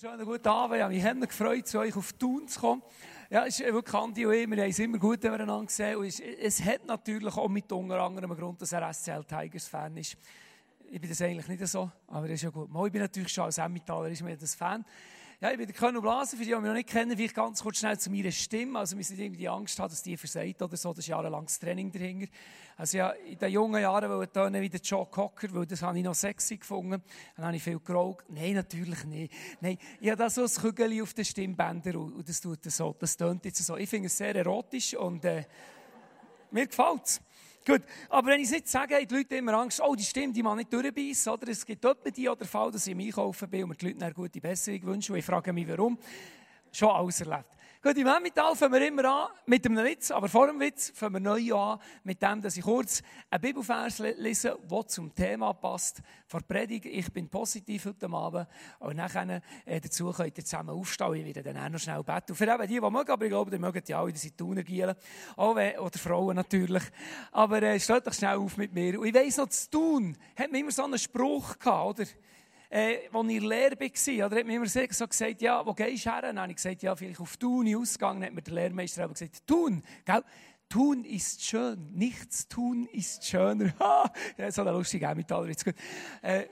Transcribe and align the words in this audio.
Schönen 0.00 0.24
guten 0.24 0.46
Abend. 0.46 0.76
Ich 0.76 0.82
habe 0.82 0.94
mich 0.94 1.04
immer 1.04 1.26
gefreut, 1.26 1.66
zu 1.66 1.80
euch 1.80 1.96
auf 1.96 2.12
Thun 2.12 2.46
zu 2.46 2.60
kommen. 2.60 2.82
Ja, 3.30 3.46
es 3.46 3.58
ist 3.58 3.66
wirklich 3.66 3.94
Andi 3.96 4.26
und 4.26 4.32
ich, 4.32 4.48
wir 4.48 4.62
haben 4.62 4.70
es 4.70 4.78
immer 4.78 4.98
gut 4.98 5.24
miteinander 5.24 5.66
gesehen. 5.66 5.96
Und 5.96 6.06
es, 6.06 6.64
hat 6.64 6.86
natürlich 6.86 7.36
auch 7.36 7.48
mit 7.48 7.72
unter 7.72 8.00
anderem 8.00 8.36
Grund, 8.36 8.62
dass 8.62 8.70
er 8.70 8.94
SCL 8.94 9.24
Tigers 9.24 9.66
Fan 9.66 9.96
ist. 9.96 10.16
Ich 10.88 11.00
bin 11.00 11.10
das 11.10 11.20
eigentlich 11.20 11.48
nicht 11.48 11.66
so, 11.66 11.90
aber 12.06 12.28
das 12.28 12.34
ist 12.34 12.42
ja 12.42 12.50
gut. 12.50 12.68
Ich 12.86 12.92
bin 12.92 13.00
natürlich 13.00 13.32
schon 13.32 13.46
als 13.46 13.58
Emmentaler 13.58 14.08
ist 14.10 14.22
mir 14.22 14.36
das 14.36 14.54
Fan. 14.54 14.84
Ja, 15.40 15.52
ich 15.52 15.56
bin 15.56 15.68
der 15.68 15.76
Colonel 15.76 16.00
Blaser, 16.00 16.36
für 16.36 16.42
die, 16.42 16.50
die 16.50 16.56
mich 16.56 16.64
noch 16.64 16.74
nicht 16.74 16.88
kennen, 16.88 17.16
vielleicht 17.16 17.36
ganz 17.36 17.62
kurz 17.62 17.78
schnell 17.78 17.96
zu 17.96 18.10
meiner 18.10 18.32
Stimme. 18.32 18.76
Also 18.76 18.96
wir 18.96 19.04
nicht 19.08 19.20
irgendwie 19.20 19.48
Angst 19.48 19.78
haben, 19.78 19.88
dass 19.88 20.02
die 20.02 20.16
versagt 20.16 20.60
oder 20.60 20.76
so. 20.76 20.88
Das 20.88 20.98
ist 20.98 21.06
jahrelanges 21.06 21.60
Training 21.60 21.92
dahinter. 21.92 22.26
Also 22.76 22.98
ja, 22.98 23.10
in 23.10 23.38
den 23.38 23.52
jungen 23.52 23.80
Jahren 23.80 24.10
wollte 24.10 24.24
ich 24.24 24.32
tönen 24.32 24.60
wie 24.60 24.68
der 24.68 24.80
Joe 24.80 25.06
Cocker, 25.06 25.46
weil 25.52 25.64
das 25.64 25.80
habe 25.80 25.96
ich 25.96 26.02
noch 26.02 26.16
sexy 26.16 26.56
gefunden. 26.56 27.00
Dann 27.36 27.46
habe 27.46 27.56
ich 27.56 27.62
viel 27.62 27.78
geraucht. 27.78 28.24
Nein, 28.30 28.54
natürlich 28.54 29.04
nicht. 29.04 29.32
Nein, 29.60 29.78
ich 30.00 30.10
habe 30.10 30.18
da 30.18 30.28
so 30.28 30.42
ein 30.42 30.48
Kügel 30.48 31.00
auf 31.00 31.14
den 31.14 31.24
Stimmbändern 31.24 31.94
und 31.94 32.28
das 32.28 32.40
tut 32.40 32.64
so. 32.64 32.96
Das 32.98 33.16
tönt 33.16 33.44
jetzt 33.44 33.64
so. 33.64 33.76
Ich 33.76 33.88
finde 33.88 34.08
es 34.08 34.16
sehr 34.16 34.34
erotisch 34.34 34.96
und 34.96 35.24
äh, 35.24 35.44
mir 36.50 36.66
gefällt 36.66 37.04
es. 37.04 37.20
Gut, 37.68 37.82
aber 38.08 38.28
wenn 38.28 38.40
ich 38.40 38.46
es 38.46 38.52
nicht 38.52 38.68
sage, 38.68 38.94
haben 38.94 39.06
die 39.06 39.14
Leute 39.14 39.36
immer 39.36 39.52
Angst, 39.52 39.78
oh, 39.84 39.94
die 39.94 40.02
Stimme, 40.02 40.32
die 40.32 40.42
man 40.42 40.56
nicht 40.56 40.72
durchbeissen, 40.72 41.30
oder? 41.30 41.48
Es 41.48 41.66
gibt 41.66 41.84
etwa 41.84 42.08
die 42.08 42.26
oder 42.26 42.46
Fall, 42.46 42.70
dass 42.70 42.86
ich 42.86 42.92
im 42.92 43.00
Einkaufen 43.00 43.50
bin 43.50 43.64
und 43.64 43.68
mir 43.68 43.74
die 43.74 43.88
Leute 43.88 44.04
eine 44.06 44.14
gute 44.14 44.40
Besserung 44.40 44.82
wünschen 44.84 45.12
und 45.12 45.18
ich 45.18 45.24
frage 45.26 45.52
mich, 45.52 45.68
warum. 45.68 45.98
Schon 46.72 46.88
alles 46.88 47.20
erlebt. 47.20 47.57
Gut, 47.88 47.96
im 47.96 48.06
Emmental 48.06 48.54
fangen 48.54 48.74
wir 48.74 48.86
immer 48.86 49.04
an 49.06 49.28
mit 49.46 49.64
einem 49.64 49.82
Witz, 49.82 50.10
aber 50.10 50.28
vor 50.28 50.46
dem 50.46 50.60
Witz 50.60 50.92
fangen 50.94 51.14
wir 51.14 51.20
neu 51.20 51.54
an 51.54 51.78
mit 52.04 52.20
dem, 52.20 52.42
dass 52.42 52.54
ich 52.58 52.62
kurz 52.62 53.00
einen 53.30 53.40
Bibelvers 53.40 53.98
lese, 53.98 54.58
der 54.62 54.86
zum 54.88 55.14
Thema 55.14 55.54
passt. 55.54 56.02
Vor 56.26 56.42
Predigt, 56.42 56.84
ich 56.84 57.10
bin 57.10 57.30
positiv 57.30 57.86
heute 57.86 58.06
Abend. 58.10 58.46
Und 58.80 58.96
nachher 58.96 59.40
äh, 59.64 59.80
dazu 59.80 60.12
könnt 60.12 60.36
ihr 60.36 60.44
zusammen 60.44 60.68
aufstehen. 60.68 61.26
Ich 61.28 61.42
dann 61.42 61.56
auch 61.56 61.70
noch 61.70 61.78
schnell 61.78 62.02
beten. 62.02 62.32
Und 62.32 62.36
für 62.36 62.44
eben 62.44 62.68
die, 62.68 62.74
die 62.74 62.80
mögen, 62.90 63.10
aber 63.10 63.24
ich 63.24 63.30
glaube, 63.30 63.50
die 63.50 63.58
mögen 63.58 63.82
ja 63.86 64.02
alle, 64.02 64.12
die 64.12 64.18
sind 64.18 64.66
gielen. 64.66 64.94
Oder 65.36 65.98
Frauen 65.98 66.36
natürlich. 66.36 66.82
Aber 67.32 67.62
äh, 67.62 67.80
steht 67.80 68.06
doch 68.06 68.12
schnell 68.12 68.36
auf 68.36 68.58
mit 68.58 68.74
mir. 68.74 69.00
Und 69.00 69.06
ich 69.06 69.14
weiss 69.14 69.38
noch, 69.38 69.48
zu 69.48 69.70
tun, 69.70 70.18
hat 70.36 70.52
mir 70.52 70.58
immer 70.58 70.72
so 70.72 70.84
einen 70.84 70.98
Spruch 70.98 71.58
gehabt, 71.58 72.00
oder? 72.00 72.08
Äh, 72.70 73.08
als 73.12 73.28
ich 73.28 73.36
in 73.36 73.44
Lehre 73.44 73.78
war, 73.78 74.26
oder 74.26 74.36
hat 74.36 74.46
mir 74.46 74.56
immer 74.56 74.66
so 74.66 75.06
gesagt, 75.06 75.40
ja, 75.40 75.64
wo 75.64 75.72
gehst 75.72 76.06
du 76.06 76.10
her? 76.10 76.22
dann 76.22 76.38
habe 76.38 76.50
ich 76.50 76.56
gesagt, 76.56 76.82
ja, 76.82 76.94
vielleicht 76.94 77.20
auf 77.20 77.36
Thun 77.36 77.74
ausgegangen. 77.74 78.20
Dann 78.20 78.28
hat 78.28 78.34
mir 78.34 78.42
der 78.42 78.54
Lehrmeister 78.54 79.04
aber 79.04 79.14
gesagt, 79.14 79.46
Thun, 79.46 79.82
gell? 80.04 80.22
Tun 80.68 81.04
ist 81.04 81.42
schön, 81.42 81.94
nichts 81.94 82.46
tun 82.46 82.86
ist 82.92 83.24
schöner. 83.24 83.72
ja, 84.36 84.50
so 84.50 84.62
ein 84.62 84.74
lustiger 84.74 85.10
Emmentaler, 85.10 85.48
jetzt 85.48 85.64
gut. 85.64 85.74
Äh, 86.20 86.44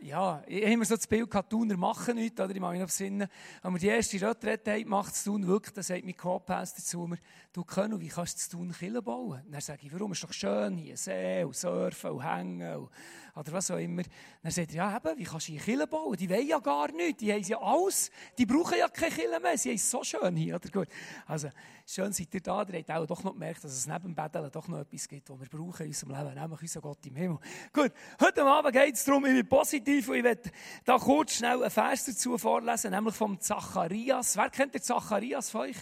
ja, 0.00 0.42
ich 0.46 0.62
habe 0.62 0.72
immer 0.72 0.84
so 0.84 0.94
das 0.94 1.06
Bild 1.06 1.30
gehabt, 1.30 1.50
Thuner 1.50 1.76
machen 1.76 2.14
nichts, 2.14 2.40
oder? 2.40 2.54
Ich 2.54 2.60
mache 2.60 2.72
mich 2.72 2.80
noch 2.80 2.88
besinnen. 2.88 3.28
Als 3.62 3.72
wir 3.74 3.78
die 3.78 3.86
erste 3.88 4.20
Retrette 4.20 4.82
gemacht 4.82 5.14
zu 5.14 5.32
tun, 5.32 5.46
wirklich, 5.46 5.74
dann 5.74 5.84
sagt 5.84 6.04
mein 6.04 6.16
Co-Pastor 6.16 6.84
zu 6.84 7.06
mir, 7.06 7.18
du 7.52 7.64
Könno, 7.64 8.00
wie 8.00 8.08
kannst 8.08 8.36
du 8.36 8.42
zu 8.42 8.56
tun 8.56 8.72
Kille 8.72 9.02
bauen? 9.02 9.42
Dann 9.50 9.60
sage 9.60 9.80
ich, 9.82 9.92
warum? 9.92 10.12
ist 10.12 10.22
doch 10.22 10.32
schön 10.32 10.76
hier, 10.76 10.96
See 10.96 11.42
und 11.44 11.56
Surfen 11.56 12.10
und 12.10 12.24
Hängen 12.24 12.76
und 12.76 12.90
oder 13.38 13.52
was 13.52 13.70
auch 13.70 13.78
immer. 13.78 14.02
Dann 14.42 14.50
sagt 14.50 14.70
er, 14.70 14.76
ja 14.76 14.96
eben, 14.96 15.18
wie 15.18 15.24
kannst 15.24 15.48
du 15.48 15.52
hier 15.52 15.60
Kille 15.60 15.86
bauen? 15.86 16.16
Die 16.16 16.28
wollen 16.28 16.46
ja 16.46 16.58
gar 16.58 16.90
nichts, 16.90 17.20
die 17.20 17.32
haben 17.32 17.42
ja 17.42 17.60
alles, 17.60 18.10
die 18.36 18.46
brauchen 18.46 18.78
ja 18.78 18.88
keine 18.88 19.14
Kille 19.14 19.40
mehr, 19.40 19.56
sie 19.56 19.70
haben 19.70 19.78
so 19.78 20.02
schön 20.02 20.36
hier, 20.36 20.56
oder 20.56 20.68
gut. 20.70 20.88
Also, 21.26 21.48
schön 21.86 22.12
seid 22.12 22.34
ihr 22.34 22.40
da, 22.40 22.62
ihr 22.62 22.78
habt 22.78 22.90
auch 22.90 23.06
doch 23.06 23.22
noch 23.22 23.32
gemerkt, 23.32 23.62
dass 23.62 23.72
es 23.72 23.86
neben 23.86 24.02
dem 24.02 24.14
Betteln 24.14 24.50
doch 24.50 24.66
noch 24.66 24.80
etwas 24.80 25.08
gibt, 25.08 25.30
was 25.30 25.40
wir 25.40 25.48
brauchen 25.48 25.82
in 25.82 25.88
unserem 25.88 26.10
Leben, 26.16 26.34
nämlich 26.34 26.62
unseren 26.62 26.82
Gott 26.82 27.06
im 27.06 27.16
Himmel. 27.16 27.38
Gut, 27.72 27.92
heute 28.20 28.44
Abend 28.44 28.72
geht 28.72 28.94
es 28.94 29.04
darum, 29.04 29.24
ich 29.26 29.32
bin 29.32 29.48
positiv 29.48 30.08
und 30.08 30.16
ich 30.16 30.24
werde 30.24 30.50
da 30.84 30.98
kurz 30.98 31.34
schnell 31.34 31.62
einen 31.62 31.70
Vers 31.70 32.06
dazu 32.06 32.36
vorlesen, 32.36 32.90
nämlich 32.90 33.14
vom 33.14 33.40
Zacharias. 33.40 34.36
Wer 34.36 34.50
kennt 34.50 34.74
den 34.74 34.82
Zacharias 34.82 35.50
von 35.50 35.62
euch? 35.62 35.76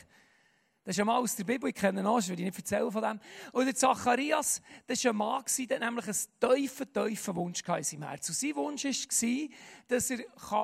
Das 0.86 0.96
ist 0.96 1.00
ein 1.00 1.06
Mann 1.06 1.20
aus 1.20 1.34
der 1.34 1.42
Bibel, 1.42 1.68
ich 1.68 1.74
kenne 1.74 2.00
ihn 2.00 2.04
noch, 2.04 2.14
das 2.14 2.28
will 2.28 2.38
ich 2.38 2.44
nicht 2.44 2.58
erzählen 2.58 2.92
von 2.92 3.02
dem. 3.02 3.18
Und 3.50 3.66
der 3.66 3.74
Zacharias, 3.74 4.62
das 4.86 5.04
war 5.04 5.10
ein 5.10 5.16
Mann, 5.16 5.44
der 5.68 5.80
nämlich 5.80 6.06
einen 6.06 6.54
tiefen, 6.54 6.92
tiefen 6.92 7.34
Wunsch 7.34 7.62
in 7.66 7.82
seinem 7.82 8.08
Herzen. 8.08 8.30
Und 8.30 8.36
sein 8.36 8.54
Wunsch 8.54 8.84
war, 8.84 9.48
dass 9.88 10.10
er 10.10 10.18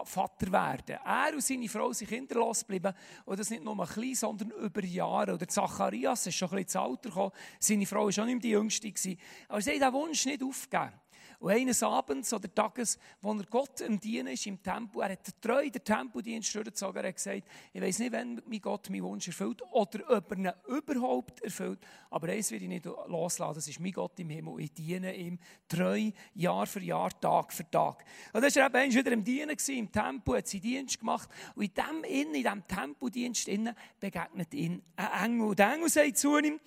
Vater 0.04 0.52
werden 0.52 0.96
kann. 0.96 1.26
Er 1.28 1.34
und 1.34 1.42
seine 1.42 1.68
Frau 1.68 1.92
sind 1.92 2.08
kinderlos 2.08 2.60
geblieben. 2.60 2.94
Und 3.24 3.40
das 3.40 3.50
nicht 3.50 3.64
nur 3.64 3.76
ein 3.76 3.88
klein, 3.88 4.14
sondern 4.14 4.52
über 4.52 4.84
Jahre. 4.84 5.32
Und 5.32 5.40
der 5.40 5.48
Zacharias 5.48 6.24
ist 6.24 6.36
schon 6.36 6.50
ein 6.50 6.64
bisschen 6.64 6.66
ins 6.66 6.76
Alter 6.76 7.08
gekommen. 7.08 7.32
Seine 7.58 7.86
Frau 7.86 8.04
war 8.04 8.12
schon 8.12 8.26
nicht 8.26 8.34
mehr 8.34 8.42
die 8.42 8.50
Jüngste. 8.50 9.16
Aber 9.48 9.60
sie 9.60 9.70
haben 9.72 9.78
diesen 9.80 9.92
Wunsch 9.92 10.24
nicht 10.24 10.42
aufgegeben. 10.44 11.01
Und 11.42 11.50
eines 11.50 11.82
Abends 11.82 12.32
oder 12.32 12.54
Tages, 12.54 13.00
wo 13.20 13.32
er 13.34 13.44
Gott 13.46 13.80
im 13.80 13.98
Dienen 13.98 14.28
ist 14.28 14.46
im 14.46 14.62
Tempel, 14.62 15.02
er 15.02 15.10
hat 15.10 15.28
treu 15.40 15.68
den 15.68 15.82
Tempeldienst 15.82 16.54
durchgezogen, 16.54 17.02
er 17.02 17.08
hat 17.08 17.16
gesagt, 17.16 17.42
ich 17.72 17.82
weiß 17.82 17.98
nicht, 17.98 18.12
wenn 18.12 18.40
mein 18.46 18.60
Gott 18.60 18.88
meinen 18.90 19.02
Wunsch 19.02 19.26
erfüllt 19.26 19.60
oder 19.72 20.08
ob 20.16 20.30
er 20.30 20.38
ihn 20.38 20.52
überhaupt 20.68 21.40
erfüllt, 21.40 21.80
aber 22.10 22.28
eins 22.28 22.52
will 22.52 22.62
ich 22.62 22.68
nicht 22.68 22.84
loslassen, 22.84 23.56
das 23.56 23.66
ist 23.66 23.80
mein 23.80 23.90
Gott 23.90 24.20
im 24.20 24.30
Himmel, 24.30 24.60
ich 24.60 24.72
diene 24.72 25.16
ihm 25.16 25.36
treu, 25.66 26.12
Jahr 26.36 26.66
für 26.68 26.80
Jahr, 26.80 27.10
Tag 27.20 27.52
für 27.52 27.68
Tag. 27.68 28.04
Und 28.32 28.44
dann 28.44 28.54
war 28.54 28.72
er 28.72 28.84
eben 28.84 28.94
wieder 28.94 29.10
im 29.10 29.24
Dienen, 29.24 29.56
im 29.66 29.90
Tempel, 29.90 30.36
hat 30.36 30.46
seinen 30.46 30.60
Dienst 30.60 31.00
gemacht 31.00 31.28
und 31.56 31.64
in 31.64 31.74
dem, 31.74 32.04
in 32.04 32.32
diesem 32.34 32.68
Tempeldienst 32.68 33.50
begegnet 33.98 34.54
ihn 34.54 34.80
ein 34.94 35.24
Engel. 35.24 35.48
Und 35.48 35.58
der 35.58 35.74
Engel 35.74 35.88
sagt 35.88 36.18
zu 36.18 36.38
ihm, 36.38 36.60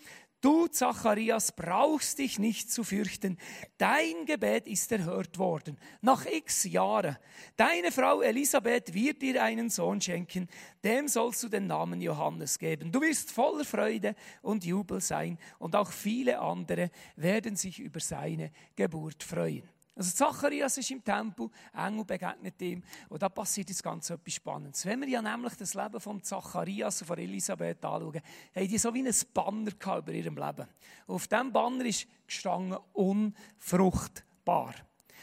Du, 0.45 0.67
Zacharias, 0.67 1.53
brauchst 1.53 2.19
dich 2.19 2.37
nicht 2.37 2.71
zu 2.71 2.83
fürchten. 2.83 3.39
Dein 3.79 4.27
Gebet 4.27 4.67
ist 4.67 4.91
erhört 4.91 5.39
worden. 5.39 5.75
Nach 6.01 6.23
x 6.27 6.65
Jahren. 6.65 7.17
Deine 7.57 7.91
Frau 7.91 8.21
Elisabeth 8.21 8.93
wird 8.93 9.23
dir 9.23 9.41
einen 9.41 9.71
Sohn 9.71 9.99
schenken. 9.99 10.47
Dem 10.83 11.07
sollst 11.07 11.41
du 11.41 11.49
den 11.49 11.65
Namen 11.65 11.99
Johannes 11.99 12.59
geben. 12.59 12.91
Du 12.91 13.01
wirst 13.01 13.31
voller 13.31 13.65
Freude 13.65 14.13
und 14.43 14.63
Jubel 14.63 15.01
sein. 15.01 15.39
Und 15.57 15.75
auch 15.75 15.91
viele 15.91 16.37
andere 16.39 16.91
werden 17.15 17.55
sich 17.55 17.79
über 17.79 17.99
seine 17.99 18.51
Geburt 18.75 19.23
freuen. 19.23 19.74
Also 19.95 20.11
Zacharias 20.11 20.77
ist 20.77 20.91
im 20.91 21.01
Tempel, 21.01 21.49
Engel 21.73 22.03
begegnet 22.03 22.61
ihm 22.61 22.83
und 23.07 23.21
da 23.21 23.29
passiert 23.29 23.69
jetzt 23.69 23.81
ganz 23.81 24.09
etwas 24.09 24.33
Spannendes. 24.33 24.85
Wenn 24.85 24.99
wir 24.99 25.07
ja 25.07 25.21
nämlich 25.21 25.53
das 25.55 25.73
Leben 25.73 26.01
von 26.01 26.21
Zacharias 26.21 27.01
und 27.01 27.07
von 27.07 27.17
Elisabeth 27.17 27.83
anschauen, 27.85 28.21
haben 28.53 28.67
die 28.67 28.77
so 28.77 28.93
wie 28.93 29.07
ein 29.07 29.15
Banner 29.33 29.71
über 29.97 30.11
ihrem 30.11 30.35
Leben. 30.35 30.67
Und 31.07 31.15
auf 31.15 31.27
diesem 31.27 31.53
Banner 31.53 31.85
ist 31.85 32.07
gestanden, 32.27 32.77
unfruchtbar. 32.91 34.75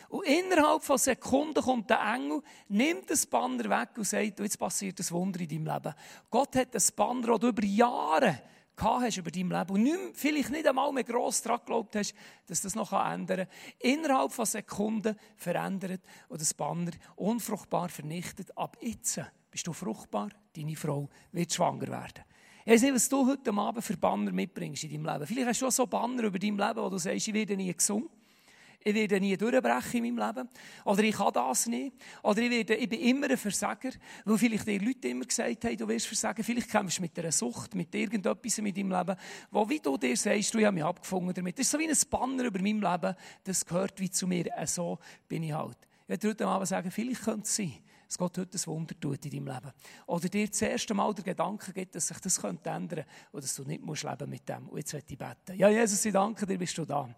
Und 0.09 0.27
innerhalb 0.27 0.83
von 0.83 0.99
Sekunden 0.99 1.63
kommt 1.63 1.91
der 1.91 2.01
Engel, 2.01 2.43
nimmt 2.69 3.11
das 3.11 3.27
Banner 3.27 3.65
weg 3.65 3.91
und 3.97 4.05
sagt, 4.05 4.41
jetzt 4.41 4.59
passiert 4.59 5.01
ein 5.01 5.11
Wunder 5.11 5.41
in 5.41 5.49
deinem 5.49 5.67
Leben. 5.67 5.95
Gott 6.31 6.57
hat 6.57 6.75
das 6.75 6.93
Banner, 6.93 7.29
das 7.29 7.41
du 7.41 7.49
über 7.49 7.65
Jahre 7.65 8.41
hast 8.83 9.17
über 9.17 9.31
dein 9.31 9.49
Leben 9.49 9.71
und 9.71 9.83
nicht, 9.83 9.99
vielleicht 10.15 10.51
nicht 10.51 10.67
einmal 10.67 10.93
mehr 10.93 11.05
gross 11.05 11.43
daran 11.43 11.61
geglaubt 11.61 11.97
hast, 11.97 12.15
dass 12.47 12.63
das 12.63 12.75
noch 12.75 12.93
ändern 12.93 13.47
kann, 13.47 13.49
innerhalb 13.79 14.33
von 14.33 14.47
Sekunden 14.47 15.17
verändert 15.37 16.01
und 16.29 16.41
das 16.41 16.55
Banner 16.55 16.93
unfruchtbar 17.17 17.89
vernichtet. 17.89 18.57
Ab 18.57 18.77
jetzt 18.81 19.21
bist 19.51 19.67
du 19.67 19.73
fruchtbar, 19.73 20.31
deine 20.57 20.77
Frau 20.77 21.09
wird 21.33 21.53
schwanger 21.53 21.89
werden. 21.89 22.25
Ich 22.65 22.73
weiß 22.73 22.83
nicht, 22.83 22.95
was 22.95 23.09
du 23.09 23.27
heute 23.27 23.53
Abend 23.53 23.85
für 23.85 23.97
Banner 23.97 24.31
mitbringst 24.31 24.85
in 24.85 24.91
deinem 24.91 25.13
Leben. 25.13 25.27
Vielleicht 25.27 25.49
hast 25.49 25.63
du 25.63 25.67
auch 25.67 25.73
so 25.73 25.87
Banner 25.87 26.25
über 26.25 26.39
dein 26.39 26.57
Leben, 26.57 26.77
wo 26.77 26.89
du 26.89 26.99
sagst, 26.99 27.27
ich 27.29 27.35
werde 27.35 27.57
nie 27.57 27.73
gesund 27.75 28.09
ich 28.85 28.95
werde 28.95 29.21
nie 29.21 29.37
durchbrechen 29.37 30.05
in 30.05 30.15
meinem 30.15 30.35
Leben. 30.35 30.49
Oder 30.85 31.03
ich 31.05 31.15
kann 31.15 31.33
das 31.33 31.67
nicht. 31.67 31.97
Oder 32.23 32.43
ich, 32.43 32.51
werde, 32.51 32.75
ich 32.75 32.89
bin 32.89 33.01
immer 33.01 33.31
ein 33.31 33.37
Versager, 33.37 33.91
weil 34.25 34.39
vielleicht 34.39 34.67
die 34.67 34.79
Leute 34.79 35.09
immer 35.09 35.25
gesagt 35.25 35.65
haben, 35.65 35.77
du 35.77 35.89
wirst 35.89 36.07
versagen. 36.07 36.43
Vielleicht 36.43 36.71
kämpfst 36.71 36.99
du 36.99 37.03
mit 37.03 37.19
einer 37.19 37.33
Sucht, 37.33 37.75
mit 37.75 37.95
irgendetwas 37.95 38.59
in 38.59 38.65
deinem 38.65 38.91
Leben, 38.91 39.17
wo 39.51 39.69
wie 39.69 39.79
du 39.79 39.97
dir 39.97 40.17
sagst, 40.17 40.55
du 40.55 40.65
hast 40.65 40.73
mich 40.73 40.85
abgefunden 40.85 41.35
damit. 41.35 41.59
Das 41.59 41.67
ist 41.67 41.71
so 41.71 41.79
wie 41.79 41.89
ein 41.89 41.97
Banner 42.11 42.45
über 42.45 42.61
meinem 42.61 42.83
Leben, 42.83 43.15
das 43.45 43.65
gehört 43.65 44.01
wie 44.01 44.11
zu 44.11 44.27
mir. 44.27 44.47
Äh, 44.57 44.67
so 44.67 44.99
bin 45.29 45.43
ich 45.43 45.53
halt. 45.53 45.79
Ich 46.05 46.09
werde 46.09 46.29
heute 46.29 46.47
Abend 46.47 46.69
sagen, 46.69 46.91
vielleicht 46.91 47.23
könnte 47.23 47.43
es 47.45 47.57
sein, 47.57 47.73
dass 48.07 48.19
Gott 48.19 48.37
heute 48.37 48.59
ein 48.59 48.67
Wunder 48.67 48.95
tut 49.01 49.25
in 49.25 49.31
deinem 49.31 49.47
Leben. 49.47 49.73
Oder 50.07 50.29
dir 50.29 50.49
das 50.49 50.61
erste 50.61 50.93
Mal 50.93 51.15
der 51.15 51.25
Gedanke 51.25 51.73
gibt, 51.73 51.95
dass 51.95 52.09
sich 52.09 52.19
das 52.19 52.41
könnte 52.41 52.69
ändern 52.69 52.89
könnte 52.89 53.07
und 53.31 53.45
dass 53.45 53.55
du 53.55 53.63
nicht 53.63 53.83
musst 53.83 54.03
leben 54.03 54.29
mit 54.29 54.47
dem. 54.49 54.69
Und 54.69 54.79
jetzt 54.79 54.93
möchte 54.93 55.13
ich 55.13 55.19
beten. 55.19 55.57
Ja, 55.57 55.69
Jesus, 55.69 56.05
ich 56.05 56.13
danke 56.13 56.45
dir, 56.45 56.59
bist 56.59 56.77
du 56.77 56.85
da. 56.85 57.09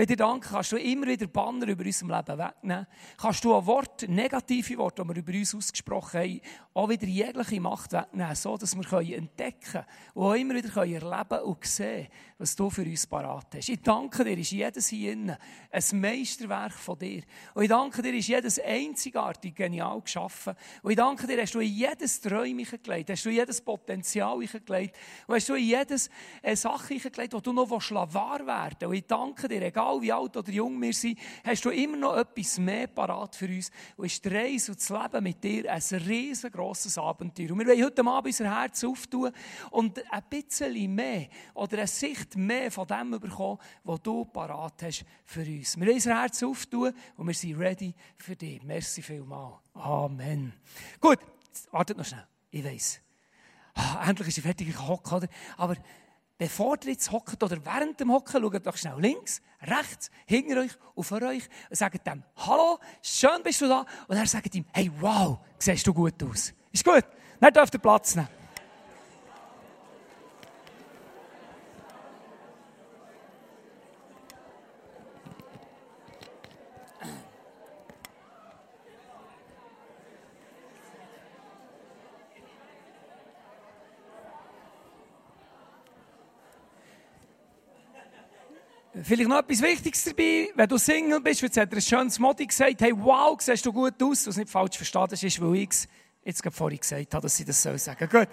Ich 0.00 0.06
dir 0.06 0.14
danken, 0.14 0.48
kannst 0.48 0.70
du 0.70 0.76
immer 0.76 1.08
wieder 1.08 1.26
Banner 1.26 1.66
über 1.66 1.84
unserem 1.84 2.10
Leben 2.10 2.38
wegnehmen. 2.38 2.86
Kannst 3.16 3.42
du 3.42 3.52
ein 3.52 3.66
Wort, 3.66 4.08
negative 4.08 4.78
Worte, 4.78 5.02
die 5.02 5.08
wir 5.08 5.16
über 5.16 5.32
uns 5.32 5.56
ausgesprochen 5.56 6.20
haben, 6.20 6.40
auch 6.72 6.88
wieder 6.88 7.08
jegliche 7.08 7.60
Macht 7.60 7.92
wegnehmen, 7.92 8.36
so 8.36 8.56
dass 8.56 8.76
wir 8.76 9.16
entdecken 9.16 9.58
können 9.60 9.84
und 10.14 10.24
auch 10.24 10.34
immer 10.34 10.54
wieder 10.54 10.76
erleben 10.76 11.42
und 11.42 11.64
sehen, 11.64 12.06
was 12.38 12.54
du 12.54 12.70
für 12.70 12.82
uns 12.82 13.08
parat 13.08 13.56
hast. 13.56 13.68
Ich 13.68 13.82
danke 13.82 14.22
dir, 14.22 14.38
ist 14.38 14.52
jedes 14.52 14.86
hier 14.86 15.14
innen 15.14 15.36
ein 15.72 16.00
Meisterwerk 16.00 16.74
von 16.74 16.96
dir. 16.96 17.22
Und 17.54 17.64
ich 17.64 17.68
danke 17.68 18.00
dir, 18.00 18.14
ist 18.14 18.28
jedes 18.28 18.60
einzigartig 18.60 19.56
genial 19.56 20.00
geschaffen. 20.00 20.54
Und 20.84 20.92
ich 20.92 20.96
danke 20.96 21.26
dir, 21.26 21.42
hast 21.42 21.56
du 21.56 21.58
in 21.58 21.74
jedes 21.74 22.20
Träume 22.20 22.62
gelegt, 22.62 23.10
hast 23.10 23.24
du 23.24 23.30
in 23.30 23.34
jedes 23.34 23.60
Potenzial 23.60 24.38
gelegt 24.38 24.96
hast 25.26 25.48
du 25.48 25.54
in 25.54 25.64
jedes 25.64 26.08
eine 26.40 26.54
Sache 26.54 26.96
gelegt, 26.96 27.32
wo 27.32 27.40
du 27.40 27.52
noch 27.52 27.68
wahr 27.68 28.46
werden 28.46 28.76
willst. 28.78 28.84
Und 28.84 28.94
ich 28.94 29.06
danke 29.06 29.48
dir, 29.48 29.62
egal 29.62 29.87
egal 29.88 30.02
wie 30.02 30.12
alt 30.12 30.36
oder 30.36 30.50
jung 30.50 30.80
wir 30.80 30.92
sind, 30.92 31.18
hast 31.44 31.64
du 31.64 31.70
immer 31.70 31.96
noch 31.96 32.16
etwas 32.16 32.58
mehr 32.58 32.86
parat 32.86 33.34
für 33.34 33.46
uns. 33.46 33.70
Und 33.96 34.06
ist 34.06 34.24
die 34.24 34.28
Reise 34.28 34.72
und 34.72 34.80
das 34.80 34.88
Leben 34.88 35.24
mit 35.24 35.42
dir 35.42 35.72
ein 35.72 35.80
riesengroßes 35.80 36.98
Abenteuer. 36.98 37.50
Und 37.52 37.60
wir 37.60 37.66
wollen 37.66 37.84
heute 37.84 38.02
Abend 38.02 38.26
unser 38.26 38.54
Herz 38.54 38.84
auftun 38.84 39.32
und 39.70 40.12
ein 40.12 40.22
bisschen 40.28 40.94
mehr 40.94 41.28
oder 41.54 41.78
eine 41.78 41.86
Sicht 41.86 42.36
mehr 42.36 42.70
von 42.70 42.86
dem 42.86 43.10
bekommen, 43.12 43.58
was 43.84 44.02
du 44.02 44.24
parat 44.24 44.82
hast 44.82 45.04
für 45.24 45.40
uns. 45.40 45.76
Wir 45.76 45.86
wollen 45.86 45.94
unser 45.94 46.20
Herz 46.20 46.42
auftun 46.42 46.92
und 47.16 47.26
wir 47.26 47.34
sind 47.34 47.58
ready 47.58 47.94
für 48.16 48.36
dich. 48.36 48.62
Merci 48.62 49.02
vielmals. 49.02 49.56
Amen. 49.74 50.52
Gut, 51.00 51.18
wartet 51.70 51.96
noch 51.96 52.04
schnell. 52.04 52.26
Ich 52.50 52.64
weiß. 52.64 53.00
Ah, 53.74 54.08
endlich 54.08 54.28
ist 54.28 54.34
sie 54.34 54.40
fertig 54.40 54.68
gehockt, 54.68 55.12
oder? 55.12 55.28
Aber 55.56 55.76
bevor 56.38 56.76
ihr 56.84 56.92
jetzt 56.92 57.10
hockt 57.10 57.42
oder 57.42 57.58
während 57.64 57.98
dem 58.00 58.12
Hocken, 58.12 58.40
schaut 58.40 58.66
doch 58.66 58.76
schnell 58.76 58.98
links, 58.98 59.42
rechts, 59.62 60.10
hinter 60.24 60.60
euch 60.60 60.70
und 60.94 61.04
vor 61.04 61.20
euch 61.22 61.48
und 61.68 61.76
sagt 61.76 62.06
dem, 62.06 62.22
hallo, 62.36 62.78
schön 63.02 63.42
bist 63.42 63.60
du 63.60 63.68
da. 63.68 63.84
Und 64.06 64.16
er 64.16 64.26
sagt 64.26 64.54
ihm, 64.54 64.64
hey, 64.72 64.90
wow, 65.00 65.38
siehst 65.58 65.86
du 65.86 65.92
gut 65.92 66.22
aus. 66.22 66.54
Ist 66.72 66.84
gut? 66.84 67.04
Dann 67.40 67.52
dürft 67.52 67.74
ihr 67.74 67.80
Platz 67.80 68.14
nehmen. 68.14 68.37
Vielleicht 89.08 89.30
noch 89.30 89.38
etwas 89.38 89.62
Wichtiges 89.62 90.04
dabei, 90.04 90.50
wenn 90.54 90.68
du 90.68 90.76
Single 90.76 91.22
bist, 91.22 91.40
jetzt 91.40 91.56
hat 91.56 91.72
er 91.72 91.78
ein 91.78 91.80
schönes 91.80 92.18
Modi 92.18 92.46
gesagt, 92.46 92.82
hey, 92.82 92.92
wow, 92.94 93.40
siehst 93.40 93.64
du 93.64 93.72
gut 93.72 93.94
aus, 94.02 94.26
was 94.26 94.36
nicht 94.36 94.50
falsch 94.50 94.76
verstanden 94.76 95.14
ist, 95.14 95.40
weil 95.40 95.54
ich 95.54 95.70
es 95.70 95.88
jetzt 96.26 96.42
gerade 96.42 96.54
vorhin 96.54 96.78
gesagt 96.78 97.14
habe, 97.14 97.22
dass 97.22 97.34
sie 97.34 97.46
das 97.46 97.62
soll 97.62 97.78
sagen. 97.78 98.06
Gut. 98.06 98.28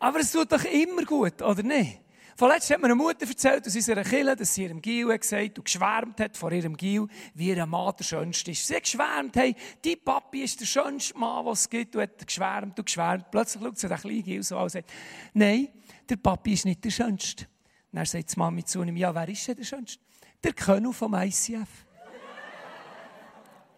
Aber 0.00 0.18
es 0.18 0.32
tut 0.32 0.50
doch 0.50 0.64
immer 0.64 1.04
gut, 1.04 1.40
oder 1.40 1.62
nicht? 1.62 2.00
Vorletzt 2.36 2.70
hat 2.70 2.80
mir 2.80 2.86
eine 2.86 2.96
Mutter 2.96 3.24
erzählt 3.24 3.64
aus 3.68 3.76
unserer 3.76 4.02
Kille, 4.02 4.34
dass 4.34 4.52
sie 4.52 4.64
ihrem 4.64 4.82
Gil 4.82 5.16
gesagt 5.16 5.58
und 5.58 5.64
geschwärmt 5.64 6.18
hat 6.18 6.36
vor 6.36 6.50
ihrem 6.50 6.76
Gil, 6.76 7.06
wie 7.34 7.50
ihr 7.50 7.64
Mann 7.64 7.94
der 7.96 8.02
schönste 8.02 8.50
ist. 8.50 8.66
Sie 8.66 8.74
hat 8.74 8.82
geschwärmt, 8.82 9.36
hey, 9.36 9.54
die 9.84 9.94
Papi 9.94 10.42
ist 10.42 10.60
der 10.60 10.66
schönste 10.66 11.16
Mann, 11.16 11.46
was 11.46 11.60
es 11.60 11.70
gibt, 11.70 11.94
und 11.94 12.02
hat 12.02 12.26
geschwärmt 12.26 12.76
und 12.76 12.84
geschwärmt. 12.84 13.30
Plötzlich 13.30 13.62
schaut 13.62 13.78
sie 13.78 13.86
den 13.86 13.96
kleinen 13.96 14.24
Gil 14.24 14.42
so 14.42 14.56
an 14.56 14.64
und 14.64 14.70
sagt, 14.70 14.90
nein, 15.34 15.68
der 16.08 16.16
Papi 16.16 16.54
ist 16.54 16.64
nicht 16.64 16.84
der 16.84 16.90
schönste. 16.90 17.46
Dann 17.94 18.06
sagt 18.06 18.34
die 18.34 18.38
Mami 18.40 18.64
zu 18.64 18.82
ihm, 18.82 18.96
ja, 18.96 19.14
wer 19.14 19.28
ist 19.28 19.46
denn 19.46 19.56
der 19.56 19.62
Schönste? 19.62 20.02
Der 20.42 20.52
König 20.52 20.96
vom 20.96 21.14
ICF. 21.14 21.68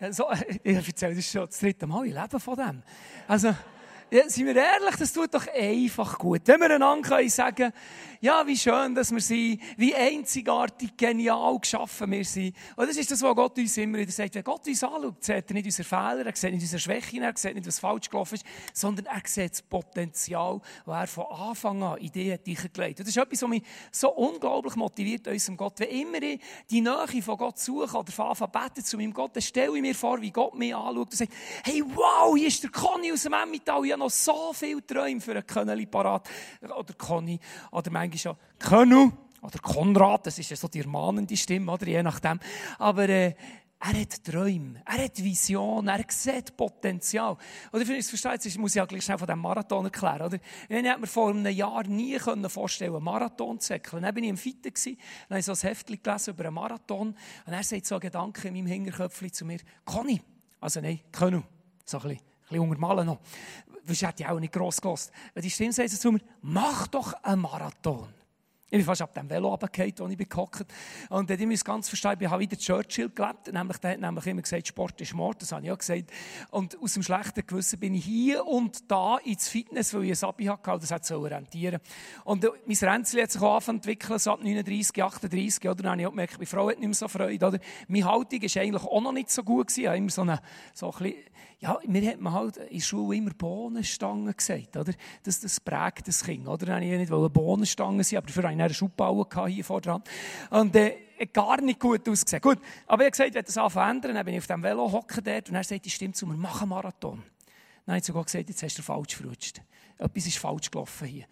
ja, 0.00 0.10
so, 0.10 0.32
ich 0.62 0.74
erzähle 0.74 1.14
das 1.14 1.30
schon 1.30 1.44
das 1.44 1.60
dritte 1.60 1.86
Mal, 1.86 2.06
ich 2.06 2.14
lebe 2.14 2.40
von 2.40 2.56
dem. 2.56 2.82
Also, 3.28 3.54
ja, 4.11 4.29
sind 4.29 4.47
wir 4.47 4.56
ehrlich, 4.56 4.97
das 4.97 5.12
tut 5.12 5.35
doch 5.35 5.47
einfach 5.53 6.19
gut. 6.19 6.43
Wenn 6.44 6.61
wir 6.61 6.70
einander 6.70 7.08
können 7.08 7.29
sagen 7.29 7.73
ja, 8.20 8.47
wie 8.47 8.56
schön, 8.56 8.94
dass 8.94 9.12
wir 9.12 9.20
sind, 9.20 9.61
wie 9.76 9.94
einzigartig, 9.94 10.97
genial 10.97 11.58
geschaffen 11.58 12.11
wir 12.11 12.25
sind. 12.25 12.56
Und 12.75 12.88
das 12.88 12.97
ist 12.97 13.11
das, 13.11 13.23
was 13.23 13.37
Gott 13.37 13.58
uns 13.58 13.76
immer 13.76 13.99
wieder 13.99 14.11
sagt. 14.11 14.35
Wenn 14.35 14.44
Gott 14.44 14.67
uns 14.67 14.82
anschaut, 14.82 15.23
sieht 15.23 15.49
er 15.49 15.55
nicht 15.55 15.67
unsere 15.67 15.88
Fehler, 15.88 16.26
er 16.26 16.35
sieht 16.35 16.53
nicht 16.53 16.62
unsere 16.62 16.81
Schwächen, 16.81 17.23
er 17.23 17.37
sieht 17.37 17.55
nicht, 17.55 17.67
was 17.67 17.79
falsch 17.79 18.08
gelaufen 18.08 18.37
ist, 18.37 18.44
sondern 18.73 19.06
er 19.06 19.20
sieht 19.25 19.53
das 19.53 19.62
Potenzial, 19.62 20.61
das 20.87 20.94
er 20.94 21.06
von 21.06 21.26
Anfang 21.26 21.82
an 21.82 21.99
in 21.99 22.11
dich 22.11 22.38
gelegt 22.43 22.79
hat. 22.79 23.00
Das 23.00 23.08
ist 23.08 23.17
etwas, 23.17 23.43
was 23.43 23.49
mich 23.49 23.62
so 23.93 24.11
unglaublich 24.11 24.76
motiviert, 24.76 25.29
unserem 25.29 25.56
Gott. 25.56 25.79
Wenn 25.79 25.88
immer 25.91 26.20
die 26.20 26.81
Nähe 26.81 27.23
von 27.23 27.37
Gott 27.37 27.58
suche 27.58 27.97
oder 27.97 28.12
von 28.12 28.29
Anfang 28.29 28.50
bete 28.50 28.82
zu 28.82 28.97
meinem 28.97 29.12
Gott, 29.12 29.37
dann 29.37 29.43
stelle 29.43 29.76
ich 29.76 29.82
mir 29.82 29.94
vor, 29.94 30.20
wie 30.20 30.31
Gott 30.31 30.55
mich 30.55 30.75
anschaut 30.75 30.97
und 30.97 31.17
sagt, 31.17 31.32
hey, 31.64 31.82
wow, 31.94 32.35
hier 32.37 32.49
ist 32.49 32.62
der 32.62 32.70
Conny 32.70 33.12
aus 33.12 33.23
dem 33.23 33.35
Emmental, 33.35 33.85
habe 33.96 34.04
noch 34.04 34.10
so 34.10 34.52
viele 34.52 34.87
Träume 34.87 35.20
für 35.20 35.37
ein 35.37 35.46
Köneli 35.46 35.87
parat. 35.87 36.28
Oder 36.62 36.94
Conny, 36.94 37.38
oder 37.72 37.90
manchmal 37.90 38.19
schon 38.19 38.37
Könnu, 38.58 39.12
oder 39.43 39.58
Konrad, 39.58 40.26
das 40.26 40.38
ist 40.38 40.50
ja 40.50 40.56
so 40.56 40.69
die 40.69 40.81
ermahnende 40.81 41.37
Stimme, 41.37 41.72
oder 41.72 41.87
je 41.87 42.02
nachdem. 42.02 42.40
Aber 42.78 43.08
äh, 43.08 43.34
er 43.78 44.00
hat 44.00 44.25
Träume, 44.25 44.82
er 44.84 45.04
hat 45.04 45.22
Vision, 45.22 45.87
er 45.87 46.04
sieht 46.08 46.56
Potenzial. 46.56 47.37
Oder 47.72 47.84
für 47.84 47.94
uns 47.94 48.08
versteht, 48.08 48.44
das 48.44 48.56
muss 48.56 48.72
ich 48.72 48.76
ja 48.76 48.87
gleich 48.87 49.04
schnell 49.04 49.19
von 49.19 49.26
diesem 49.26 49.40
Marathon 49.40 49.84
erklären. 49.84 50.22
Oder? 50.22 50.38
Ich 50.69 50.76
hätte 50.76 50.98
mir 50.98 51.06
vor 51.06 51.31
einem 51.31 51.46
Jahr 51.46 51.84
nie 51.84 52.19
vorstellen 52.48 52.94
einen 52.94 53.04
Marathon 53.04 53.60
zu 53.60 53.69
säckeln. 53.69 54.02
Dann 54.02 54.14
war 54.14 54.22
ich 54.22 54.28
im 54.28 54.37
Fitten, 54.37 54.72
dann 54.72 54.96
habe 55.31 55.38
ich 55.40 55.44
so 55.44 55.52
ein 55.52 55.58
Heftchen 55.58 56.02
gelesen 56.02 56.31
über 56.34 56.44
einen 56.46 56.54
Marathon. 56.54 57.08
Und 57.46 57.52
er 57.52 57.62
sagt 57.62 57.87
so 57.87 57.96
ein 57.96 58.00
Gedanke 58.00 58.48
in 58.48 58.54
meinem 58.54 58.66
Hinterköpfchen 58.66 59.32
zu 59.32 59.44
mir, 59.44 59.58
Conny, 59.84 60.22
also 60.58 60.81
nein, 60.81 61.00
Könnu, 61.12 61.43
so 61.84 61.98
ein 61.98 62.02
bisschen, 62.02 62.19
ein 62.19 62.48
bisschen 62.48 62.60
untermalen 62.60 63.06
noch 63.06 63.19
das 63.86 64.02
hätte 64.02 64.22
ich 64.22 64.28
auch 64.28 64.40
nicht 64.40 64.52
gross 64.52 64.80
gelost. 64.80 65.12
Die 65.36 65.50
Stimme 65.50 65.72
sagt 65.72 65.90
zu 65.90 66.12
mir, 66.12 66.20
mach 66.42 66.86
doch 66.88 67.12
einen 67.22 67.42
Marathon. 67.42 68.08
Ich 68.68 68.78
bin 68.78 68.84
fast 68.84 69.00
ab 69.00 69.14
dem 69.14 69.30
Velo 69.30 69.50
runtergefallen, 69.50 69.94
wo 69.96 70.08
ich 70.08 70.28
gehockt 70.28 70.66
Und 71.10 71.30
dann 71.30 71.48
muss 71.48 71.64
ganz 71.64 71.88
verstehen, 71.88 72.16
ich 72.18 72.28
habe 72.28 72.40
wieder 72.40 72.56
Churchill 72.56 73.10
gelebt. 73.10 73.52
Nämlich, 73.52 73.76
der 73.76 73.92
hat 73.92 74.00
nämlich 74.00 74.26
immer 74.26 74.42
gesagt, 74.42 74.66
Sport 74.66 75.00
ist 75.00 75.14
Mord. 75.14 75.40
Das 75.40 75.52
habe 75.52 75.64
ich 75.64 75.70
auch 75.70 75.78
gesagt. 75.78 76.10
Und 76.50 76.76
aus 76.82 76.94
dem 76.94 77.04
schlechten 77.04 77.46
Gewissen 77.46 77.78
bin 77.78 77.94
ich 77.94 78.04
hier 78.04 78.44
und 78.44 78.90
da 78.90 79.18
ins 79.18 79.48
Fitness, 79.48 79.94
weil 79.94 80.06
ich 80.06 80.20
ein 80.20 80.28
Abi 80.28 80.46
hatte. 80.46 80.80
Das 80.80 80.90
hat 80.90 81.06
so 81.06 81.20
rentieren. 81.20 81.80
Und 82.24 82.44
mein 82.66 82.76
Ränzchen 82.76 83.22
hat 83.22 83.30
sich 83.30 83.40
auch 83.40 83.54
angefangen 83.54 83.82
zu 83.82 83.88
entwickeln, 83.88 84.18
so 84.18 84.32
ab 84.32 84.40
39, 84.42 85.00
38. 85.00 85.64
Oder? 85.70 85.74
Dann 85.76 85.92
habe 85.92 86.00
ich 86.00 86.06
auch 86.08 86.10
gemerkt, 86.10 86.34
meine 86.34 86.46
Frau 86.46 86.68
hat 86.68 86.80
nicht 86.80 86.88
mehr 86.88 86.94
so 86.94 87.06
Freude. 87.06 87.46
Oder? 87.46 87.58
Meine 87.86 88.04
Haltung 88.04 88.42
war 88.42 88.62
eigentlich 88.62 88.82
auch 88.82 89.00
noch 89.00 89.12
nicht 89.12 89.30
so 89.30 89.44
gut. 89.44 89.68
Gewesen. 89.68 89.80
Ich 89.82 89.86
habe 89.86 89.96
immer 89.98 90.10
so, 90.10 90.22
eine, 90.22 90.40
so 90.74 90.92
ein 90.92 90.98
bisschen 91.04 91.24
ja, 91.58 91.79
mir 91.87 92.11
hat 92.11 92.20
man 92.20 92.35
halt 92.35 92.58
in 92.58 92.79
der 92.79 92.85
Schule 92.85 93.17
immer 93.17 93.31
Bohnenstangen 93.31 94.35
gesagt, 94.37 94.76
oder? 94.76 94.93
Das, 95.23 95.41
das 95.41 95.58
prägt 95.58 96.06
das 96.06 96.23
Kind, 96.23 96.47
oder? 96.47 96.67
Dann 96.67 96.82
ich 96.82 96.91
nicht 96.91 97.11
Bohnenstangen 97.11 98.03
sein, 98.03 98.19
aber 98.19 98.26
dafür 98.26 98.43
hatte 98.44 98.55
ich 98.55 98.61
einen 98.61 98.75
Schubbauen 98.75 99.26
hier 99.49 99.64
vor 99.64 99.81
dran. 99.81 100.03
Und, 100.50 100.76
äh, 100.76 101.26
gar 101.32 101.61
nicht 101.62 101.81
gut 101.81 102.06
ausgesehen. 102.08 102.43
Gut, 102.43 102.58
aber 102.87 103.03
ich 103.03 103.06
habe 103.06 103.11
gesagt, 103.11 103.35
werde 103.35 103.47
das 103.47 103.56
anfangen 103.56 104.03
dann 104.03 104.25
bin 104.25 104.35
ich 104.35 104.41
auf 104.41 104.47
dem 104.47 104.62
Velo 104.62 104.91
hocken 104.93 105.25
dort 105.25 105.49
und 105.49 105.55
er 105.55 105.64
sagt, 105.64 105.91
stimmt 105.91 106.17
zu 106.17 106.26
mir, 106.26 106.37
mach 106.37 106.61
einen 106.61 106.70
Marathon. 106.70 107.23
Dann 107.87 107.94
habe 107.94 107.99
ich 107.99 108.05
sogar 108.05 108.25
gesagt, 108.25 108.49
jetzt 108.49 108.62
hast 108.62 108.79
du 108.79 108.82
falsch 108.82 109.17
verrutscht. 109.17 109.62
Etwas 109.99 110.26
ist 110.26 110.38
falsch 110.38 110.70
gelaufen 110.70 111.08
hier. 111.08 111.25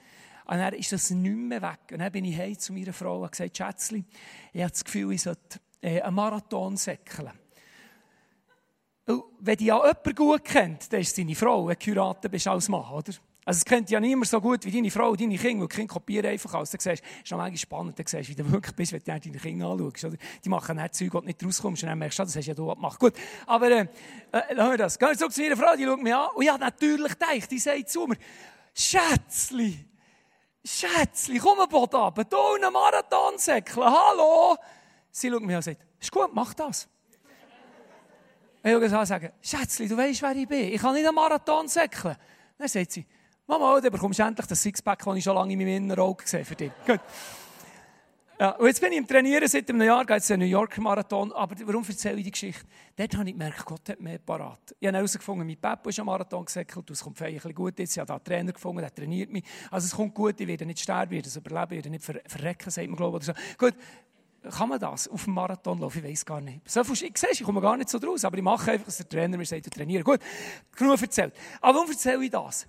Und 0.46 0.58
dann 0.58 0.74
ist 0.74 0.92
das 0.92 1.10
nicht 1.10 1.36
mehr 1.36 1.60
weg. 1.60 1.80
Und 1.92 1.98
dann 1.98 2.12
bin 2.12 2.24
ich 2.24 2.38
heim 2.38 2.58
zu 2.58 2.72
meiner 2.72 2.92
Frau 2.92 3.22
und 3.22 3.30
gesagt, 3.30 3.56
Schätzli, 3.56 4.04
ich 4.52 4.62
habe 4.62 4.70
das 4.70 4.84
Gefühl, 4.84 5.12
ich 5.12 5.22
sollte 5.22 5.58
äh, 5.80 6.00
einen 6.00 6.14
Marathon 6.14 6.76
säckeln. 6.76 7.32
Wenn 9.06 9.56
dich 9.56 9.66
ja 9.66 9.76
jemand 9.76 10.16
gut 10.16 10.44
kennt, 10.44 10.92
dann 10.92 11.00
ist 11.00 11.08
es 11.08 11.14
deine 11.14 11.34
Frau, 11.34 11.66
wenn 11.66 11.76
du 11.78 11.84
geheiratet 11.84 12.30
bist 12.30 12.48
als 12.48 12.68
Mann, 12.68 12.90
oder? 12.90 13.12
Also 13.46 13.58
es 13.58 13.64
kennt 13.66 13.90
ja 13.90 14.00
niemand 14.00 14.26
so 14.28 14.40
gut 14.40 14.64
wie 14.64 14.70
deine 14.70 14.90
Frau 14.90 15.10
und 15.10 15.20
deine 15.20 15.36
Kinder, 15.36 15.62
weil 15.62 15.68
die 15.68 15.76
Kinder 15.76 15.92
kopieren 15.92 16.30
einfach 16.30 16.54
alles. 16.54 16.70
Dann 16.70 16.80
siehst 16.80 17.02
du, 17.02 17.08
ist 17.22 17.30
noch 17.30 17.38
manchmal 17.38 17.58
spannend, 17.58 17.98
dann 17.98 18.06
siehst 18.06 18.28
du, 18.28 18.32
wie 18.32 18.42
du 18.42 18.50
wirklich 18.50 18.74
bist, 18.74 18.92
wenn 18.92 19.00
du 19.00 19.04
deine 19.04 19.38
Kinder 19.38 19.68
anschaust. 19.68 20.04
Oder? 20.04 20.16
Die 20.42 20.48
machen 20.48 20.78
dann 20.78 20.90
Zeug, 20.92 21.12
und 21.12 21.26
nicht 21.26 21.44
rauskommst 21.44 21.82
und 21.82 21.90
dann 21.90 21.98
merkst 21.98 22.18
du, 22.18 22.22
das 22.22 22.36
hast 22.36 22.46
ja 22.46 22.54
du 22.54 22.66
gemacht. 22.66 22.98
Gut, 22.98 23.12
aber 23.46 23.70
äh, 23.70 23.86
äh, 24.32 24.54
lassen 24.54 24.70
wir 24.70 24.78
das. 24.78 24.98
Wir 24.98 25.18
zurück 25.18 25.32
zu 25.32 25.42
meiner 25.42 25.56
Frau, 25.58 25.76
die 25.76 25.84
schaut 25.84 26.02
mich 26.02 26.14
an 26.14 26.28
und 26.34 26.44
ja, 26.44 26.56
natürlich 26.56 27.12
gedacht, 27.12 27.50
die 27.50 27.58
sagt 27.58 27.90
zu 27.90 28.06
mir, 28.06 28.16
Schätzli, 28.72 29.84
Schätzli, 30.64 31.38
komm 31.38 31.58
mal 31.58 31.66
Boden 31.66 31.96
runter, 31.96 32.24
du 32.24 32.36
einen 32.54 32.72
Marathon 32.72 33.36
säckeln, 33.36 33.86
hallo. 33.86 34.56
Sie 35.10 35.28
schaut 35.28 35.42
mich 35.42 35.50
an 35.50 35.56
und 35.56 35.64
sagt, 35.64 35.86
ist 36.00 36.10
gut, 36.10 36.30
mach 36.32 36.54
das. 36.54 36.88
Ich 38.66 38.70
würde 38.70 38.88
sagen, 38.88 39.30
Schätzli, 39.42 39.86
du 39.86 39.94
weißt, 39.94 40.22
wer 40.22 40.34
ich 40.36 40.48
bin. 40.48 40.72
Ich 40.72 40.80
kann 40.80 40.94
nicht 40.94 41.06
einen 41.06 41.14
Marathon 41.14 41.68
säckeln. 41.68 42.16
Dann 42.56 42.66
sagt 42.66 42.92
sie, 42.92 43.04
Mama, 43.46 43.78
dann 43.78 43.92
bekommst 43.92 44.18
du 44.18 44.22
endlich 44.22 44.46
das 44.46 44.62
Sixpack, 44.62 45.04
das 45.04 45.16
ich 45.16 45.22
schon 45.24 45.34
lange 45.34 45.52
in 45.52 45.58
meinem 45.58 45.68
inneren 45.68 46.00
Auge 46.00 46.22
gesehen 46.22 46.46
für 46.46 46.54
dich. 46.54 46.72
Gut. 46.86 47.00
Ja, 48.40 48.52
und 48.52 48.66
jetzt 48.66 48.80
bin 48.80 48.90
ich 48.90 48.98
im 48.98 49.06
Trainieren, 49.06 49.46
seit 49.46 49.68
einem 49.68 49.82
Jahr 49.82 50.06
geht 50.06 50.16
es 50.16 50.30
einen 50.30 50.44
New 50.44 50.48
York 50.48 50.78
Marathon. 50.78 51.30
Aber 51.32 51.54
warum 51.66 51.84
erzähle 51.86 52.16
ich 52.16 52.24
die 52.24 52.30
Geschichte? 52.30 52.64
Dort 52.96 53.14
habe 53.16 53.28
ich 53.28 53.34
gemerkt, 53.34 53.66
Gott 53.66 53.86
hat 53.86 54.00
mehr 54.00 54.18
parat. 54.18 54.74
Ich 54.80 54.88
habe 54.88 54.96
herausgefunden, 54.96 55.46
mein 55.46 55.60
Papa 55.60 55.90
ist 55.90 56.00
am 56.00 56.06
Marathon 56.06 56.46
gesäckelt, 56.46 56.88
es 56.90 57.04
kommt 57.04 57.18
vielleicht 57.18 57.54
gut 57.54 57.78
jetzt. 57.78 57.92
Ich 57.92 57.98
habe 57.98 58.08
da 58.08 58.14
einen 58.14 58.24
Trainer 58.24 58.52
gefunden, 58.52 58.80
der 58.80 58.94
trainiert 58.94 59.30
mich. 59.30 59.44
Also 59.70 59.84
es 59.84 59.94
kommt 59.94 60.14
gut, 60.14 60.40
ich 60.40 60.48
werde 60.48 60.64
nicht 60.64 60.80
sterben, 60.80 61.12
ich 61.12 61.16
werde 61.18 61.28
es 61.28 61.36
überleben, 61.36 61.72
ich 61.72 61.76
werde 61.76 61.90
nicht 61.90 62.04
verrecken, 62.04 62.70
sagt 62.70 62.88
man, 62.88 62.96
glaube 62.96 63.20
ich. 63.20 63.58
Gut, 63.58 63.74
kann 64.50 64.68
man 64.68 64.78
das 64.78 65.08
auf 65.08 65.24
dem 65.24 65.34
Marathon 65.34 65.78
laufen? 65.78 65.98
Ich 65.98 66.10
weiß 66.10 66.26
gar 66.26 66.40
nicht. 66.40 66.68
So 66.68 66.84
viel, 66.84 67.08
ich 67.08 67.18
sehe, 67.18 67.30
ich 67.30 67.42
komme 67.42 67.60
gar 67.60 67.76
nicht 67.76 67.88
so 67.88 67.98
draus, 67.98 68.24
aber 68.24 68.36
ich 68.36 68.42
mache 68.42 68.72
einfach, 68.72 68.86
dass 68.86 68.98
der 68.98 69.08
Trainer 69.08 69.36
mir 69.36 69.46
sagt, 69.46 69.66
du 69.66 69.70
trainieren. 69.70 70.04
Gut, 70.04 70.20
genug 70.76 71.00
erzählt. 71.00 71.34
Aber 71.60 71.78
warum 71.78 71.90
erzähle 71.90 72.24
ich 72.24 72.30
das? 72.30 72.66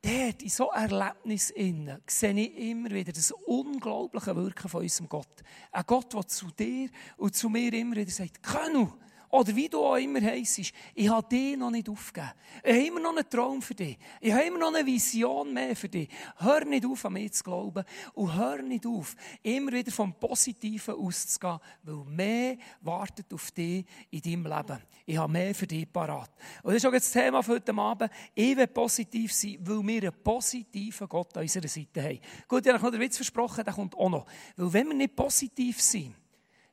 Dort, 0.00 0.42
in 0.42 0.48
so 0.48 0.70
Erlebnissen, 0.70 1.98
sehe 2.06 2.32
ich 2.32 2.56
immer 2.56 2.90
wieder 2.90 3.12
das 3.12 3.32
unglaubliche 3.32 4.36
Wirken 4.36 4.68
von 4.68 4.82
unserem 4.82 5.08
Gott. 5.08 5.42
Ein 5.72 5.84
Gott, 5.86 6.14
der 6.14 6.26
zu 6.26 6.46
dir 6.52 6.88
und 7.16 7.34
zu 7.34 7.48
mir 7.48 7.72
immer 7.72 7.96
wieder 7.96 8.10
sagt, 8.10 8.42
Könnu, 8.42 8.92
oder 9.30 9.54
wie 9.54 9.68
du 9.68 9.84
auch 9.84 9.96
immer 9.96 10.22
heisst, 10.22 10.72
ich 10.94 11.08
habe 11.08 11.28
dich 11.28 11.56
noch 11.56 11.70
nicht 11.70 11.88
aufgegeben. 11.88 12.32
Ich 12.64 12.72
habe 12.72 12.86
immer 12.86 13.00
noch 13.00 13.16
einen 13.16 13.28
Traum 13.28 13.60
für 13.60 13.74
dich. 13.74 13.98
Ich 14.20 14.32
habe 14.32 14.44
immer 14.44 14.58
noch 14.58 14.74
eine 14.74 14.86
Vision 14.86 15.52
mehr 15.52 15.76
für 15.76 15.88
dich. 15.88 16.08
Hör 16.38 16.64
nicht 16.64 16.86
auf, 16.86 17.04
an 17.04 17.12
mich 17.12 17.32
zu 17.32 17.44
glauben 17.44 17.84
und 18.14 18.34
hör 18.34 18.62
nicht 18.62 18.86
auf, 18.86 19.14
immer 19.42 19.72
wieder 19.72 19.92
vom 19.92 20.14
Positiven 20.14 20.94
auszugehen, 20.94 21.58
weil 21.82 22.04
mehr 22.06 22.56
wartet 22.80 23.32
auf 23.34 23.50
dich 23.50 23.84
in 24.10 24.22
deinem 24.22 24.46
Leben. 24.46 24.82
Ich 25.04 25.16
habe 25.18 25.32
mehr 25.32 25.54
für 25.54 25.66
dich 25.66 25.90
parat. 25.92 26.30
Und 26.62 26.72
das 26.72 26.82
ist 26.82 26.86
auch 26.86 26.92
das 26.92 27.10
Thema 27.10 27.42
für 27.42 27.52
heute 27.52 27.74
Abend. 27.74 28.10
Ich 28.34 28.56
will 28.56 28.66
positiv 28.66 29.32
sein, 29.32 29.58
weil 29.60 29.86
wir 29.86 30.02
einen 30.02 30.22
positiven 30.22 31.08
Gott 31.08 31.36
an 31.36 31.42
unserer 31.42 31.68
Seite 31.68 32.02
haben. 32.02 32.20
Gut, 32.46 32.64
ich 32.64 32.72
habe 32.72 32.82
noch 32.82 32.90
den 32.90 33.00
Witz 33.00 33.16
versprochen, 33.16 33.64
der 33.64 33.74
kommt 33.74 33.94
auch 33.94 34.08
noch. 34.08 34.26
Weil 34.56 34.72
wenn 34.72 34.88
wir 34.88 34.94
nicht 34.94 35.14
positiv 35.14 35.80
sind, 35.82 36.14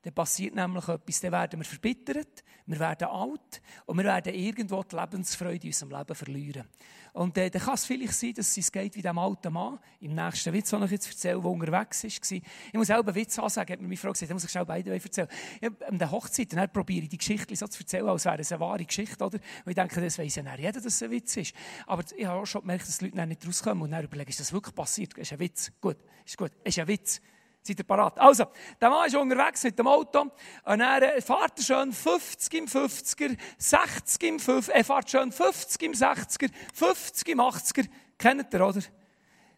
dann 0.06 0.14
passiert 0.14 0.54
nämlich 0.54 0.88
etwas. 0.88 1.20
Dann 1.20 1.32
werden 1.32 1.60
wir 1.60 1.66
verbittert, 1.66 2.44
wir 2.68 2.80
werden 2.80 3.08
alt 3.08 3.60
und 3.88 3.98
wir 3.98 4.04
werden 4.04 4.36
irgendwo 4.36 4.84
die 4.84 4.96
Lebensfreude 4.96 5.64
in 5.64 5.70
unserem 5.70 5.98
Leben 5.98 6.14
verlieren. 6.14 6.68
Und 7.14 7.36
äh, 7.40 7.50
dann 7.50 7.64
kann 7.64 7.74
es 7.74 7.86
vielleicht 7.86 8.14
sein, 8.14 8.34
dass 8.36 8.56
es 8.56 8.72
geht 8.72 8.96
wie 8.96 9.02
dem 9.02 9.18
alten 9.18 9.52
Mann, 9.52 9.80
im 10.02 10.14
nächsten 10.14 10.54
Witz, 10.54 10.70
den 10.70 10.84
ich 10.84 10.92
jetzt 10.92 11.08
erzähle, 11.08 11.42
der 11.42 11.50
unterwegs 11.50 12.04
war. 12.04 12.38
Ich 12.38 12.44
muss 12.74 12.86
selber 12.86 13.08
einen 13.08 13.16
Witz 13.16 13.40
ansagen, 13.40 13.74
hat 13.74 13.82
mir 13.82 13.88
meine 13.88 13.98
Frau 13.98 14.12
gesagt, 14.12 14.30
ich 14.30 14.34
muss 14.34 14.44
ich 14.44 14.52
schnell 14.52 14.66
beide 14.66 14.94
erzählen. 14.94 15.28
Ja, 15.60 15.70
an 15.88 15.98
der 15.98 16.12
Hochzeit, 16.12 16.54
dann 16.54 16.72
probiere 16.72 17.06
ich 17.06 17.10
die 17.10 17.18
Geschichte 17.18 17.56
so 17.56 17.66
zu 17.66 17.80
erzählen, 17.80 18.08
als 18.08 18.26
wäre 18.26 18.42
es 18.42 18.52
eine 18.52 18.60
wahre 18.60 18.86
Geschichte, 18.86 19.26
oder? 19.26 19.40
Und 19.40 19.72
ich 19.72 19.76
denke, 19.76 20.02
das 20.02 20.20
weiss 20.20 20.36
ja 20.36 20.44
nicht 20.44 20.60
jeder, 20.60 20.74
dass 20.74 20.86
es 20.86 21.02
ein 21.02 21.10
Witz 21.10 21.36
ist. 21.38 21.56
Aber 21.88 22.04
ich 22.16 22.26
habe 22.28 22.42
auch 22.42 22.46
schon 22.46 22.62
gemerkt, 22.62 22.88
dass 22.88 23.00
die 23.00 23.06
Leute 23.06 23.26
nicht 23.26 23.48
rauskommen 23.48 23.82
und 23.82 23.90
dann 23.90 24.04
überlegen, 24.04 24.30
ist 24.30 24.40
das 24.40 24.54
wirklich 24.54 24.76
passiert? 24.76 25.18
Ist 25.18 25.34
ein 25.34 25.40
Witz? 25.40 25.72
Gut, 25.82 25.98
ist 26.24 26.38
gut, 26.38 26.52
ist 26.64 26.78
ein 26.78 26.88
Witz. 26.88 27.22
Seid 27.68 27.80
ihr 27.80 27.84
parat? 27.84 28.20
Also, 28.20 28.46
der 28.80 28.90
Mann 28.92 29.08
ist 29.08 29.16
unterwegs 29.16 29.64
mit 29.64 29.80
dem 29.80 29.88
Auto 29.88 30.22
und 30.66 30.82
er 30.82 31.20
fährt 31.20 31.60
schön 31.60 31.92
50 31.92 32.54
im 32.54 32.66
50er, 32.68 33.36
60 33.58 34.24
im 34.24 34.38
50er, 34.38 34.72
er 34.72 34.86
fährt 34.86 35.10
schön 35.10 35.32
50 35.32 35.82
im 35.82 35.94
60er, 35.94 36.52
50 36.76 37.28
im 37.30 37.40
80er. 37.40 37.88
Kennt 38.20 38.54
ihr, 38.54 38.68
oder? 38.68 38.82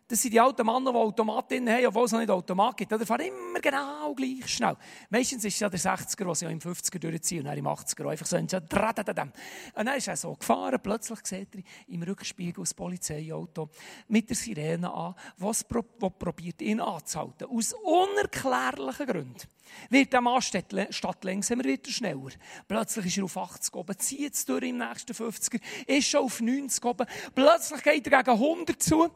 Das 0.09 0.21
sind 0.21 0.33
die 0.33 0.39
alten 0.39 0.65
Männer, 0.65 0.91
die 0.91 0.97
Automatinnen 0.97 1.73
haben, 1.73 1.85
obwohl 1.87 2.05
es 2.05 2.13
noch 2.13 2.19
nicht 2.19 2.29
Automat 2.29 2.77
gibt. 2.77 2.91
Die 2.93 3.05
fahren 3.05 3.25
immer 3.27 3.59
genau 3.59 4.13
gleich 4.15 4.47
schnell. 4.47 4.77
Meistens 5.09 5.43
ist 5.43 5.55
es 5.55 5.59
ja 5.59 5.69
der 5.69 5.81
60er, 5.81 6.23
der 6.23 6.35
sie 6.35 6.45
ja 6.45 6.51
im 6.51 6.59
50er 6.59 6.97
durchziehen 6.97 7.39
und 7.39 7.45
dann 7.47 7.57
im 7.57 7.67
80er 7.67 8.09
einfach 8.09 8.25
so. 8.25 8.37
Und 8.37 8.53
dann 8.53 9.97
ist 9.97 10.07
er 10.07 10.15
so 10.15 10.33
gefahren. 10.33 10.79
Plötzlich 10.81 11.19
sieht 11.25 11.55
er 11.55 11.61
im 11.89 12.03
Rückspiegel 12.03 12.63
das 12.63 12.73
Polizeiauto 12.73 13.69
mit 14.07 14.29
der 14.29 14.37
Sirene 14.37 14.89
an, 14.93 15.13
was 15.37 15.65
pro 15.65 15.81
probiert, 15.81 16.61
ihn 16.61 16.79
anzuhalten. 16.79 17.49
Aus 17.49 17.73
unerklärlichen 17.73 19.07
Gründen 19.07 19.47
wird 19.89 20.13
der 20.13 20.21
Mann 20.21 20.41
statt, 20.41 20.73
statt 20.91 21.23
langsamer 21.25 21.65
wird 21.65 21.85
er 21.85 21.91
schneller. 21.91 22.31
Plötzlich 22.65 23.07
ist 23.07 23.17
er 23.17 23.25
auf 23.25 23.35
80 23.35 23.75
oben, 23.75 23.99
zieht 23.99 24.33
es 24.33 24.45
durch 24.45 24.63
im 24.63 24.77
nächsten 24.77 25.11
50er, 25.11 25.59
ist 25.85 26.07
schon 26.07 26.21
auf 26.21 26.39
90 26.39 26.85
oben. 26.85 27.07
Plötzlich 27.35 27.83
geht 27.83 28.07
er 28.07 28.23
gegen 28.23 28.37
100 28.37 28.81
zu. 28.81 29.11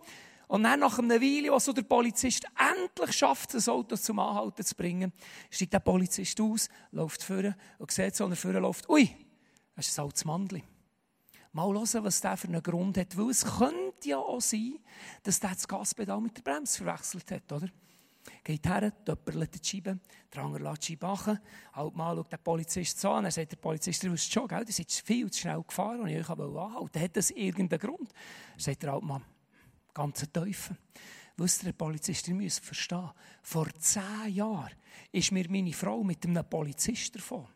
Und 0.51 0.63
dann 0.63 0.81
nach 0.81 0.99
einer 0.99 1.21
Weile, 1.21 1.49
wo 1.49 1.59
so 1.59 1.71
der 1.71 1.83
Polizist 1.83 2.45
endlich 2.59 3.15
schafft, 3.15 3.53
das 3.53 3.69
Auto 3.69 3.95
zum 3.95 4.19
Anhalten 4.19 4.65
zu 4.65 4.75
bringen, 4.75 5.13
steigt 5.49 5.71
der 5.71 5.79
Polizist 5.79 6.41
aus, 6.41 6.67
läuft 6.91 7.23
vorne 7.23 7.55
und 7.77 7.89
sieht 7.89 8.17
so, 8.17 8.27
er 8.27 8.35
vorne 8.35 8.59
läuft, 8.59 8.89
ui, 8.89 9.09
das 9.77 9.87
ist 9.87 9.97
ein 9.97 10.03
altes 10.03 10.25
Mandli. 10.25 10.61
Mal 11.53 11.73
hören, 11.73 12.03
was 12.03 12.19
der 12.19 12.35
für 12.35 12.49
einen 12.49 12.61
Grund 12.61 12.97
hat. 12.97 13.17
Weil 13.17 13.29
es 13.29 13.45
könnte 13.45 14.09
ja 14.09 14.17
auch 14.17 14.41
sein, 14.41 14.77
dass 15.23 15.39
der 15.39 15.51
das 15.51 15.65
Gaspedal 15.65 16.19
mit 16.19 16.35
der 16.35 16.41
Bremse 16.41 16.83
verwechselt 16.83 17.31
hat, 17.31 17.49
oder? 17.49 17.69
Geht 18.43 18.67
her, 18.67 18.91
töpperlet 19.05 19.55
die 19.55 19.65
Scheibe, 19.65 19.99
der 20.33 20.43
andere 20.43 20.63
lässt 20.63 20.81
die 20.81 20.87
Scheibe 20.91 21.07
machen. 21.07 21.39
Halt 21.71 21.95
mal 21.95 22.13
schaut 22.13 22.29
der 22.29 22.37
Polizist 22.37 22.99
so 22.99 23.11
an. 23.11 23.23
Er 23.23 23.31
sagt, 23.31 23.53
der 23.53 23.57
Polizist, 23.57 24.03
du 24.03 24.11
wisst 24.11 24.33
schon, 24.33 24.49
gell, 24.49 24.65
du 24.65 24.71
seid 24.73 24.91
viel 24.91 25.31
zu 25.31 25.39
schnell 25.39 25.63
gefahren 25.63 26.01
und 26.01 26.09
ich 26.09 26.27
wollte 26.27 26.43
anhalten. 26.43 27.01
Hat 27.01 27.15
das 27.15 27.31
irgendeinen 27.31 27.79
Grund? 27.79 28.11
Er 28.57 28.61
sagt 28.61 28.83
der 28.83 28.91
Altmann, 28.91 29.23
ganzen 29.93 30.31
Teufel. 30.31 30.77
Wisst 31.37 31.63
ihr, 31.63 31.73
Polizist, 31.73 32.27
ihr 32.27 32.35
müsst 32.35 32.63
verstehen, 32.63 33.09
vor 33.41 33.67
zehn 33.79 34.33
Jahren 34.33 34.71
ist 35.11 35.31
mir 35.31 35.49
meine 35.49 35.73
Frau 35.73 36.03
mit 36.03 36.25
einem 36.25 36.47
Polizist 36.47 37.15
davon. 37.15 37.47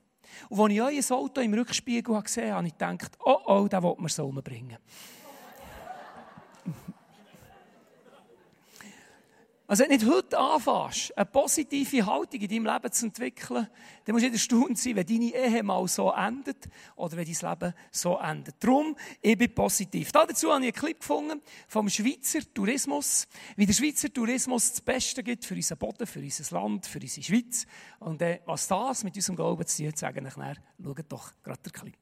Und 0.49 0.79
als 0.79 0.93
ich 0.93 1.11
euer 1.11 1.17
Auto 1.17 1.41
im 1.41 1.53
Rückspiegel 1.53 2.21
gesehen 2.21 2.45
habe, 2.45 2.55
habe 2.55 2.67
ich 2.67 2.73
gedacht, 2.73 3.17
oh 3.23 3.39
oh, 3.45 3.67
den 3.67 3.83
will 3.83 3.95
man 3.97 4.09
so 4.09 4.25
umbringen. 4.25 4.77
Also, 9.67 9.83
wenn 9.83 9.97
du 9.97 10.05
nicht 10.05 10.15
heute 10.15 10.37
anfängst, 10.37 11.17
eine 11.17 11.25
positive 11.25 12.05
Haltung 12.05 12.39
in 12.39 12.47
deinem 12.47 12.65
Leben 12.71 12.91
zu 12.91 13.05
entwickeln, 13.07 13.67
dann 14.03 14.13
musst 14.13 14.23
du 14.23 14.29
nicht 14.29 14.33
erstaunt 14.33 14.77
sein, 14.77 14.95
wenn 14.95 15.07
deine 15.07 15.33
Ehe 15.33 15.63
mal 15.63 15.87
so 15.87 16.11
endet 16.11 16.69
oder 16.95 17.17
wenn 17.17 17.25
dein 17.25 17.49
Leben 17.49 17.73
so 17.91 18.19
endet. 18.19 18.55
Darum, 18.59 18.95
ich 19.21 19.35
bin 19.35 19.55
positiv. 19.55 20.11
Dazu 20.11 20.51
habe 20.51 20.61
ich 20.61 20.67
einen 20.67 20.73
Clip 20.73 20.99
gefunden 20.99 21.41
vom 21.67 21.89
Schweizer 21.89 22.41
Tourismus, 22.53 23.27
wie 23.55 23.65
der 23.65 23.73
Schweizer 23.73 24.13
Tourismus 24.13 24.69
das 24.69 24.81
Beste 24.81 25.23
gibt 25.23 25.43
für 25.43 25.55
unseren 25.55 25.79
Boden, 25.79 26.05
für 26.05 26.19
unser 26.19 26.61
Land, 26.61 26.85
für 26.85 26.99
unsere 26.99 27.23
Schweiz. 27.23 27.65
Und 27.99 28.21
äh, 28.21 28.41
was 28.45 28.67
das 28.67 29.03
mit 29.03 29.15
unserem 29.15 29.35
Glauben 29.35 29.65
zu 29.65 29.77
tun 29.77 29.87
hat, 29.87 29.97
sage 29.97 30.19
ich 30.19 30.23
nachher. 30.37 30.57
Schaut 30.83 31.05
doch 31.09 31.31
gerade 31.43 31.61
den 31.63 31.71
Clip. 31.71 31.97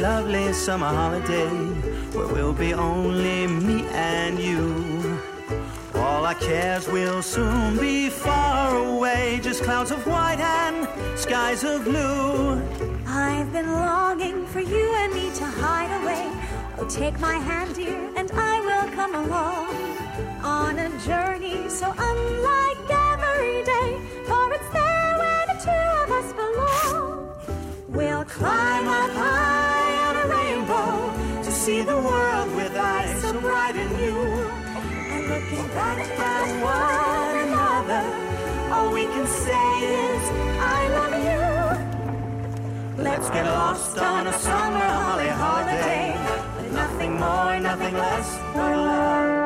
Lovely 0.00 0.50
summer 0.54 0.86
holiday 0.86 1.48
where 2.14 2.26
we'll 2.28 2.54
be 2.54 2.72
only 2.72 3.46
me 3.46 3.84
and 3.88 4.38
you. 4.38 5.20
All 5.94 6.24
our 6.24 6.34
cares 6.34 6.88
will 6.88 7.20
soon 7.20 7.76
be 7.76 8.08
far 8.08 8.76
away, 8.76 9.40
just 9.42 9.62
clouds 9.62 9.90
of 9.90 10.06
white 10.06 10.40
and 10.40 10.88
skies 11.18 11.64
of 11.64 11.84
blue. 11.84 12.62
I've 13.06 13.52
been 13.52 13.70
longing 13.70 14.46
for 14.46 14.60
you 14.60 14.94
and 14.96 15.12
me 15.12 15.30
to 15.34 15.44
hide 15.44 15.92
away. 16.02 16.32
Oh, 16.78 16.86
take 16.88 17.20
my 17.20 17.34
hand, 17.34 17.74
dear, 17.74 18.10
and 18.16 18.30
I 18.32 18.60
will 18.60 18.90
come 18.94 19.14
along 19.14 19.74
on 20.42 20.78
a 20.78 20.88
journey 21.00 21.68
so 21.68 21.92
unlike 21.98 22.90
every 22.90 23.62
day, 23.64 24.00
for 24.24 24.50
it's 24.54 24.70
there 24.72 25.18
where 25.20 25.46
the 25.50 25.56
two 25.66 25.84
of 26.02 26.10
us 26.18 26.32
belong. 26.32 27.10
We'll 27.88 28.24
climb 28.24 28.79
see 31.80 31.86
the 31.86 31.96
world 31.96 32.54
with 32.56 32.76
eyes 32.76 33.20
so 33.22 33.32
bright 33.40 33.76
and 33.76 33.90
new. 33.96 34.20
And 35.12 35.28
looking 35.28 35.66
back 35.68 35.98
at 36.32 36.48
one 36.62 37.36
another, 37.48 38.04
all 38.74 38.92
we 38.92 39.04
can 39.04 39.26
say 39.26 39.68
is, 40.04 40.22
I 40.76 40.80
love 40.98 41.14
you. 41.28 43.02
Let's 43.02 43.30
get 43.30 43.46
lost 43.46 43.98
on 43.98 44.26
a 44.26 44.32
summer 44.32 44.90
holiday. 45.44 46.14
Nothing 46.72 47.12
more, 47.18 47.58
nothing 47.60 47.94
less, 47.94 48.28
but 48.54 48.76
love. 48.76 49.39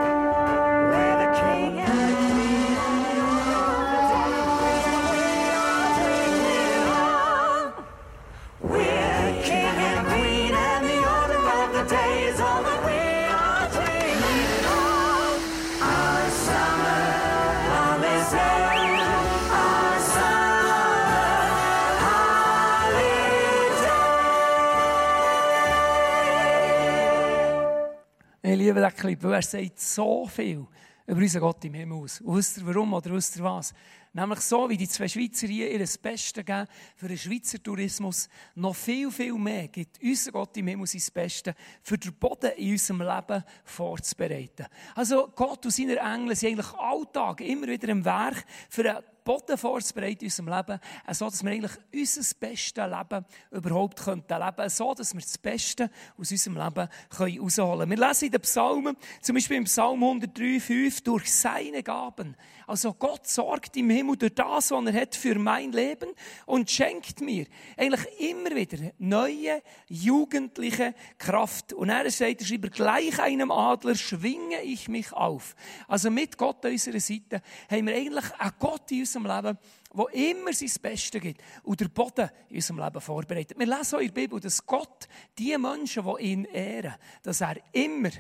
Liebe 28.65 28.81
den 28.81 28.95
Clip, 28.95 29.23
weil 29.23 29.35
er 29.35 29.43
sagt 29.43 29.79
so 29.81 30.27
viel 30.27 30.67
über 31.07 31.21
unseren 31.21 31.41
Gott 31.41 31.65
im 31.65 31.75
Himmel 31.75 31.99
aus. 31.99 32.23
Wisst 32.25 32.59
ihr 32.59 32.67
warum 32.67 32.95
oder 32.95 33.11
wisst 33.11 33.37
ihr 33.37 33.45
was? 33.45 33.75
Nämlich 34.17 34.41
so, 34.41 34.71
wie 34.71 34.77
die 34.77 34.89
zwei 34.89 35.09
Schweizer 35.09 35.49
hier 35.49 35.69
ihr 35.73 35.85
Beste 36.01 36.45
geben 36.45 36.69
für 36.95 37.09
den 37.09 37.19
Schweizer 37.19 37.61
Tourismus, 37.61 38.29
noch 38.55 38.77
viel, 38.77 39.11
viel 39.11 39.35
mehr 39.35 39.67
gibt 39.67 40.01
unser 40.01 40.31
Gott 40.31 40.57
im 40.57 40.69
Himmel 40.69 40.87
sein 40.87 41.03
Bestes 41.13 41.55
für 41.83 41.99
den 41.99 42.15
Boden 42.15 42.53
in 42.53 42.71
unserem 42.71 43.01
Leben 43.01 43.43
vorzubereiten. 43.65 44.67
Also 44.95 45.33
Gott 45.35 45.65
und 45.65 45.73
seine 45.73 45.97
Engel 45.97 46.37
sind 46.37 46.51
eigentlich 46.51 46.73
alltag 46.75 47.41
immer 47.41 47.67
wieder 47.67 47.89
im 47.89 48.05
Werk 48.05 48.45
für 48.69 48.89
einen 48.89 49.03
Boden 49.25 49.57
vorzubereiten 49.57 50.21
in 50.21 50.27
unserem 50.27 50.49
Leben, 50.49 50.81
so 51.11 51.25
dass 51.25 51.43
wir 51.43 51.51
eigentlich 51.51 51.73
unser 51.93 52.37
bestes 52.39 52.85
Leben 52.85 53.25
überhaupt 53.51 54.07
leben 54.07 54.25
könnten. 54.29 54.71
So, 54.71 54.95
dass 54.95 55.15
wir 55.15 55.23
das 55.23 55.39
Beste 55.39 55.91
aus 56.19 56.31
unserem 56.31 56.59
Leben 56.59 56.89
herausholen 57.11 57.79
können. 57.79 57.91
Wir 57.91 58.07
lesen 58.09 58.27
in 58.27 58.33
den 58.33 58.41
Psalmen, 58.43 58.97
zum 59.23 59.35
Beispiel 59.35 59.57
im 59.57 59.65
Psalm 59.65 60.03
103, 60.05 60.61
5, 60.61 61.01
durch 61.01 61.33
seine 61.33 61.83
Gaben. 61.83 62.37
Also 62.67 62.95
Gott 62.95 63.27
sorgt 63.27 63.77
im 63.77 63.91
Himmel 63.91 64.17
durch 64.17 64.35
das, 64.35 64.71
was 64.71 64.87
er 64.87 65.01
hat 65.01 65.15
für 65.15 65.39
mein 65.39 65.73
Leben 65.73 66.11
und 66.47 66.71
schenkt 66.71 67.21
mir 67.21 67.47
eigentlich 67.77 68.07
immer 68.21 68.55
wieder 68.55 68.93
neue, 68.99 69.63
jugendliche 69.89 70.95
Kraft. 71.19 71.73
Und 71.73 71.91
er 71.91 72.11
sagt, 72.11 72.41
er 72.41 72.47
schreibt, 72.47 72.73
gleich 72.73 73.19
einem 73.21 73.51
Adler 73.51 73.95
schwinge 73.95 74.63
ich 74.63 74.89
mich 74.89 75.13
auf. 75.13 75.55
Also 75.89 76.11
mit 76.11 76.39
Gott 76.39 76.65
an 76.65 76.73
unserer 76.73 77.01
Seite 77.01 77.43
haben 77.71 77.87
wir 77.87 77.95
eigentlich 77.95 78.33
einen 78.39 78.53
Gott 78.59 78.91
in 78.91 79.01
unserem 79.01 79.27
Leben, 79.27 79.59
der 79.97 80.31
immer 80.31 80.53
sein 80.53 80.71
Bestes 80.83 81.21
gibt 81.21 81.43
und 81.63 81.81
der 81.81 81.89
Boden 81.89 82.31
in 82.49 82.57
unserem 82.57 82.81
Leben 82.81 83.01
vorbereitet. 83.01 83.59
Wir 83.59 83.67
lesen 83.67 83.97
auch 83.97 84.01
in 84.01 84.07
der 84.09 84.15
Bibel, 84.15 84.41
dass 84.41 84.65
Gott 84.67 85.07
die 85.39 85.57
Menschen, 85.57 86.05
die 86.05 86.23
ihn 86.25 86.45
ehren, 86.47 86.95
dass 87.23 87.41
er 87.41 87.57
immer, 87.73 88.11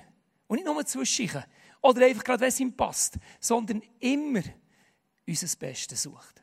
und 0.46 0.56
nicht 0.56 0.66
nur 0.66 0.84
zwischen 0.84 1.42
oder 1.84 2.06
einfach 2.06 2.24
gerade, 2.24 2.40
wenn 2.40 2.48
es 2.48 2.60
ihm 2.60 2.74
passt, 2.74 3.18
sondern 3.38 3.82
immer 4.00 4.42
unser 5.26 5.56
Bestes 5.58 6.02
sucht. 6.02 6.42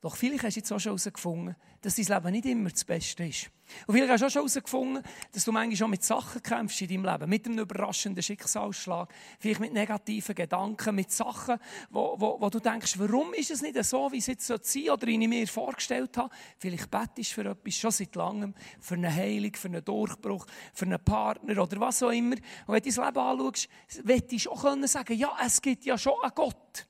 Doch 0.00 0.14
vielleicht 0.14 0.44
hast 0.44 0.54
du 0.54 0.60
jetzt 0.60 0.72
auch 0.72 0.78
schon 0.78 0.90
herausgefunden, 0.90 1.56
dass 1.80 1.96
dein 1.96 2.06
Leben 2.06 2.30
nicht 2.30 2.46
immer 2.46 2.70
das 2.70 2.84
Beste 2.84 3.24
ist. 3.24 3.50
Und 3.86 3.94
vielleicht 3.94 4.12
hast 4.12 4.20
du 4.20 4.26
auch 4.26 4.30
schon 4.30 4.42
herausgefunden, 4.42 5.02
dass 5.32 5.44
du 5.44 5.50
manchmal 5.50 5.76
schon 5.76 5.90
mit 5.90 6.04
Sachen 6.04 6.40
kämpfst 6.40 6.82
in 6.82 6.88
deinem 6.88 7.04
Leben. 7.04 7.28
Mit 7.28 7.46
einem 7.46 7.58
überraschenden 7.58 8.22
Schicksalsschlag. 8.22 9.12
Vielleicht 9.40 9.58
mit 9.58 9.72
negativen 9.72 10.36
Gedanken, 10.36 10.94
mit 10.94 11.10
Sachen, 11.10 11.58
wo, 11.90 12.14
wo, 12.16 12.40
wo 12.40 12.48
du 12.48 12.60
denkst, 12.60 12.96
warum 12.96 13.34
ist 13.34 13.50
es 13.50 13.60
nicht 13.60 13.82
so, 13.84 14.10
wie 14.12 14.18
es 14.18 14.28
jetzt 14.28 14.46
sein 14.46 14.60
soll 14.62 14.90
oder 14.90 15.06
wie 15.08 15.20
ich 15.20 15.28
mir 15.28 15.48
vorgestellt 15.48 16.16
habe. 16.16 16.32
Vielleicht 16.58 16.90
bettest 16.90 17.32
du 17.32 17.42
für 17.42 17.50
etwas 17.50 17.74
schon 17.74 17.90
seit 17.90 18.14
langem. 18.14 18.54
Für 18.80 18.94
eine 18.94 19.12
Heilung, 19.12 19.54
für 19.54 19.68
einen 19.68 19.84
Durchbruch, 19.84 20.46
für 20.72 20.84
einen 20.86 21.02
Partner 21.04 21.60
oder 21.60 21.80
was 21.80 22.04
auch 22.04 22.10
immer. 22.10 22.36
Und 22.36 22.74
wenn 22.74 22.82
du 22.82 22.90
dein 22.92 23.04
Leben 23.04 23.18
anschaust, 23.18 23.68
willst 24.04 24.46
du 24.46 24.50
auch 24.52 24.86
sagen, 24.86 25.18
ja, 25.18 25.36
es 25.44 25.60
gibt 25.60 25.84
ja 25.84 25.98
schon 25.98 26.14
einen 26.22 26.32
Gott. 26.36 26.86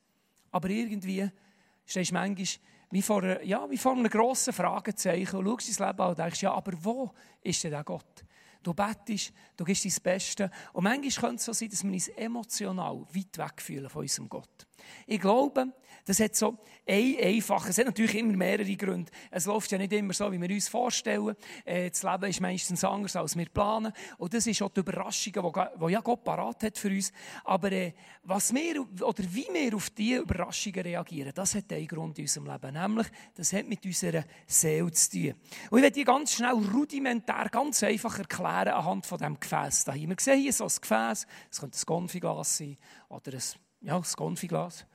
Aber 0.51 0.69
irgendwie 0.69 1.31
stehst 1.87 2.11
du 2.11 2.15
manchmal 2.15 2.47
wie 2.91 3.03
vor, 3.03 3.43
ja, 3.43 3.69
wie 3.69 3.77
vor 3.77 3.93
einem 3.93 4.09
grossen 4.09 4.53
Fragezeichen 4.53 5.37
und 5.37 5.47
schaust 5.47 5.81
dein 5.81 5.89
Leben 5.89 6.01
an 6.01 6.09
und 6.11 6.19
denkst, 6.19 6.43
ja, 6.43 6.53
aber 6.53 6.73
wo 6.83 7.11
ist 7.43 7.63
denn 7.65 7.73
der 7.73 7.85
Gott? 7.85 8.25
Du 8.63 8.75
bettest, 8.75 9.33
du 9.57 9.65
gibst 9.65 9.85
dein 9.85 10.03
Bestes. 10.03 10.51
Und 10.73 10.85
manchmal 10.85 11.11
könnte 11.11 11.37
es 11.37 11.45
so 11.45 11.53
sein, 11.53 11.71
dass 11.71 11.85
wir 11.85 11.93
uns 11.93 12.09
emotional 12.09 13.07
weit 13.13 13.39
weg 13.39 13.63
fühlen 13.63 13.89
von 13.89 14.03
unserem 14.03 14.29
Gott. 14.29 14.68
Ich 15.07 15.21
glaube, 15.21 15.73
das 16.05 16.21
hat 16.21 16.35
so 16.35 16.57
ein 16.87 17.17
einfaches, 17.23 17.71
es 17.71 17.79
hat 17.79 17.87
natürlich 17.87 18.15
immer 18.15 18.35
mehrere 18.35 18.77
Gründe. 18.77 19.13
Es 19.31 19.45
läuft 19.45 19.71
ja 19.71 19.77
nicht 19.77 19.93
immer 19.93 20.15
so, 20.15 20.33
wie 20.33 20.41
wir 20.41 20.49
uns 20.49 20.69
vorstellen. 20.69 21.37
Äh, 21.65 21.91
das 21.91 22.03
Leben 22.03 22.25
ist 22.25 22.41
meistens 22.41 22.83
anders, 22.83 23.15
als 23.15 23.37
wir 23.37 23.47
planen. 23.51 23.93
Und 24.17 24.33
das 24.33 24.47
ist 24.47 24.63
auch 24.63 24.71
die 24.71 24.81
Überraschung, 24.81 25.35
die 25.35 25.93
ja 25.93 26.01
Gott 26.01 26.25
parat 26.25 26.63
hat 26.63 26.79
für 26.79 26.89
uns. 26.89 27.13
Aber 27.45 27.71
äh, 27.73 27.93
was 28.23 28.55
wir, 28.55 28.87
oder 29.03 29.25
wie 29.31 29.49
wir 29.53 29.77
auf 29.77 29.91
diese 29.91 30.21
Überraschungen 30.21 30.81
reagieren, 30.81 31.33
das 31.35 31.55
hat 31.55 31.71
einen 31.73 31.87
Grund 31.87 32.19
in 32.19 32.25
unserem 32.25 32.47
Leben. 32.47 32.73
Nämlich, 32.73 33.07
das 33.35 33.53
hat 33.53 33.69
mit 33.69 33.85
unserer 33.85 34.25
Seele 34.47 34.91
zu 34.93 35.11
tun. 35.11 35.35
Und 35.71 35.79
ich 35.79 35.83
werde 35.83 35.91
die 35.91 36.05
ganz 36.05 36.33
schnell 36.33 36.53
rudimentär, 36.53 37.49
ganz 37.51 37.83
einfach 37.83 38.19
erklären 38.19 38.69
anhand 38.69 39.05
von 39.05 39.19
diesem 39.19 39.39
Gefäß 39.39 39.93
hier. 39.93 40.09
Wir 40.09 40.17
sehen 40.19 40.41
hier 40.41 40.53
so 40.55 40.65
ein 40.65 40.71
Gefäß, 40.81 41.27
es 41.51 41.61
könnte 41.61 41.79
ein 41.79 41.87
Konfiglas 41.87 42.57
sein 42.57 42.79
oder 43.11 43.35
ein 43.35 43.43
ja, 43.81 43.99
das 43.99 44.17
Konfiglas. 44.17 44.87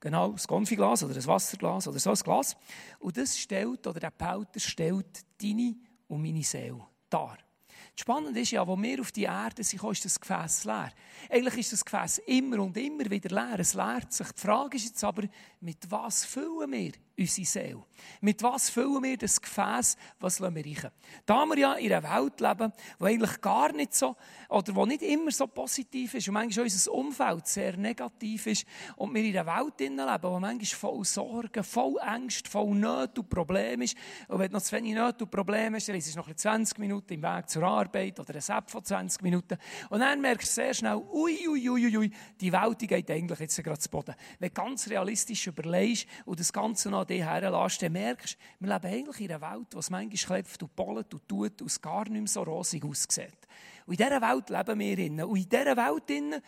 Genau, 0.00 0.32
das 0.32 0.46
Konfiglas 0.46 1.02
oder 1.02 1.14
das 1.14 1.26
Wasserglas 1.26 1.88
oder 1.88 1.98
so 1.98 2.10
ein 2.10 2.16
Glas. 2.16 2.56
Und 2.98 3.16
das 3.16 3.38
stellt, 3.38 3.86
oder 3.86 3.98
der 3.98 4.10
Pauter 4.10 4.60
stellt 4.60 5.24
deine 5.42 5.74
und 6.08 6.22
meine 6.22 6.42
Seele 6.42 6.86
dar. 7.08 7.38
Das 7.96 8.02
Spannende 8.02 8.38
ist 8.40 8.50
ja, 8.50 8.66
wo 8.66 8.76
wir 8.76 9.00
auf 9.00 9.10
die 9.10 9.22
Erde 9.22 9.64
sind, 9.64 9.82
ist 9.82 10.04
das 10.04 10.20
Gefäß 10.20 10.64
leer. 10.64 10.92
Eigentlich 11.30 11.56
ist 11.56 11.72
das 11.72 11.82
Gefäß 11.82 12.18
immer 12.26 12.62
und 12.62 12.76
immer 12.76 13.10
wieder 13.10 13.30
leer. 13.34 13.58
Es 13.58 13.72
leert 13.72 14.12
sich. 14.12 14.30
Die 14.32 14.40
Frage 14.42 14.76
ist 14.76 14.84
jetzt 14.84 15.02
aber, 15.02 15.22
mit 15.60 15.90
was 15.90 16.26
füllen 16.26 16.70
wir 16.70 16.92
unsere 17.18 17.46
Seele? 17.46 17.82
Mit 18.20 18.42
was 18.42 18.68
füllen 18.68 19.02
wir 19.02 19.16
das 19.16 19.40
Gefäß, 19.40 19.96
was 20.20 20.40
wir 20.40 20.48
reichen? 20.48 20.90
Da 21.24 21.46
wir 21.46 21.56
ja 21.56 21.72
in 21.72 21.90
einer 21.90 22.02
Welt 22.02 22.38
leben, 22.38 22.70
die 23.00 23.04
eigentlich 23.04 23.40
gar 23.40 23.72
nicht 23.72 23.94
so, 23.94 24.14
oder 24.50 24.72
die 24.74 24.86
nicht 24.86 25.02
immer 25.02 25.30
so 25.30 25.46
positiv 25.46 26.12
ist 26.12 26.28
und 26.28 26.34
manchmal 26.34 26.64
unser 26.64 26.92
Umfeld 26.92 27.46
sehr 27.46 27.78
negativ 27.78 28.46
ist 28.46 28.66
und 28.96 29.14
wir 29.14 29.24
in 29.24 29.38
einer 29.38 29.46
Welt 29.56 29.80
leben, 29.80 30.20
die 30.22 30.40
manchmal 30.40 30.64
voll 30.66 31.04
Sorgen, 31.06 31.64
voll 31.64 31.96
Ängste, 32.06 32.50
voll 32.50 32.74
Nöte 32.74 33.22
und 33.22 33.30
Probleme 33.30 33.84
ist. 33.84 33.96
Und 34.28 34.38
wenn 34.38 34.48
du 34.48 34.58
noch 34.58 34.62
zu 34.62 34.76
wenig 34.76 34.94
Nöte 34.94 35.24
und 35.24 35.30
Probleme 35.30 35.76
hast, 35.78 35.88
dann 35.88 35.96
ist 35.96 36.08
es 36.08 36.16
noch 36.16 36.32
20 36.32 36.78
Minuten 36.78 37.14
im 37.14 37.22
Weg 37.22 37.48
zur 37.48 37.62
Arbeit 37.62 37.85
oder 37.94 38.34
ein 38.34 38.40
Sepp 38.40 38.70
von 38.70 38.84
20 38.84 39.22
Minuten. 39.22 39.58
Und 39.90 40.00
dann 40.00 40.20
merkst 40.20 40.48
du 40.48 40.54
sehr 40.54 40.74
schnell, 40.74 40.96
ui, 40.96 41.48
ui, 41.48 41.70
ui, 41.70 41.96
ui, 41.96 42.12
die 42.40 42.52
Welt 42.52 42.78
geht 42.78 43.10
eigentlich 43.10 43.38
jetzt 43.38 43.62
gerade 43.62 43.78
zu 43.78 43.88
Boden. 43.88 44.14
Wenn 44.38 44.48
du 44.48 44.54
ganz 44.54 44.88
realistisch 44.88 45.46
überlegst 45.46 46.06
und 46.24 46.40
das 46.40 46.52
Ganze 46.52 46.90
noch 46.90 47.04
dich 47.04 47.22
herlässt, 47.22 47.82
dann 47.82 47.92
merkst 47.92 48.34
du, 48.34 48.66
wir 48.66 48.74
leben 48.74 48.94
eigentlich 48.94 49.20
in 49.20 49.32
einer 49.32 49.52
Welt, 49.52 49.72
die 49.72 49.90
manchmal 49.90 50.42
klebt 50.42 50.62
und 50.62 50.76
bollet 50.76 51.14
und 51.14 51.28
tut 51.28 51.60
und 51.60 51.70
es 51.70 51.80
gar 51.80 52.08
nicht 52.08 52.12
mehr 52.12 52.26
so 52.26 52.42
rosig 52.42 52.84
aussieht. 52.84 53.46
Und 53.86 54.00
in 54.00 54.04
dieser 54.04 54.20
Welt 54.20 54.50
leben 54.50 54.78
wir 54.80 54.98
innen. 54.98 55.24
Und 55.24 55.36
in 55.36 55.48
dieser 55.48 55.76
Welt 55.76 56.10
innen 56.10 56.42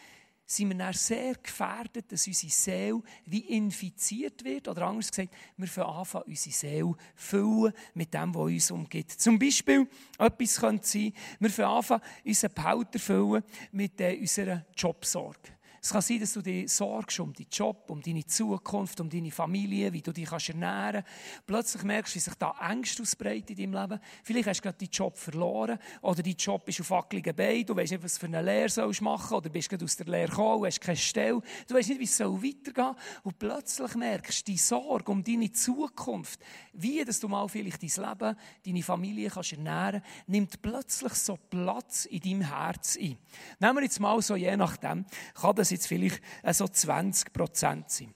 sind 0.51 0.71
wir 0.71 0.79
dann 0.79 0.95
sehr 0.95 1.35
gefährdet, 1.35 2.11
dass 2.11 2.27
unsere 2.27 2.51
Seele 2.51 3.03
wie 3.27 3.41
infiziert 3.41 4.43
wird. 4.45 4.67
Oder 4.67 4.87
anders 4.87 5.11
gesagt, 5.11 5.35
wir 5.59 5.69
fangen 5.69 5.89
an, 5.89 6.23
unsere 6.27 6.55
Seele 6.55 6.95
füllen 7.15 7.75
mit 7.93 8.15
dem, 8.15 8.35
was 8.35 8.43
uns 8.45 8.71
umgibt. 8.71 9.13
Zum 9.13 9.39
Beispiel, 9.39 9.87
etwas 10.19 10.59
könnte 10.59 10.87
sein, 10.87 11.13
wir 11.39 11.51
fangen 11.51 11.85
an, 11.91 12.01
unseren 12.25 12.55
Pauter 12.55 12.99
füllen 12.99 13.45
mit 13.73 14.01
äh, 14.01 14.17
unserer 14.19 14.65
Jobsorge. 14.75 15.58
Es 15.89 15.93
kann 15.93 16.03
sein, 16.03 16.21
dass 16.21 16.35
du 16.35 16.43
dich 16.43 16.71
sorgst 16.71 17.19
um 17.19 17.33
deinen 17.33 17.47
Job, 17.51 17.89
um 17.89 18.03
deine 18.03 18.27
Zukunft, 18.27 19.01
um 19.01 19.09
deine 19.09 19.31
Familie, 19.31 19.91
wie 19.91 20.03
du 20.03 20.13
dich 20.13 20.31
ernähren 20.31 21.03
kannst. 21.03 21.47
Plötzlich 21.47 21.83
merkst 21.83 22.13
du, 22.13 22.17
wie 22.17 22.21
sich 22.21 22.35
da 22.35 22.55
Ängste 22.71 23.03
ausbreiten 23.03 23.57
in 23.57 23.73
deinem 23.73 23.81
Leben. 23.81 24.01
Vielleicht 24.23 24.49
hast 24.49 24.59
du 24.59 24.63
gerade 24.65 24.77
deinen 24.77 24.91
Job 24.91 25.17
verloren 25.17 25.79
oder 26.03 26.23
dein 26.23 26.35
Job 26.35 26.69
ist 26.69 26.83
auf 26.83 26.91
wackeligen 26.91 27.35
Beinen. 27.35 27.65
Du 27.65 27.75
weißt 27.75 27.93
nicht, 27.93 28.05
was 28.05 28.19
für 28.19 28.27
eine 28.27 28.43
Lehre 28.43 28.69
sollst 28.69 29.01
machen 29.01 29.35
oder 29.35 29.49
bist 29.49 29.71
gerade 29.71 29.83
aus 29.83 29.97
der 29.97 30.05
Lehre 30.09 30.29
gekommen, 30.29 30.67
hast 30.67 30.79
keine 30.83 30.99
Stelle. 30.99 31.41
Du 31.67 31.75
weißt 31.75 31.89
nicht, 31.89 32.01
wie 32.01 32.05
es 32.05 32.21
weitergehen 32.21 32.75
soll. 32.75 33.23
Und 33.23 33.39
plötzlich 33.39 33.95
merkst 33.95 34.47
du 34.47 34.53
die 34.53 34.59
Sorge 34.59 35.11
um 35.11 35.25
deine 35.25 35.51
Zukunft, 35.53 36.39
wie 36.75 37.03
dass 37.03 37.19
du 37.19 37.29
mal 37.29 37.49
vielleicht 37.49 37.83
dein 37.83 38.11
Leben, 38.11 38.37
deine 38.67 38.83
Familie 38.83 39.31
kannst 39.31 39.53
ernähren 39.55 40.03
nimmt 40.27 40.61
plötzlich 40.61 41.15
so 41.15 41.39
Platz 41.49 42.05
in 42.05 42.21
deinem 42.21 42.43
Herz 42.43 42.99
ein. 43.01 43.17
Nehmen 43.59 43.77
wir 43.77 43.85
jetzt 43.85 44.01
mal 44.01 44.21
so, 44.21 44.37
je 44.37 44.55
nachdem, 44.55 45.07
kann 45.33 45.57
das 45.57 45.78
jetzt 45.79 45.87
vielleicht 45.87 46.21
so 46.53 46.67
20 46.67 47.33
Prozent 47.33 47.91
sein. 47.91 48.15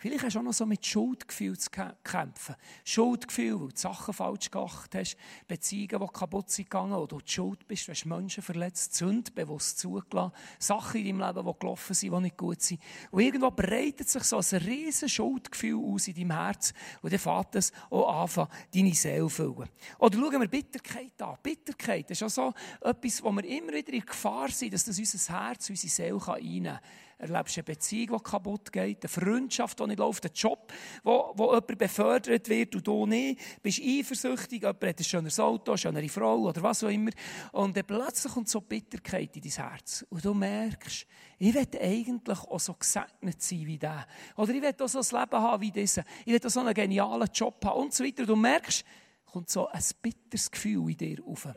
Vielleicht 0.00 0.22
hast 0.22 0.36
du 0.36 0.38
auch 0.38 0.44
noch 0.44 0.52
so 0.52 0.64
mit 0.64 0.86
Schuldgefühl 0.86 1.58
zu 1.58 1.70
kämpfen. 2.04 2.54
Schuldgefühl, 2.84 3.60
weil 3.60 3.68
du 3.68 3.76
Sachen 3.76 4.14
falsch 4.14 4.48
gemacht 4.48 4.94
hast, 4.94 5.16
Beziehungen, 5.48 6.06
die 6.06 6.12
kaputt 6.12 6.50
sind 6.50 6.70
gegangen, 6.70 6.92
oder 6.92 7.16
du 7.16 7.20
die 7.20 7.32
Schuld 7.32 7.66
bist, 7.66 7.88
du 7.88 7.90
hast 7.90 8.06
Menschen 8.06 8.44
verletzt, 8.44 8.94
Sünd 8.94 9.34
bewusst 9.34 9.80
zugelassen, 9.80 10.32
Sachen 10.60 11.00
in 11.00 11.18
deinem 11.18 11.34
Leben, 11.34 11.48
die 11.48 11.58
gelaufen 11.58 11.94
sind, 11.94 12.14
die 12.14 12.20
nicht 12.20 12.36
gut 12.36 12.62
sind. 12.62 12.80
Und 13.10 13.22
irgendwo 13.22 13.50
breitet 13.50 14.08
sich 14.08 14.22
so 14.22 14.36
ein 14.36 14.62
riesiges 14.62 15.10
Schuldgefühl 15.10 15.84
aus 15.84 16.06
in 16.06 16.14
deinem 16.14 16.30
Herz 16.30 16.72
und 17.02 17.12
dann 17.12 17.18
fängt 17.18 17.56
es 17.56 17.72
auch 17.90 18.38
an, 18.38 18.48
deine 18.72 18.94
Seele 18.94 19.22
zu 19.22 19.28
füllen. 19.30 19.68
Oder 19.98 20.16
schauen 20.16 20.40
wir 20.40 20.48
Bitterkeit 20.48 21.20
an. 21.20 21.38
Bitterkeit 21.42 22.08
ist 22.12 22.22
auch 22.22 22.30
so 22.30 22.54
etwas, 22.82 23.20
wo 23.24 23.32
wir 23.32 23.44
immer 23.44 23.72
wieder 23.72 23.92
in 23.92 24.06
Gefahr 24.06 24.48
sind, 24.48 24.74
dass 24.74 24.84
das 24.84 24.96
unser 24.96 25.40
Herz, 25.40 25.68
unsere 25.68 25.90
Seele 25.90 26.34
einnehmen 26.36 26.78
kann 26.78 26.80
erlebst 27.18 27.58
eine 27.58 27.64
Beziehung, 27.64 28.18
die 28.18 28.30
kaputt 28.30 28.72
geht, 28.72 29.04
eine 29.04 29.08
Freundschaft, 29.08 29.78
die 29.80 29.86
nicht 29.86 29.98
läuft, 29.98 30.24
einen 30.24 30.34
Job, 30.34 30.72
wo, 31.02 31.32
wo 31.34 31.46
jemand 31.46 31.78
befördert 31.78 32.48
wird 32.48 32.76
und 32.76 32.86
du 32.86 33.06
nicht, 33.06 33.40
bist 33.62 33.80
eifersüchtig, 33.80 34.62
jemand 34.62 34.84
hat 34.84 34.98
ein 34.98 35.04
schönes 35.04 35.40
Auto, 35.40 35.72
eine 35.72 35.78
schönere 35.78 36.08
Frau 36.08 36.38
oder 36.38 36.62
was 36.62 36.84
auch 36.84 36.88
immer. 36.88 37.10
Und 37.52 37.76
dann 37.76 37.84
plötzlich 37.84 38.32
kommt 38.32 38.48
so 38.48 38.60
Bitterkeit 38.60 39.36
in 39.36 39.42
dein 39.42 39.52
Herz. 39.52 40.06
Und 40.08 40.24
du 40.24 40.32
merkst, 40.32 41.06
ich 41.38 41.54
will 41.54 41.68
eigentlich 41.80 42.38
auch 42.38 42.60
so 42.60 42.74
gesegnet 42.74 43.42
sein 43.42 43.66
wie 43.66 43.78
der. 43.78 44.06
Oder 44.36 44.54
ich 44.54 44.62
will 44.62 44.74
auch 44.80 44.88
so 44.88 44.98
ein 45.00 45.20
Leben 45.20 45.42
haben 45.42 45.60
wie 45.60 45.70
dieser. 45.70 46.04
Ich 46.24 46.32
will 46.32 46.40
auch 46.46 46.50
so 46.50 46.60
einen 46.60 46.74
genialen 46.74 47.28
Job 47.34 47.64
haben 47.64 47.80
und 47.80 47.94
so 47.94 48.04
weiter. 48.04 48.22
Und 48.22 48.28
du 48.28 48.36
merkst, 48.36 48.84
kommt 49.24 49.50
so 49.50 49.68
ein 49.68 49.82
bitteres 50.00 50.50
Gefühl 50.50 50.90
in 50.90 50.96
dir 50.96 51.18
auf. 51.26 51.48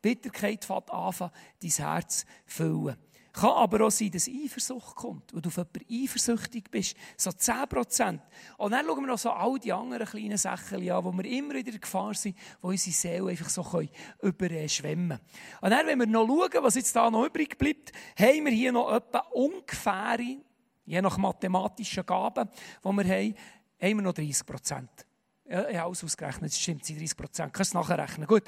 Bitterkeit 0.00 0.64
fängt 0.64 0.90
an, 0.90 1.14
dein 1.18 1.70
Herz 1.70 2.20
zu 2.20 2.26
füllen. 2.46 2.96
Kann 3.36 3.50
aber 3.50 3.86
auch 3.86 3.90
sein, 3.90 4.10
dass 4.10 4.30
Eifersucht 4.30 4.96
kommt, 4.96 5.34
wo 5.34 5.40
du 5.40 5.50
auf 5.50 5.58
jemanden 5.58 5.84
eifersüchtig 5.90 6.70
bist. 6.70 6.96
So 7.18 7.30
10 7.30 7.68
Prozent. 7.68 8.22
Und 8.56 8.70
dann 8.70 8.86
schauen 8.86 9.02
wir 9.02 9.08
noch 9.08 9.18
so 9.18 9.30
all 9.30 9.58
die 9.58 9.74
anderen 9.74 10.06
kleinen 10.06 10.38
Sachen 10.38 10.90
an, 10.90 11.04
wo 11.04 11.12
wir 11.12 11.24
immer 11.26 11.52
wieder 11.52 11.70
in 11.70 11.80
Gefahr 11.80 12.14
sind, 12.14 12.34
wo 12.62 12.68
unsere 12.68 12.96
Seele 12.96 13.28
einfach 13.28 13.50
so 13.50 13.62
überschwemmen 14.22 15.18
können. 15.18 15.20
Und 15.60 15.70
dann, 15.70 15.86
wenn 15.86 15.98
wir 15.98 16.06
noch 16.06 16.26
schauen, 16.26 16.64
was 16.64 16.76
jetzt 16.76 16.96
da 16.96 17.10
noch 17.10 17.26
übrig 17.26 17.58
bleibt, 17.58 17.92
haben 18.18 18.46
wir 18.46 18.52
hier 18.52 18.72
noch 18.72 18.90
etwa 18.90 19.18
ungefähr, 19.34 20.16
je 20.86 21.02
nach 21.02 21.18
mathematischen 21.18 22.06
Gaben, 22.06 22.48
die 22.82 22.88
wir 22.88 23.04
haben, 23.04 23.34
haben 23.82 23.96
wir 23.96 24.02
noch 24.02 24.14
30 24.14 24.46
Prozent. 24.46 24.90
Ja, 25.44 25.68
ich 25.68 25.76
habe 25.76 25.88
alles 25.88 26.02
ausgerechnet, 26.02 26.52
es 26.52 26.58
stimmt, 26.58 26.88
30 26.88 27.14
Prozent. 27.14 27.52
Kannst 27.52 27.74
du 27.74 27.78
nachrechnen. 27.78 28.26
Gut. 28.26 28.44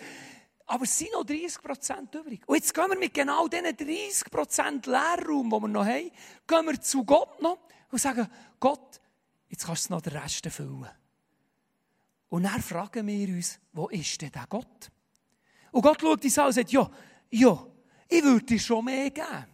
Aber 0.71 0.85
es 0.85 0.99
sind 0.99 1.13
noch 1.13 1.25
30 1.25 1.63
Prozent 1.63 2.15
übrig. 2.15 2.43
Und 2.47 2.57
jetzt 2.57 2.75
gehen 2.75 2.91
wir 2.91 2.99
mit 2.99 3.15
genau 3.15 3.49
diesen 3.49 3.75
30 3.75 4.31
Prozent 4.31 4.87
Leerraum, 4.87 5.49
den 5.49 5.63
wir 5.63 5.69
noch 5.69 5.87
haben, 5.87 6.11
gehen 6.47 6.67
wir 6.67 6.81
zu 6.81 7.05
Gott 7.05 7.41
noch 7.41 7.59
und 7.91 7.99
sagen, 7.99 8.29
Gott, 8.61 9.01
jetzt 9.49 9.67
kannst 9.67 9.89
du 9.89 9.95
noch 9.95 10.03
den 10.03 10.15
Rest 10.15 10.45
erfüllen. 10.45 10.91
Und 12.29 12.43
dann 12.43 12.61
fragen 12.61 13.07
wir 13.07 13.29
uns, 13.29 13.59
wo 13.73 13.89
ist 13.89 14.21
denn 14.21 14.31
der 14.31 14.45
Gott? 14.47 14.91
Und 15.73 15.81
Gott 15.81 16.03
schaut 16.03 16.23
uns 16.23 16.39
an 16.39 16.47
und 16.47 16.53
sagt, 16.53 16.71
ja, 16.71 16.91
ja, 17.31 17.67
ich 18.07 18.23
würde 18.23 18.45
dir 18.45 18.61
schon 18.61 18.85
mehr 18.85 19.11
geben. 19.11 19.47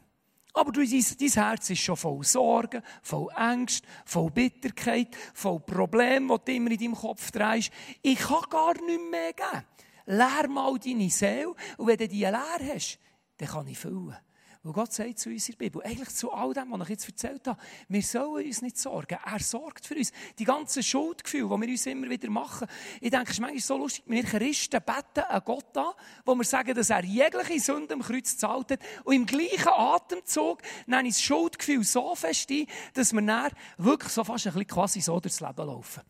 Aber 0.53 0.72
du, 0.72 0.85
dein, 0.85 1.31
Herz 1.31 1.70
ist 1.70 1.81
schon 1.81 1.96
voll 1.96 2.24
Sorgen, 2.24 2.83
voll 3.03 3.29
Angst, 3.35 3.85
voll 4.05 4.31
Bitterkeit, 4.33 5.14
voll 5.33 5.61
Probleme, 5.61 6.38
die 6.40 6.44
du 6.44 6.57
immer 6.57 6.70
in 6.72 6.79
deinem 6.79 6.94
Kopf 6.96 7.31
drehst. 7.31 7.70
Ich 8.03 8.18
kann 8.18 8.42
gar 8.50 8.74
nicht 8.83 9.11
mehr 9.11 9.33
geben. 9.33 9.64
Leer 10.07 10.49
mal 10.49 10.79
deine 10.79 11.11
Seele 11.11 11.55
und 11.77 11.87
wenn 11.87 11.97
du 11.97 12.09
die 12.09 12.21
leer 12.21 12.61
hast, 12.61 12.99
dann 13.38 13.49
kann 13.49 13.67
ich 13.67 13.79
füllen. 13.79 14.17
Weil 14.64 14.73
Gott 14.73 14.95
sagt 14.95 15.19
zu 15.19 15.29
uns 15.29 15.47
in 15.47 15.53
der 15.53 15.67
Bibel, 15.67 15.83
eigentlich 15.83 16.09
zu 16.09 16.33
all 16.33 16.55
dem, 16.55 16.71
was 16.71 16.81
ich 16.85 16.88
jetzt 16.88 17.07
erzählt 17.07 17.47
habe, 17.47 17.61
wir 17.87 18.01
sollen 18.01 18.47
uns 18.47 18.62
nicht 18.62 18.79
sorgen. 18.79 19.19
Er 19.23 19.38
sorgt 19.38 19.87
für 19.87 19.95
uns. 19.95 20.11
Die 20.38 20.47
ganzen 20.47 20.83
Schuldgefühle, 20.83 21.55
die 21.55 21.61
wir 21.61 21.69
uns 21.69 21.85
immer 21.85 22.09
wieder 22.09 22.31
machen. 22.31 22.67
Ich 23.03 23.11
denke, 23.11 23.27
es 23.27 23.33
ist 23.33 23.40
manchmal 23.40 23.61
so 23.61 23.77
lustig, 23.77 24.05
wir 24.07 24.23
Christen 24.23 24.81
beten 24.81 25.29
einen 25.29 25.45
Gott 25.45 25.77
an, 25.77 25.93
wo 26.25 26.35
wir 26.35 26.45
sagen, 26.45 26.75
dass 26.75 26.88
er 26.88 27.05
jegliche 27.05 27.61
Sünde 27.61 27.93
am 27.93 28.01
Kreuz 28.01 28.33
gezahlt 28.33 28.71
hat. 28.71 28.81
Und 29.05 29.14
im 29.14 29.27
gleichen 29.27 29.69
Atemzug 29.69 30.62
nehmen 30.87 31.09
das 31.09 31.21
Schuldgefühl 31.21 31.85
so 31.85 32.14
fest 32.14 32.49
ein, 32.51 32.67
dass 32.95 33.12
wir 33.12 33.21
dann 33.21 33.53
wirklich 33.77 34.12
so 34.14 34.25
fast 34.25 34.47
ein 34.47 34.55
bisschen 34.55 34.69
quasi 34.69 35.03
so 35.03 35.21
durchs 35.21 35.40
Leben 35.40 35.67
laufen. 35.67 36.01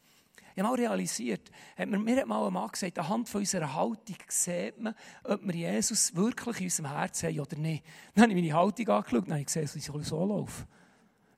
Ich 0.54 0.62
habe 0.62 0.70
mal 0.70 0.80
realisiert, 0.80 1.50
hat 1.76 1.88
mir, 1.88 1.98
mir 1.98 2.20
hat 2.20 2.26
mal 2.26 2.46
ein 2.46 2.52
Mann 2.52 2.68
gesagt, 2.68 2.96
anhand 2.96 3.28
von 3.28 3.40
unserer 3.40 3.74
Haltung 3.74 4.16
sieht 4.28 4.78
man, 4.78 4.94
ob 5.24 5.40
wir 5.42 5.54
Jesus 5.54 6.14
wirklich 6.14 6.60
in 6.60 6.66
unserem 6.66 6.90
Herzen 6.90 7.28
haben 7.28 7.40
oder 7.40 7.56
nicht. 7.56 7.84
Dann 8.14 8.22
habe 8.22 8.32
ich 8.32 8.40
meine 8.40 8.54
Haltung 8.54 8.88
angeschaut 8.88 9.26
und 9.26 9.32
habe 9.32 9.44
gesehen, 9.44 9.62
dass 9.62 9.74
ich 9.74 9.84
so 9.84 10.24
laufe. 10.24 10.66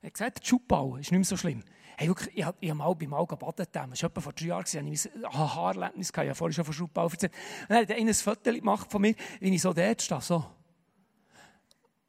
Er 0.03 0.09
hat 0.09 0.15
gesagt, 0.15 0.41
der 0.41 0.45
Schubbauen 0.45 1.01
ist 1.01 1.11
nicht 1.11 1.19
mehr 1.19 1.25
so 1.25 1.37
schlimm. 1.39 1.65
Hey, 1.97 2.09
wirklich, 2.09 2.37
ich 2.37 2.45
habe 2.45 2.59
ich 2.61 2.69
hab 2.69 2.77
mal 2.77 2.95
bei 2.95 3.07
mal 3.07 3.27
gebadet, 3.27 3.71
das 3.73 4.03
war 4.03 4.11
etwa 4.11 4.21
vor 4.21 4.33
drei 4.35 4.47
Jahren, 4.47 4.65
ich 4.93 5.05
hatte 5.05 5.27
ein 5.27 5.33
Haarerlebnis, 5.33 6.11
ich 6.11 6.17
habe 6.19 6.35
vorhin 6.35 6.53
schon 6.53 6.65
von 6.67 6.75
Schubbauen 6.75 7.11
erzählt. 7.11 7.33
Dann 7.71 7.79
hat 7.79 7.91
er 7.91 7.97
ein 7.97 8.13
Foto 8.13 8.53
gemacht 8.53 8.93
von 8.93 9.01
mir, 9.01 9.15
wie 9.41 9.55
ich 9.55 9.63
so 9.63 9.73
dort 9.73 10.03
stehe, 10.03 10.21
so. 10.21 10.45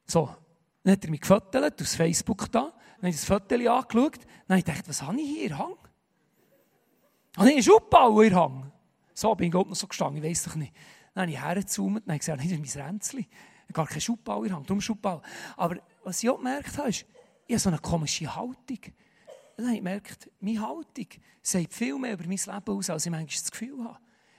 So. 0.04 0.28
Dann 0.82 0.92
hat 0.92 1.04
er 1.04 1.10
mich 1.10 1.22
gefotolt, 1.22 1.80
aus 1.80 1.94
Facebook 1.94 2.52
da, 2.52 2.60
dann 2.60 2.72
habe 2.98 3.08
ich 3.08 3.16
das 3.16 3.24
Foto 3.24 3.54
angeschaut, 3.54 3.92
dann 3.96 4.04
habe 4.50 4.58
ich 4.58 4.64
gedacht, 4.66 4.84
was 4.86 5.02
habe 5.02 5.18
ich 5.18 5.28
hier, 5.30 5.56
Hang? 5.56 5.74
Habe 7.38 7.50
ich 7.50 7.54
einen 7.54 7.62
Schubbauen 7.62 8.26
in 8.26 8.34
Hang? 8.34 8.72
So 9.14 9.32
bin 9.36 9.46
ich 9.46 9.54
noch 9.54 9.72
so 9.72 9.86
gestanden, 9.86 10.24
ich 10.24 10.28
weiß 10.28 10.42
doch 10.42 10.56
nicht. 10.56 10.74
Dann 11.14 11.22
habe 11.22 11.30
ich 11.30 11.40
hergezoomt 11.40 12.02
und 12.02 12.08
habe 12.08 12.18
gesagt, 12.18 12.40
das 12.40 12.50
ist 12.50 12.76
mein 12.76 12.84
Ränzchen. 12.84 13.20
Ich 13.20 13.26
habe 13.62 13.72
gar 13.74 13.86
keinen 13.86 14.00
Schubbauen 14.00 14.46
in 14.46 14.52
Hang, 14.56 14.66
darum 14.66 14.80
Schubbauen. 14.80 15.20
Aber 15.56 15.76
was 16.02 16.20
ich 16.20 16.28
auch 16.28 16.38
gemerkt 16.38 16.76
habe, 16.76 16.88
ist, 16.88 17.06
ich 17.46 17.54
habe 17.54 17.60
so 17.60 17.68
eine 17.68 17.78
komische 17.78 18.34
Haltung. 18.34 18.80
dann 19.56 19.66
habe 19.66 19.76
ich 19.76 19.78
gemerkt, 19.78 20.30
meine 20.40 20.60
Haltung 20.60 21.06
sagt 21.40 21.72
viel 21.72 21.96
mehr 21.96 22.14
über 22.14 22.24
mein 22.26 22.38
Leben 22.38 22.76
aus, 22.76 22.90
als 22.90 23.06
ich 23.06 23.12
manchmal 23.12 23.28
das 23.28 23.50
Gefühl 23.52 23.84
habe. 23.84 23.98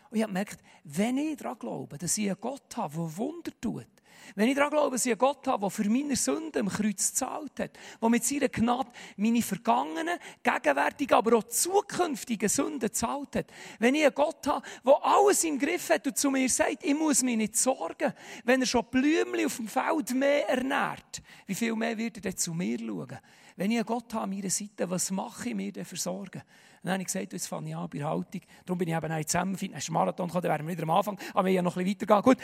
Und 0.09 0.17
ich 0.17 0.23
habe 0.23 0.33
gemerkt, 0.33 0.59
wenn 0.83 1.17
ich 1.17 1.37
daran 1.37 1.59
glaube, 1.59 1.97
dass 1.97 2.17
ich 2.17 2.27
einen 2.27 2.41
Gott 2.41 2.75
habe, 2.77 2.95
der 2.95 3.17
Wunder 3.17 3.51
tut, 3.61 3.87
wenn 4.35 4.47
ich 4.47 4.55
daran 4.55 4.71
glaube, 4.71 4.95
dass 4.95 5.05
ich 5.05 5.11
einen 5.11 5.19
Gott 5.19 5.47
habe, 5.47 5.61
der 5.61 5.69
für 5.69 5.89
meine 5.89 6.15
Sünden 6.15 6.61
am 6.61 6.69
Kreuz 6.69 7.11
gezahlt 7.11 7.59
hat, 7.59 7.71
der 8.01 8.09
mit 8.09 8.23
seiner 8.23 8.49
Gnade 8.49 8.89
meine 9.17 9.41
vergangenen, 9.41 10.19
gegenwärtigen, 10.43 11.15
aber 11.15 11.37
auch 11.37 11.43
zukünftigen 11.43 12.49
Sünden 12.49 12.79
gezahlt 12.79 13.35
hat. 13.35 13.47
Wenn 13.79 13.95
ich 13.95 14.05
einen 14.05 14.13
Gott 14.13 14.45
habe, 14.47 14.65
der 14.85 15.03
alles 15.03 15.43
im 15.43 15.57
Griff 15.57 15.89
hat 15.89 16.05
und 16.07 16.17
zu 16.17 16.31
mir 16.31 16.49
sagt, 16.49 16.83
ich 16.83 16.95
muss 16.95 17.23
mich 17.23 17.37
nicht 17.37 17.57
sorgen, 17.57 18.13
wenn 18.43 18.61
er 18.61 18.67
schon 18.67 18.85
Blümchen 18.89 19.45
auf 19.45 19.57
dem 19.57 19.67
Feld 19.67 20.13
mehr 20.13 20.49
ernährt, 20.49 21.21
wie 21.45 21.55
viel 21.55 21.75
mehr 21.75 21.97
wird 21.97 22.17
er 22.17 22.21
dann 22.21 22.37
zu 22.37 22.53
mir 22.53 22.79
schauen? 22.79 23.19
Wenn 23.55 23.71
ich 23.71 23.77
einen 23.77 23.85
Gott 23.85 24.13
habe 24.13 24.23
an 24.23 24.29
meiner 24.29 24.49
Seite, 24.49 24.89
was 24.89 25.11
mache 25.11 25.49
ich 25.49 25.55
mir 25.55 25.71
denn 25.71 25.85
für 25.85 25.97
Sorgen? 25.97 26.41
Dann 26.83 26.93
habe 26.93 27.01
ich 27.01 27.07
gesagt, 27.07 27.33
jetzt 27.33 27.47
fange 27.47 27.69
ich 27.69 27.75
an 27.75 27.89
bei 27.89 27.97
der 27.99 28.09
Haltung. 28.09 28.41
Darum 28.65 28.77
bin 28.77 28.87
ich 28.87 28.95
eben 28.95 29.11
auch 29.11 29.25
zusammen, 29.25 29.57
ein 29.61 29.81
Marathon, 29.89 30.29
dann 30.29 30.43
werden 30.43 30.67
wir 30.67 30.73
wieder 30.73 30.83
am 30.83 30.91
Anfang, 30.91 31.19
aber 31.33 31.45
wir 31.47 31.53
ja 31.53 31.61
noch 31.61 31.75
ein 31.77 31.83
bisschen 31.83 32.01
weitergehen. 32.01 32.21
Gut. 32.21 32.37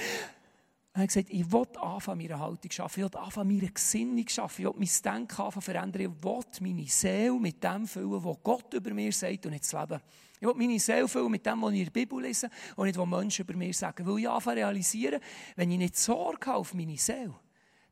Er 0.96 1.02
hat 1.02 1.10
gesagt, 1.10 1.30
ich 1.30 1.52
will 1.52 1.68
anfangen, 1.82 2.20
meine 2.20 2.40
Haltung 2.40 2.72
zu 2.72 2.76
schaffen. 2.76 3.04
Ich 3.04 3.12
will 3.12 3.20
anfangen, 3.20 3.54
meine 3.54 3.70
Gesinnung 3.70 4.26
zu 4.26 4.34
schaffen. 4.34 4.62
Ich 4.62 4.68
will 4.68 4.76
mein 4.78 5.18
Denken 5.20 5.42
anfangen 5.42 5.62
verändern. 5.62 6.02
Ich 6.04 6.24
will 6.24 6.40
meine 6.62 6.88
Seele 6.88 7.38
mit 7.38 7.62
dem 7.62 7.86
füllen, 7.86 8.24
was 8.24 8.38
Gott 8.42 8.74
über 8.74 8.94
mir 8.94 9.12
sagt 9.12 9.46
und 9.46 9.52
nicht 9.52 9.66
das 9.66 9.74
Leben. 9.74 10.02
Ich 10.40 10.48
will 10.48 10.54
meine 10.56 10.80
Seele 10.80 11.08
füllen 11.10 11.32
mit 11.32 11.46
dem, 11.46 11.62
was 11.62 11.74
ich 11.74 11.80
in 11.80 11.86
der 11.86 11.92
Bibel 11.92 12.22
lese 12.22 12.50
und 12.78 12.86
nicht, 12.86 12.98
was 12.98 13.08
Menschen 13.08 13.42
über 13.44 13.58
mir 13.58 13.74
sagen. 13.74 14.06
Weil 14.06 14.20
ich 14.20 14.30
anfange 14.30 14.62
realisieren, 14.62 15.20
wenn 15.58 15.70
ich 15.70 15.78
nicht 15.78 15.98
Sorge 15.98 16.48
habe 16.48 16.60
auf 16.60 16.74
meine 16.74 16.98
Seele, 16.98 17.36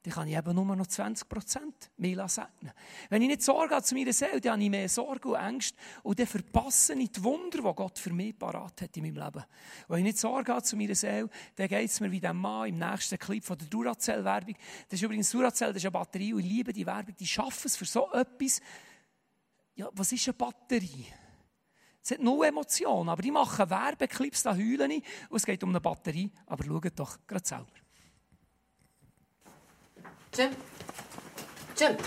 dann 0.03 0.13
kann 0.13 0.27
ich 0.27 0.35
eben 0.35 0.53
nur 0.53 0.75
noch 0.75 0.87
20 0.87 1.29
Prozent 1.29 1.89
mehr 1.95 2.27
segnen. 2.27 2.73
Wenn 3.09 3.21
ich 3.21 3.29
nicht 3.29 3.41
Sorge 3.41 3.73
habe 3.73 3.83
zu 3.83 3.95
meiner 3.95 4.11
Seele, 4.11 4.41
dann 4.41 4.53
habe 4.53 4.63
ich 4.63 4.69
mehr 4.69 4.89
Sorge 4.89 5.29
und 5.29 5.35
Ängste 5.35 5.77
und 6.03 6.19
dann 6.19 6.27
verpasse 6.27 6.93
ich 6.93 7.09
die 7.09 7.23
Wunder, 7.23 7.59
die 7.59 7.73
Gott 7.73 7.97
für 7.97 8.11
mich 8.11 8.37
parat 8.37 8.81
hat 8.81 8.97
in 8.97 9.03
meinem 9.03 9.23
Leben. 9.23 9.45
Wenn 9.87 9.99
ich 9.99 10.03
nicht 10.03 10.17
Sorge 10.17 10.51
habe 10.51 10.61
zu 10.61 10.75
meiner 10.75 10.95
Seele, 10.95 11.29
dann 11.55 11.67
geht 11.69 11.89
es 11.89 12.01
mir 12.01 12.11
wie 12.11 12.19
dem 12.19 12.35
Mann 12.35 12.67
im 12.67 12.79
nächsten 12.79 13.17
Clip 13.17 13.43
von 13.43 13.57
der 13.57 13.67
Duracell-Werbung. 13.67 14.55
Das 14.89 14.99
ist 14.99 15.03
übrigens 15.03 15.31
Duracell, 15.31 15.69
das 15.69 15.77
ist 15.77 15.85
eine 15.85 15.91
Batterie 15.91 16.33
und 16.33 16.41
ich 16.41 16.47
liebe 16.47 16.73
die 16.73 16.85
Werbung. 16.85 17.15
Die 17.17 17.27
schaffen 17.27 17.67
es 17.67 17.77
für 17.77 17.85
so 17.85 18.11
etwas. 18.11 18.59
Ja, 19.75 19.89
was 19.93 20.11
ist 20.11 20.27
eine 20.27 20.33
Batterie? 20.33 21.07
Es 22.03 22.11
hat 22.11 22.19
null 22.19 22.45
Emotionen, 22.45 23.07
aber 23.07 23.21
die 23.21 23.31
machen 23.31 23.69
Werbeclips, 23.69 24.43
da 24.43 24.53
heulen 24.53 24.91
ich 24.91 25.03
und 25.29 25.37
es 25.37 25.45
geht 25.45 25.63
um 25.63 25.69
eine 25.69 25.79
Batterie. 25.79 26.29
Aber 26.45 26.65
schaut 26.65 26.99
doch 26.99 27.17
gerade 27.25 27.47
selber. 27.47 27.82
Jim? 30.33 30.55
Jim? 31.75 31.97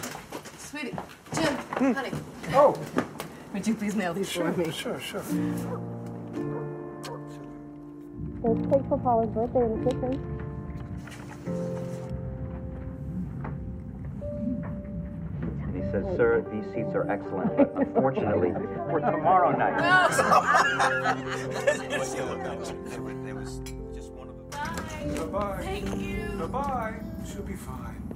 Sweetie? 0.59 0.97
Jim? 1.35 1.55
Hmm. 1.79 1.93
Honey? 1.93 2.11
Oh, 2.55 2.77
Would 3.53 3.67
you 3.67 3.75
please 3.75 3.95
nail 3.95 4.15
these 4.15 4.33
for 4.33 4.51
me? 4.53 4.71
sure, 4.73 4.99
sure. 5.01 5.23
There's 8.43 8.67
cake 8.71 8.83
for 8.89 8.99
Paula's 8.99 9.31
birthday 9.31 9.65
in 9.65 9.85
the 9.85 9.91
kitchen. 9.91 10.33
He 15.75 15.81
says, 15.93 16.05
sir, 16.17 16.45
these 16.53 16.65
seats 16.75 16.95
are 16.95 17.09
excellent, 17.11 17.57
but 17.57 17.73
unfortunately, 17.77 18.51
for 18.91 19.01
tomorrow 19.01 19.57
night. 19.57 19.77
Bye-bye. 25.17 25.61
Thank 25.63 25.97
you. 26.01 26.29
Bye-bye. 26.39 26.95
She'll 27.31 27.43
be 27.43 27.55
fine. 27.55 28.16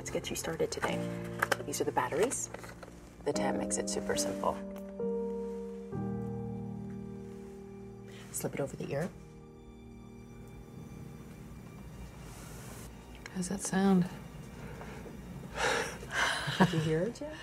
let's 0.00 0.08
get 0.08 0.30
you 0.30 0.34
started 0.34 0.70
today. 0.70 0.98
These 1.66 1.78
are 1.82 1.84
the 1.84 1.92
batteries. 1.92 2.48
The 3.26 3.34
tab 3.34 3.58
makes 3.58 3.76
it 3.76 3.90
super 3.90 4.16
simple. 4.16 4.56
Slip 8.32 8.54
it 8.54 8.60
over 8.60 8.74
the 8.76 8.90
ear. 8.90 9.10
How's 13.36 13.50
that 13.50 13.60
sound? 13.60 14.06
Did 16.58 16.72
you 16.72 16.78
hear 16.78 17.00
it 17.00 17.20
yet? 17.20 17.34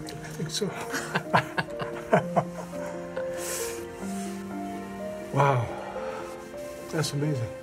I 0.00 0.08
think 0.08 0.48
so. 0.48 0.64
wow. 5.34 5.66
That's 6.90 7.12
amazing. 7.12 7.57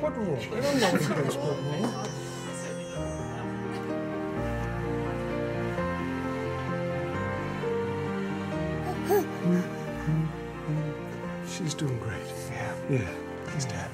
What 0.00 0.16
rule? 0.16 0.38
I 0.52 0.60
don't 0.60 0.80
know 0.80 0.90
rule. 1.14 2.16
She's 11.48 11.74
doing 11.74 11.98
great. 12.00 12.20
Yeah. 12.50 12.74
Yeah. 12.90 13.08
He's 13.54 13.64
dead. 13.64 13.90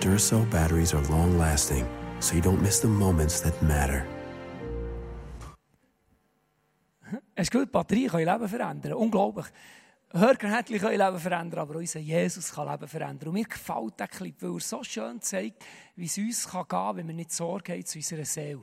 Duracell 0.00 0.48
batteries 0.50 0.94
are 0.94 1.02
long 1.10 1.36
lasting, 1.36 1.86
so 2.20 2.34
you 2.34 2.40
don't 2.40 2.62
miss 2.62 2.80
the 2.80 2.88
moments 2.88 3.40
that 3.40 3.60
matter. 3.62 4.06
Hast 7.36 7.52
du 7.52 7.58
gehört, 7.58 7.72
Batterien 7.72 8.10
können 8.10 8.26
Leben 8.26 8.48
verändern. 8.48 8.92
Unglaublich. 8.94 9.46
Hörgeräte 10.12 10.78
können 10.78 10.98
Leben 10.98 11.18
verändern, 11.18 11.60
aber 11.60 11.76
unser 11.76 11.98
Jesus 11.98 12.52
kann 12.52 12.70
Leben 12.70 12.88
verändern. 12.88 13.28
Und 13.28 13.34
mir 13.34 13.44
gefällt 13.44 13.98
der 13.98 14.08
Clip, 14.08 14.40
weil 14.40 14.54
er 14.54 14.60
so 14.60 14.82
schön 14.84 15.20
zeigt, 15.20 15.64
wie 15.96 16.06
es 16.06 16.16
uns 16.16 16.50
gehen 16.50 16.68
kann, 16.68 16.96
wenn 16.96 17.08
wir 17.08 17.14
nicht 17.14 17.32
Sorge 17.32 17.72
haben 17.72 17.84
zu 17.84 17.98
unserer 17.98 18.24
Seele. 18.24 18.62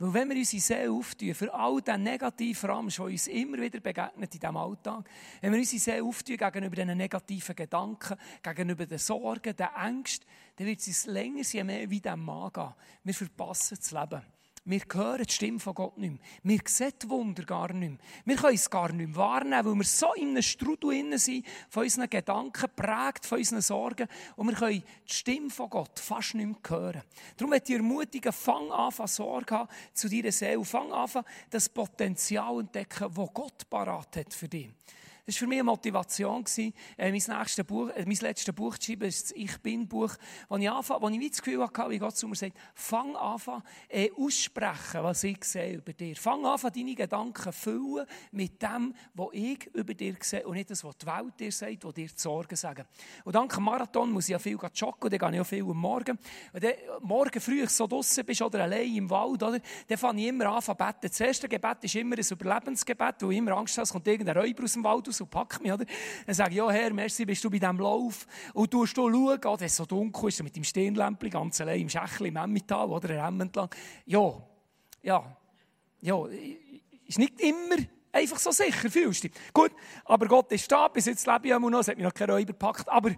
Weil 0.00 0.14
wenn 0.14 0.30
wir 0.30 0.36
unsere 0.36 0.60
Seele 0.60 0.90
auftun, 0.90 1.34
für 1.34 1.52
all 1.54 1.80
den 1.82 2.02
negativen 2.02 2.70
Ramsch, 2.70 2.96
der 2.96 3.04
uns 3.04 3.26
immer 3.28 3.58
wieder 3.58 3.80
begegnet 3.80 4.34
in 4.34 4.40
diesem 4.40 4.56
Alltag, 4.56 5.08
wenn 5.42 5.52
wir 5.52 5.58
unsere 5.58 5.80
Seele 5.80 6.02
auftun 6.02 6.36
gegenüber 6.38 6.76
diesen 6.76 6.96
negativen 6.96 7.54
Gedanken, 7.54 8.16
gegenüber 8.42 8.86
den 8.86 8.98
Sorgen, 8.98 9.54
den 9.54 9.68
Ängsten, 9.76 10.26
dann 10.56 10.66
wird 10.66 10.80
es 10.80 10.88
uns 10.88 11.06
länger, 11.06 11.42
je 11.42 11.64
mehr 11.64 11.88
wie 11.88 12.00
dem 12.00 12.24
Mann 12.24 12.50
gehen. 12.52 12.74
Wir 13.04 13.14
verpassen 13.14 13.76
das 13.78 13.92
Leben. 13.92 14.22
Wir 14.64 14.82
hören 14.92 15.24
die 15.26 15.32
Stimme 15.32 15.58
von 15.58 15.74
Gott 15.74 15.96
nicht 15.96 16.10
mehr. 16.10 16.20
Wir 16.42 16.60
sehen 16.66 16.92
die 17.02 17.08
Wunder 17.08 17.44
gar 17.44 17.72
nicht 17.72 17.90
mehr. 17.90 17.98
Wir 18.26 18.36
können 18.36 18.54
es 18.54 18.68
gar 18.68 18.92
nicht 18.92 19.08
mehr 19.08 19.16
wahrnehmen, 19.16 19.64
weil 19.64 19.74
wir 19.74 19.84
so 19.84 20.12
in 20.12 20.30
einem 20.30 20.42
Strudel 20.42 21.18
sind, 21.18 21.46
von 21.70 21.84
unseren 21.84 22.10
Gedanken, 22.10 22.68
prägt 22.76 23.24
von 23.24 23.38
unseren 23.38 23.62
Sorgen. 23.62 24.06
Und 24.36 24.48
wir 24.48 24.54
können 24.54 24.82
die 25.08 25.12
Stimme 25.12 25.48
von 25.48 25.70
Gott 25.70 25.98
fast 25.98 26.34
nicht 26.34 26.46
mehr 26.46 26.78
hören. 26.78 27.02
Darum 27.38 27.50
möchte 27.50 27.72
ich 27.72 27.78
ermutigen, 27.78 28.32
fang 28.32 28.70
an, 28.70 28.92
Sorge 29.06 29.66
zu 29.94 30.10
deiner 30.10 30.32
Seele. 30.32 30.64
Fang 30.64 30.92
an, 30.92 31.08
das 31.48 31.68
Potenzial 31.70 32.60
entdecken, 32.60 33.12
das 33.14 33.28
Gott 33.32 33.70
parat 33.70 34.14
hat 34.16 34.34
für 34.34 34.48
dich. 34.48 34.68
Das 35.30 35.36
war 35.36 35.40
für 35.40 35.46
mich 35.46 35.60
eine 35.60 35.64
Motivation. 35.64 36.44
Äh, 36.56 36.72
mein, 36.98 37.12
nächstes 37.12 37.64
Buch, 37.64 37.88
äh, 37.90 38.04
mein 38.04 38.16
letztes 38.16 38.52
Buch 38.52 38.76
zu 38.76 38.86
schreiben 38.86 39.06
das 39.06 39.30
Ich 39.30 39.58
Bin-Buch, 39.58 40.12
wo 40.48 40.56
ich, 40.56 40.68
anfange, 40.68 41.02
wo 41.02 41.08
ich 41.08 41.30
das 41.30 41.40
Gefühl 41.40 41.62
hatte, 41.62 41.88
wie 41.88 41.98
Gott 41.98 42.16
zu 42.16 42.26
mir 42.26 42.34
sagt, 42.34 42.56
fang 42.74 43.14
an, 43.14 43.62
äh, 43.88 44.10
aussprechen, 44.10 45.04
was 45.04 45.22
ich 45.22 45.44
sehe 45.44 45.74
über 45.74 45.92
dir. 45.92 46.16
Fang 46.16 46.44
an, 46.44 46.58
deine 46.74 46.96
Gedanken 46.96 47.52
füllen 47.52 48.06
mit 48.32 48.60
dem, 48.60 48.92
was 49.14 49.28
ich 49.30 49.66
über 49.72 49.94
dir 49.94 50.16
sehe 50.20 50.44
und 50.44 50.54
nicht 50.54 50.68
das, 50.68 50.82
was 50.82 50.98
die 50.98 51.06
Welt 51.06 51.38
dir 51.38 51.52
sagt, 51.52 51.84
was 51.84 51.94
dir 51.94 52.08
die 52.08 52.12
Sorgen 52.16 52.56
sagen. 52.56 52.84
Und 53.22 53.36
dank 53.36 53.54
dem 53.54 53.62
Marathon 53.62 54.10
muss 54.10 54.24
ich 54.24 54.32
ja 54.32 54.40
viel 54.40 54.58
joggen, 54.74 55.10
dann 55.10 55.18
gehe 55.20 55.34
ich 55.34 55.40
auch 55.40 55.46
viel 55.46 55.62
am 55.62 55.76
Morgen. 55.76 56.18
Und 56.52 56.64
dann, 56.64 56.72
morgen 57.02 57.40
früh, 57.40 57.64
so 57.68 57.86
draußen 57.86 58.26
bist 58.26 58.42
oder 58.42 58.64
allein 58.64 58.96
im 58.96 59.08
Wald, 59.08 59.44
oder, 59.44 59.60
dann 59.86 59.98
fange 59.98 60.22
ich 60.22 60.28
immer 60.28 60.46
an 60.46 60.60
zu 60.60 60.74
beten. 60.74 60.98
Das 61.02 61.20
erste 61.20 61.48
Gebet 61.48 61.84
ist 61.84 61.94
immer 61.94 62.16
ein 62.16 62.24
Überlebensgebet, 62.28 63.14
wo 63.20 63.30
ich 63.30 63.38
immer 63.38 63.52
Angst 63.52 63.76
habe, 63.76 63.84
es 63.84 63.92
kommt 63.92 64.08
irgendein 64.08 64.36
Räuber 64.36 64.64
aus 64.64 64.72
dem 64.72 64.82
Wald 64.82 65.06
raus 65.06 65.19
und 65.20 65.30
packt 65.30 65.62
mich, 65.62 65.72
oder? 65.72 65.84
Dann 66.26 66.34
sage 66.34 66.50
ich, 66.50 66.56
ja 66.56 66.70
Herr, 66.70 66.92
merci, 66.92 67.24
bist 67.24 67.42
du 67.44 67.50
bei 67.50 67.58
diesem 67.58 67.78
Lauf. 67.78 68.26
Und 68.54 68.72
du 68.72 68.86
schauen, 68.86 69.14
oh, 69.14 69.56
wenn 69.58 69.66
es 69.66 69.76
so 69.76 69.84
dunkel 69.84 70.28
ist, 70.28 70.42
mit 70.42 70.56
dem 70.56 70.64
Stirnlämpchen 70.64 71.30
ganz 71.30 71.60
allein 71.60 71.80
im 71.80 71.88
Schächli, 71.88 72.28
im 72.28 72.36
Emmental, 72.36 72.88
oder, 72.88 73.08
Remm 73.08 73.40
entlang. 73.40 73.70
Ja, 74.06 74.32
ja, 75.02 75.36
ja, 76.00 76.26
ist 77.06 77.18
nicht 77.18 77.40
immer 77.40 77.76
einfach 78.12 78.38
so 78.38 78.50
sicher, 78.50 78.90
fühlst 78.90 79.24
du 79.24 79.28
dich. 79.28 79.38
Gut, 79.52 79.72
aber 80.04 80.26
Gott 80.26 80.50
ist 80.52 80.70
da, 80.70 80.88
bis 80.88 81.06
jetzt 81.06 81.26
lebe 81.26 81.48
ich 81.48 81.58
noch, 81.58 81.80
es 81.80 81.88
hat 81.88 81.96
mich 81.96 82.04
noch 82.04 82.14
kein 82.14 82.30
Räuber 82.30 82.52
gepackt, 82.52 82.88
aber 82.88 83.10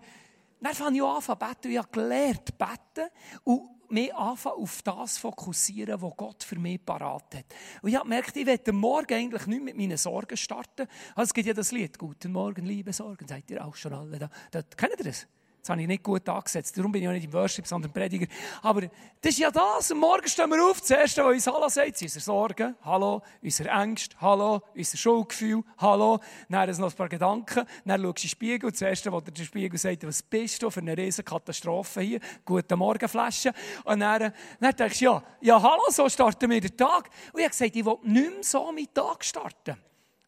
dann 0.63 0.75
fange 0.75 0.97
ich 0.97 1.03
an 1.03 1.23
zu 1.23 1.37
beten, 1.37 1.71
ich 1.71 1.79
habe 1.79 1.89
gelernt 1.91 2.59
beten 2.59 3.11
und 3.45 3.69
mehr 3.93 4.17
anfangen, 4.17 4.57
auf 4.57 4.83
das 4.83 5.19
fokussieren, 5.19 6.01
was 6.01 6.17
Gott 6.17 6.43
für 6.43 6.59
mich 6.59 6.85
parat 6.85 7.35
hat. 7.35 7.45
Und 7.83 7.91
ich 7.91 7.95
habe 7.95 8.09
gemerkt, 8.09 8.37
ich 8.37 8.47
werde 8.47 8.73
morgen 8.73 9.15
eigentlich 9.15 9.47
nicht 9.47 9.63
mit 9.63 9.77
meinen 9.77 9.99
Sorgen 9.99 10.37
starten. 10.37 10.89
Also 11.15 11.29
es 11.29 11.35
gibt 11.35 11.47
ja 11.47 11.55
das 11.55 11.73
Lied, 11.73 11.99
Guten 11.99 12.33
Morgen, 12.33 12.65
liebe 12.65 12.93
Sorgen, 12.93 13.29
seid 13.29 13.51
ihr 13.51 13.65
auch 13.65 13.77
schon 13.77 13.93
alle 13.93 14.19
da 14.19 14.63
kennt 14.63 14.95
ihr 14.99 15.05
das? 15.05 15.27
Das 15.63 15.71
habe 15.71 15.81
ich 15.81 15.87
nicht 15.87 16.03
gut 16.03 16.29
angesetzt. 16.29 16.77
Darum 16.77 16.91
bin 16.91 17.03
ich 17.03 17.09
auch 17.09 17.13
nicht 17.13 17.25
im 17.25 17.33
Worship, 17.33 17.69
sondern 17.69 17.93
Prediger. 17.93 18.27
Aber 18.63 18.81
das 18.81 18.91
ist 19.31 19.39
ja 19.39 19.49
das. 19.49 19.93
Am 19.93 19.99
Morgen 19.99 20.27
stehen 20.27 20.51
wir 20.51 20.65
auf. 20.65 20.81
Das 20.81 20.91
Erste, 20.91 21.25
was 21.25 21.35
uns 21.35 21.47
Hallo 21.47 21.69
sagt, 21.69 21.99
sind 21.99 22.09
unsere 22.09 22.25
Sorgen. 22.25 22.75
Hallo. 22.85 23.23
Unsere 23.41 23.69
Ängste. 23.69 24.17
Hallo. 24.21 24.61
Unser 24.75 24.97
Schuldgefühl. 24.97 25.63
Hallo. 25.79 26.19
Dann 26.49 26.69
noch 26.69 26.91
ein 26.91 26.97
paar 26.97 27.09
Gedanken. 27.09 27.65
Dann 27.85 28.03
schaust 28.03 28.03
du 28.03 28.09
in 28.09 28.15
den 28.15 28.29
Spiegel. 28.29 28.71
Das 28.73 28.83
Erste, 28.83 29.13
was 29.13 29.23
der 29.23 29.45
Spiegel 29.45 29.79
sagt, 29.79 30.05
was 30.05 30.21
bist 30.25 30.61
du 30.61 30.69
für 30.69 30.81
eine 30.81 30.97
riesige 30.97 31.31
Katastrophe 31.31 32.01
hier? 32.01 32.21
Guten 32.45 32.77
Morgen, 32.77 33.09
Flasche. 33.09 33.53
Und 33.85 34.01
dann, 34.01 34.33
dann 34.59 34.75
denkst 34.75 34.99
du, 34.99 35.05
ja, 35.05 35.23
ja, 35.43 35.63
hallo, 35.63 35.85
so 35.91 36.09
starten 36.09 36.51
wir 36.51 36.61
den 36.61 36.77
Tag. 36.77 37.09
Und 37.33 37.39
ich 37.39 37.45
habe 37.45 37.51
gesagt, 37.51 37.77
ich 37.77 37.85
will 37.85 37.99
nicht 38.03 38.35
mehr 38.35 38.43
so 38.43 38.73
meinen 38.73 38.93
Tag 38.93 39.25
starten. 39.25 39.77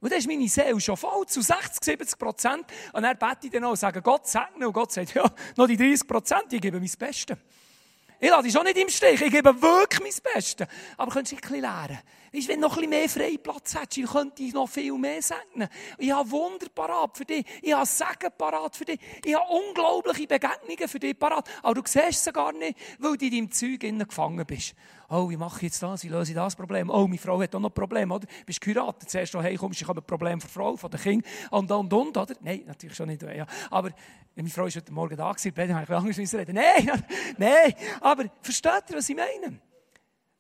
Und 0.00 0.10
dann 0.10 0.18
ist 0.18 0.28
meine 0.28 0.48
Seele 0.48 0.80
schon 0.80 0.96
voll, 0.96 1.26
zu 1.26 1.40
60, 1.40 1.82
70 1.82 2.18
Prozent. 2.18 2.64
Und 2.92 3.02
dann 3.02 3.16
bete 3.16 3.46
ich 3.46 3.50
dann 3.50 3.64
auch 3.64 3.70
und 3.70 3.78
sage, 3.78 4.02
Gott 4.02 4.26
segne. 4.26 4.66
Und 4.66 4.72
Gott 4.72 4.92
sagt, 4.92 5.14
ja, 5.14 5.24
noch 5.56 5.66
die 5.66 5.76
30 5.76 6.06
Prozent, 6.06 6.52
ich 6.52 6.60
gebe 6.60 6.78
mein 6.78 6.90
Bestes. 6.98 7.36
Ich 8.20 8.30
lasse 8.30 8.44
dich 8.44 8.52
schon 8.52 8.64
nicht 8.64 8.78
im 8.78 8.88
Stich, 8.88 9.20
ich 9.20 9.30
gebe 9.30 9.60
wirklich 9.60 10.00
mein 10.00 10.32
Bestes. 10.34 10.66
Aber 10.96 11.10
könntest 11.10 11.32
du 11.32 11.36
ein 11.36 11.40
bisschen 11.40 11.60
lernen? 11.60 11.98
Weißt, 12.34 12.48
wenn 12.48 12.60
du 12.60 12.66
noch 12.66 12.76
ein 12.76 12.90
bisschen 12.90 12.90
mehr 12.90 13.08
Freiplatz 13.08 13.80
hättest, 13.80 14.12
könnte 14.12 14.42
ich 14.42 14.52
noch 14.52 14.68
viel 14.68 14.98
mehr 14.98 15.22
segnen. 15.22 15.68
Ich 15.98 16.10
habe 16.10 16.28
Wunder 16.32 16.66
parat 16.74 17.16
für 17.16 17.24
dich. 17.24 17.44
Ich 17.62 17.72
habe 17.72 17.86
Segen 17.86 18.32
parat 18.36 18.74
für 18.74 18.84
dich. 18.84 18.98
Ich 19.24 19.34
habe 19.36 19.44
unglaubliche 19.52 20.26
Begegnungen 20.26 20.88
für 20.88 20.98
dich 20.98 21.16
parat. 21.16 21.48
Aber 21.62 21.74
du 21.74 21.82
siehst 21.84 22.24
sie 22.24 22.32
gar 22.32 22.52
nicht, 22.52 22.76
weil 22.98 23.16
du 23.16 23.24
in 23.26 23.30
deinem 23.30 23.50
Zeug 23.52 23.80
gefangen 24.08 24.44
bist. 24.44 24.74
Oh, 25.08 25.30
wie 25.30 25.36
mache 25.36 25.58
ich 25.58 25.62
jetzt 25.62 25.80
das? 25.80 26.02
Wie 26.02 26.08
löse 26.08 26.32
ich 26.32 26.36
das 26.36 26.56
Problem? 26.56 26.90
Oh, 26.90 27.06
meine 27.06 27.18
Frau 27.18 27.40
hat 27.40 27.54
auch 27.54 27.60
noch 27.60 27.70
ein 27.70 27.74
Problem, 27.74 28.10
oder? 28.10 28.26
Du 28.26 28.44
bist 28.46 28.60
geheiratet, 28.60 29.08
zuerst 29.08 29.32
noch 29.34 29.42
heimkommst, 29.42 29.80
ich 29.80 29.86
habe 29.86 30.00
ein 30.00 30.04
Problem 30.04 30.40
von 30.40 30.48
der 30.48 30.62
Frau, 30.62 30.76
von 30.76 30.90
den 30.90 31.00
Kindern 31.00 31.30
und, 31.50 31.70
und, 31.70 31.92
und, 31.92 32.16
oder? 32.16 32.34
Nein, 32.40 32.64
natürlich 32.66 32.96
schon 32.96 33.06
nicht. 33.06 33.22
Ja. 33.22 33.46
Aber 33.70 33.90
meine 34.34 34.48
Frau 34.48 34.66
ist 34.66 34.74
heute 34.74 34.92
Morgen 34.92 35.16
da 35.16 35.30
gewesen, 35.30 35.52
bei 35.54 35.72
habe 35.72 35.84
ich 35.84 35.90
anders 35.90 36.34
reden. 36.34 36.54
Nein, 36.56 37.04
nein. 37.38 37.74
Aber 38.00 38.24
versteht 38.42 38.90
ihr, 38.90 38.96
was 38.96 39.08
ich 39.08 39.14
meine? 39.14 39.60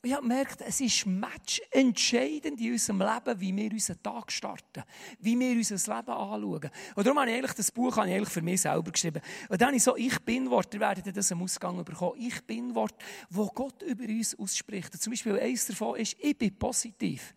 Ich 0.04 0.12
habe 0.12 0.22
gemerkt, 0.22 0.60
es 0.60 0.80
ist 0.80 1.06
matchentscheidend 1.06 2.60
in 2.60 2.72
unserem 2.72 3.00
Leben, 3.00 3.40
wie 3.40 3.56
wir 3.56 3.72
unseren 3.72 4.02
Tag 4.02 4.30
starten, 4.30 4.82
wie 5.20 5.38
wir 5.38 5.56
unser 5.56 5.96
Leben 5.96 6.10
anschauen. 6.10 6.70
Und 6.94 7.06
darum 7.06 7.18
habe 7.18 7.30
ich 7.30 7.36
eigentlich 7.36 7.52
das 7.52 7.70
Buch 7.70 7.96
habe 7.96 8.08
ich 8.08 8.14
eigentlich 8.14 8.28
für 8.28 8.42
mich 8.42 8.60
selber 8.60 8.90
geschrieben. 8.90 9.22
Und 9.48 9.60
dann 9.60 9.68
habe 9.68 9.76
ich 9.76 9.82
so, 9.82 9.96
ich 9.96 10.18
bin 10.20 10.50
Wort, 10.50 10.72
ihr 10.74 10.80
werdet 10.80 11.16
das 11.16 11.32
am 11.32 11.42
Ausgang 11.42 11.84
bekommen, 11.84 12.20
ich 12.20 12.44
bin 12.44 12.74
Wort, 12.74 12.94
wo 13.30 13.46
Gott 13.46 13.82
über 13.82 14.04
uns 14.04 14.38
ausspricht. 14.38 14.92
Und 14.92 15.00
zum 15.00 15.12
Beispiel 15.12 15.38
eines 15.38 15.66
davon 15.66 15.96
ist, 15.96 16.16
ich 16.18 16.36
bin 16.36 16.54
positiv. 16.56 17.34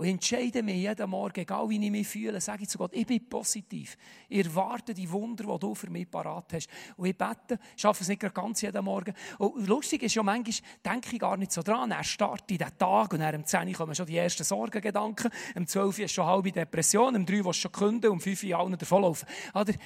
Und 0.00 0.06
ich 0.06 0.12
entscheide 0.12 0.62
mich 0.62 0.76
jeden 0.76 1.10
Morgen, 1.10 1.40
egal 1.40 1.68
wie 1.68 1.84
ich 1.84 1.90
mich 1.90 2.08
fühle, 2.08 2.40
sage 2.40 2.62
ich 2.62 2.70
zu 2.70 2.78
Gott, 2.78 2.92
ich 2.94 3.06
bin 3.06 3.28
positiv. 3.28 3.98
Ich 4.30 4.46
erwarte 4.46 4.94
die 4.94 5.10
Wunder, 5.10 5.44
die 5.44 5.58
du 5.58 5.74
für 5.74 5.90
mich 5.90 6.10
parat 6.10 6.54
hast. 6.54 6.70
Und 6.96 7.04
ich 7.04 7.18
bete, 7.18 7.58
schaffe 7.76 8.02
es 8.02 8.08
nicht 8.08 8.22
ganz 8.32 8.62
jeden 8.62 8.82
Morgen. 8.82 9.12
Und 9.36 9.66
lustig 9.66 10.02
ist 10.02 10.14
ja, 10.14 10.22
manchmal 10.22 10.54
denke 10.82 11.10
ich 11.12 11.20
gar 11.20 11.36
nicht 11.36 11.52
so 11.52 11.62
dran. 11.62 11.90
Er 11.90 12.02
startet 12.02 12.48
den 12.48 12.78
Tag 12.78 13.12
und 13.12 13.20
dann 13.20 13.34
um 13.34 13.44
10 13.44 13.68
Uhr 13.68 13.74
kommen 13.74 13.94
schon 13.94 14.06
die 14.06 14.16
ersten 14.16 14.42
Sorgengedanken. 14.42 15.30
Um 15.54 15.66
12 15.66 15.98
Uhr 15.98 16.04
ist 16.06 16.12
schon 16.12 16.24
halbe 16.24 16.50
Depression, 16.50 17.14
um 17.14 17.26
3 17.26 17.42
Uhr 17.42 17.52
schon 17.52 17.70
künden, 17.70 18.10
um 18.10 18.22
5 18.22 18.42
Uhr 18.44 18.58
allen 18.58 18.78
davonlaufen. 18.78 19.28
Oder? 19.52 19.74
Ein 19.74 19.78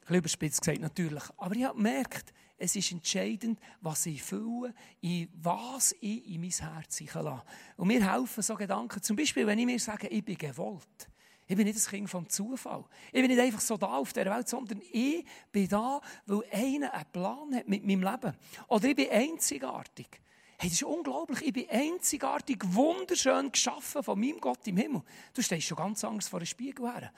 bisschen 0.00 0.16
überspitzt 0.16 0.62
gesagt 0.62 0.80
natürlich. 0.80 1.24
Aber 1.36 1.54
ich 1.54 1.64
habe 1.64 1.76
gemerkt, 1.76 2.32
es 2.62 2.76
ist 2.76 2.92
entscheidend, 2.92 3.58
was 3.80 4.06
ich 4.06 4.22
fühle, 4.22 4.72
in 5.00 5.28
was 5.42 5.96
ich 6.00 6.24
in 6.28 6.40
mein 6.40 6.50
Herz 6.50 7.00
lasse. 7.00 7.42
Und 7.76 7.88
mir 7.88 8.12
helfen 8.12 8.40
so 8.40 8.54
Gedanken, 8.54 9.02
zum 9.02 9.16
Beispiel, 9.16 9.48
wenn 9.48 9.58
ich 9.58 9.66
mir 9.66 9.80
sage, 9.80 10.06
ich 10.06 10.24
bin 10.24 10.38
gewollt. 10.38 11.08
Ich 11.48 11.56
bin 11.56 11.66
nicht 11.66 11.76
das 11.76 11.88
Kind 11.88 12.08
vom 12.08 12.28
Zufall. 12.28 12.84
Ich 13.10 13.20
bin 13.20 13.26
nicht 13.26 13.40
einfach 13.40 13.60
so 13.60 13.76
da 13.76 13.96
auf 13.96 14.12
der 14.12 14.26
Welt, 14.26 14.48
sondern 14.48 14.80
ich 14.92 15.26
bin 15.50 15.68
da, 15.68 16.00
weil 16.26 16.44
einer 16.52 16.94
einen 16.94 17.04
Plan 17.10 17.54
hat 17.56 17.66
mit 17.66 17.84
meinem 17.84 18.04
Leben. 18.04 18.32
Oder 18.68 18.88
ich 18.88 18.96
bin 18.96 19.10
einzigartig. 19.10 20.20
Hey, 20.56 20.68
das 20.68 20.74
ist 20.74 20.84
unglaublich. 20.84 21.42
Ich 21.42 21.52
bin 21.52 21.68
einzigartig, 21.68 22.58
wunderschön 22.62 23.50
geschaffen 23.50 24.04
von 24.04 24.20
meinem 24.20 24.40
Gott 24.40 24.64
im 24.68 24.76
Himmel. 24.76 25.02
Du 25.34 25.42
stehst 25.42 25.66
schon 25.66 25.78
ganz 25.78 26.04
anders 26.04 26.28
vor 26.28 26.38
einem 26.38 26.46
Spiegel 26.46 26.86
her. 26.86 27.12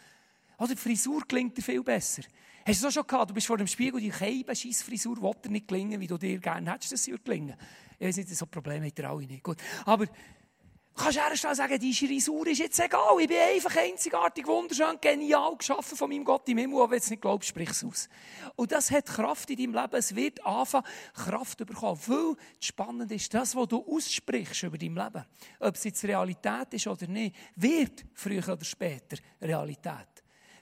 Oder 0.57 0.69
die 0.69 0.81
Frisur 0.81 1.23
klingt 1.29 1.59
dir 1.59 1.63
viel 1.63 1.83
besser. 1.83 2.23
Hast 2.67 2.81
du 2.81 2.87
das 2.87 2.95
schon 2.95 3.07
gehabt? 3.07 3.29
Du 3.29 3.35
bist 3.35 3.47
vor 3.47 3.59
dem 3.59 3.67
Spiegel, 3.67 4.01
die 4.01 4.09
Keibe, 4.09 4.55
Frisur, 4.57 5.21
will 5.21 5.33
dir 5.45 5.51
nicht 5.51 5.69
gelingen, 5.69 6.01
wie 6.01 6.07
du 6.07 6.17
dir 6.17 6.39
gerne 6.39 6.73
hättest, 6.73 6.93
dass 6.93 7.05
sie 7.05 7.15
gelingen 7.23 7.57
Ich 7.99 8.07
weiß 8.07 8.17
nicht, 8.17 8.35
so 8.35 8.47
Probleme 8.47 8.87
hat 8.87 8.99
ihr 8.99 9.11
alle 9.11 9.27
nicht. 9.27 9.43
Gut. 9.43 9.59
Aber 9.85 10.07
kannst 10.95 11.19
du 11.19 11.21
herstellen 11.21 11.55
sagen, 11.55 11.79
die 11.79 11.93
Frisur 11.93 12.47
ist 12.47 12.61
jetzt 12.61 12.81
egal. 12.81 13.21
Ich 13.21 13.29
bin 13.29 13.37
einfach 13.37 13.77
einzigartig, 13.77 14.47
wunderschön, 14.47 14.97
genial 14.99 15.55
geschaffen 15.59 15.95
von 15.95 16.09
meinem 16.09 16.25
Gott 16.25 16.49
im 16.49 16.57
Himmel. 16.57 16.81
Aber 16.81 16.93
wenn 16.93 17.01
du 17.01 17.05
es 17.05 17.11
nicht 17.11 17.21
glaubst, 17.21 17.51
sprich 17.51 17.69
es 17.69 17.85
aus. 17.85 18.09
Und 18.57 18.73
das 18.73 18.91
hat 18.91 19.05
Kraft 19.05 19.51
in 19.51 19.59
deinem 19.59 19.83
Leben. 19.83 19.97
Es 19.97 20.15
wird 20.17 20.43
anfangen, 20.47 20.87
Kraft 21.13 21.59
zu 21.59 21.67
bekommen. 21.67 22.01
Weil 22.07 22.35
das 22.57 22.67
Spannende 22.67 23.15
ist, 23.15 23.35
das, 23.35 23.55
was 23.55 23.69
du 23.69 23.85
aussprichst 23.87 24.63
über 24.63 24.79
dein 24.79 24.95
Leben, 24.95 25.27
ob 25.61 25.75
es 25.75 25.85
jetzt 25.85 26.03
Realität 26.03 26.73
ist 26.73 26.87
oder 26.87 27.07
nicht, 27.09 27.37
wird 27.57 28.07
früher 28.15 28.49
oder 28.49 28.65
später 28.65 29.19
Realität. 29.43 30.14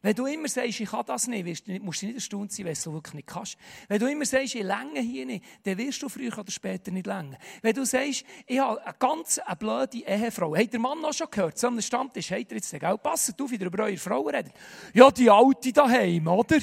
Wenn 0.02 0.16
du 0.16 0.26
immer 0.26 0.48
sagst, 0.48 0.80
ich 0.80 0.90
kann 0.90 1.04
das 1.06 1.28
nicht, 1.28 1.46
musst 1.80 2.02
du 2.02 2.06
nicht 2.06 2.16
erstaunt 2.16 2.50
sein, 2.50 2.66
wenn 2.66 2.74
du 2.74 2.78
es 2.78 2.92
wirklich 2.92 3.14
nicht 3.14 3.28
kannst. 3.28 3.56
Wenn 3.86 4.00
du 4.00 4.10
immer 4.10 4.26
sagst, 4.26 4.56
ich 4.56 4.64
länge 4.64 5.00
hier 5.00 5.24
nicht, 5.24 5.44
dann 5.62 5.78
wirst 5.78 6.02
du 6.02 6.08
früher 6.08 6.36
oder 6.36 6.50
später 6.50 6.90
nicht 6.90 7.06
länger. 7.06 7.38
Wenn 7.62 7.72
du 7.72 7.86
sagst, 7.86 8.24
ich 8.46 8.58
habe 8.58 8.84
eine 8.84 8.94
ganz 8.98 9.38
eine 9.38 9.54
blöde 9.54 9.98
Ehefrau. 9.98 10.56
Hat 10.56 10.72
der 10.72 10.80
Mann 10.80 11.00
noch 11.00 11.12
schon 11.12 11.28
gehört? 11.30 11.56
So 11.56 11.68
einem 11.68 11.80
Stammtisch, 11.80 12.32
hat 12.32 12.50
er 12.50 12.56
jetzt 12.56 12.72
den 12.72 12.98
Passet 12.98 13.40
auf, 13.40 13.48
wie 13.52 13.54
über 13.54 13.84
eure 13.84 13.96
Frau 13.96 14.22
redet. 14.22 14.52
Ja, 14.92 15.08
die 15.12 15.30
Alte 15.30 15.72
daheim, 15.72 16.26
oder? 16.26 16.58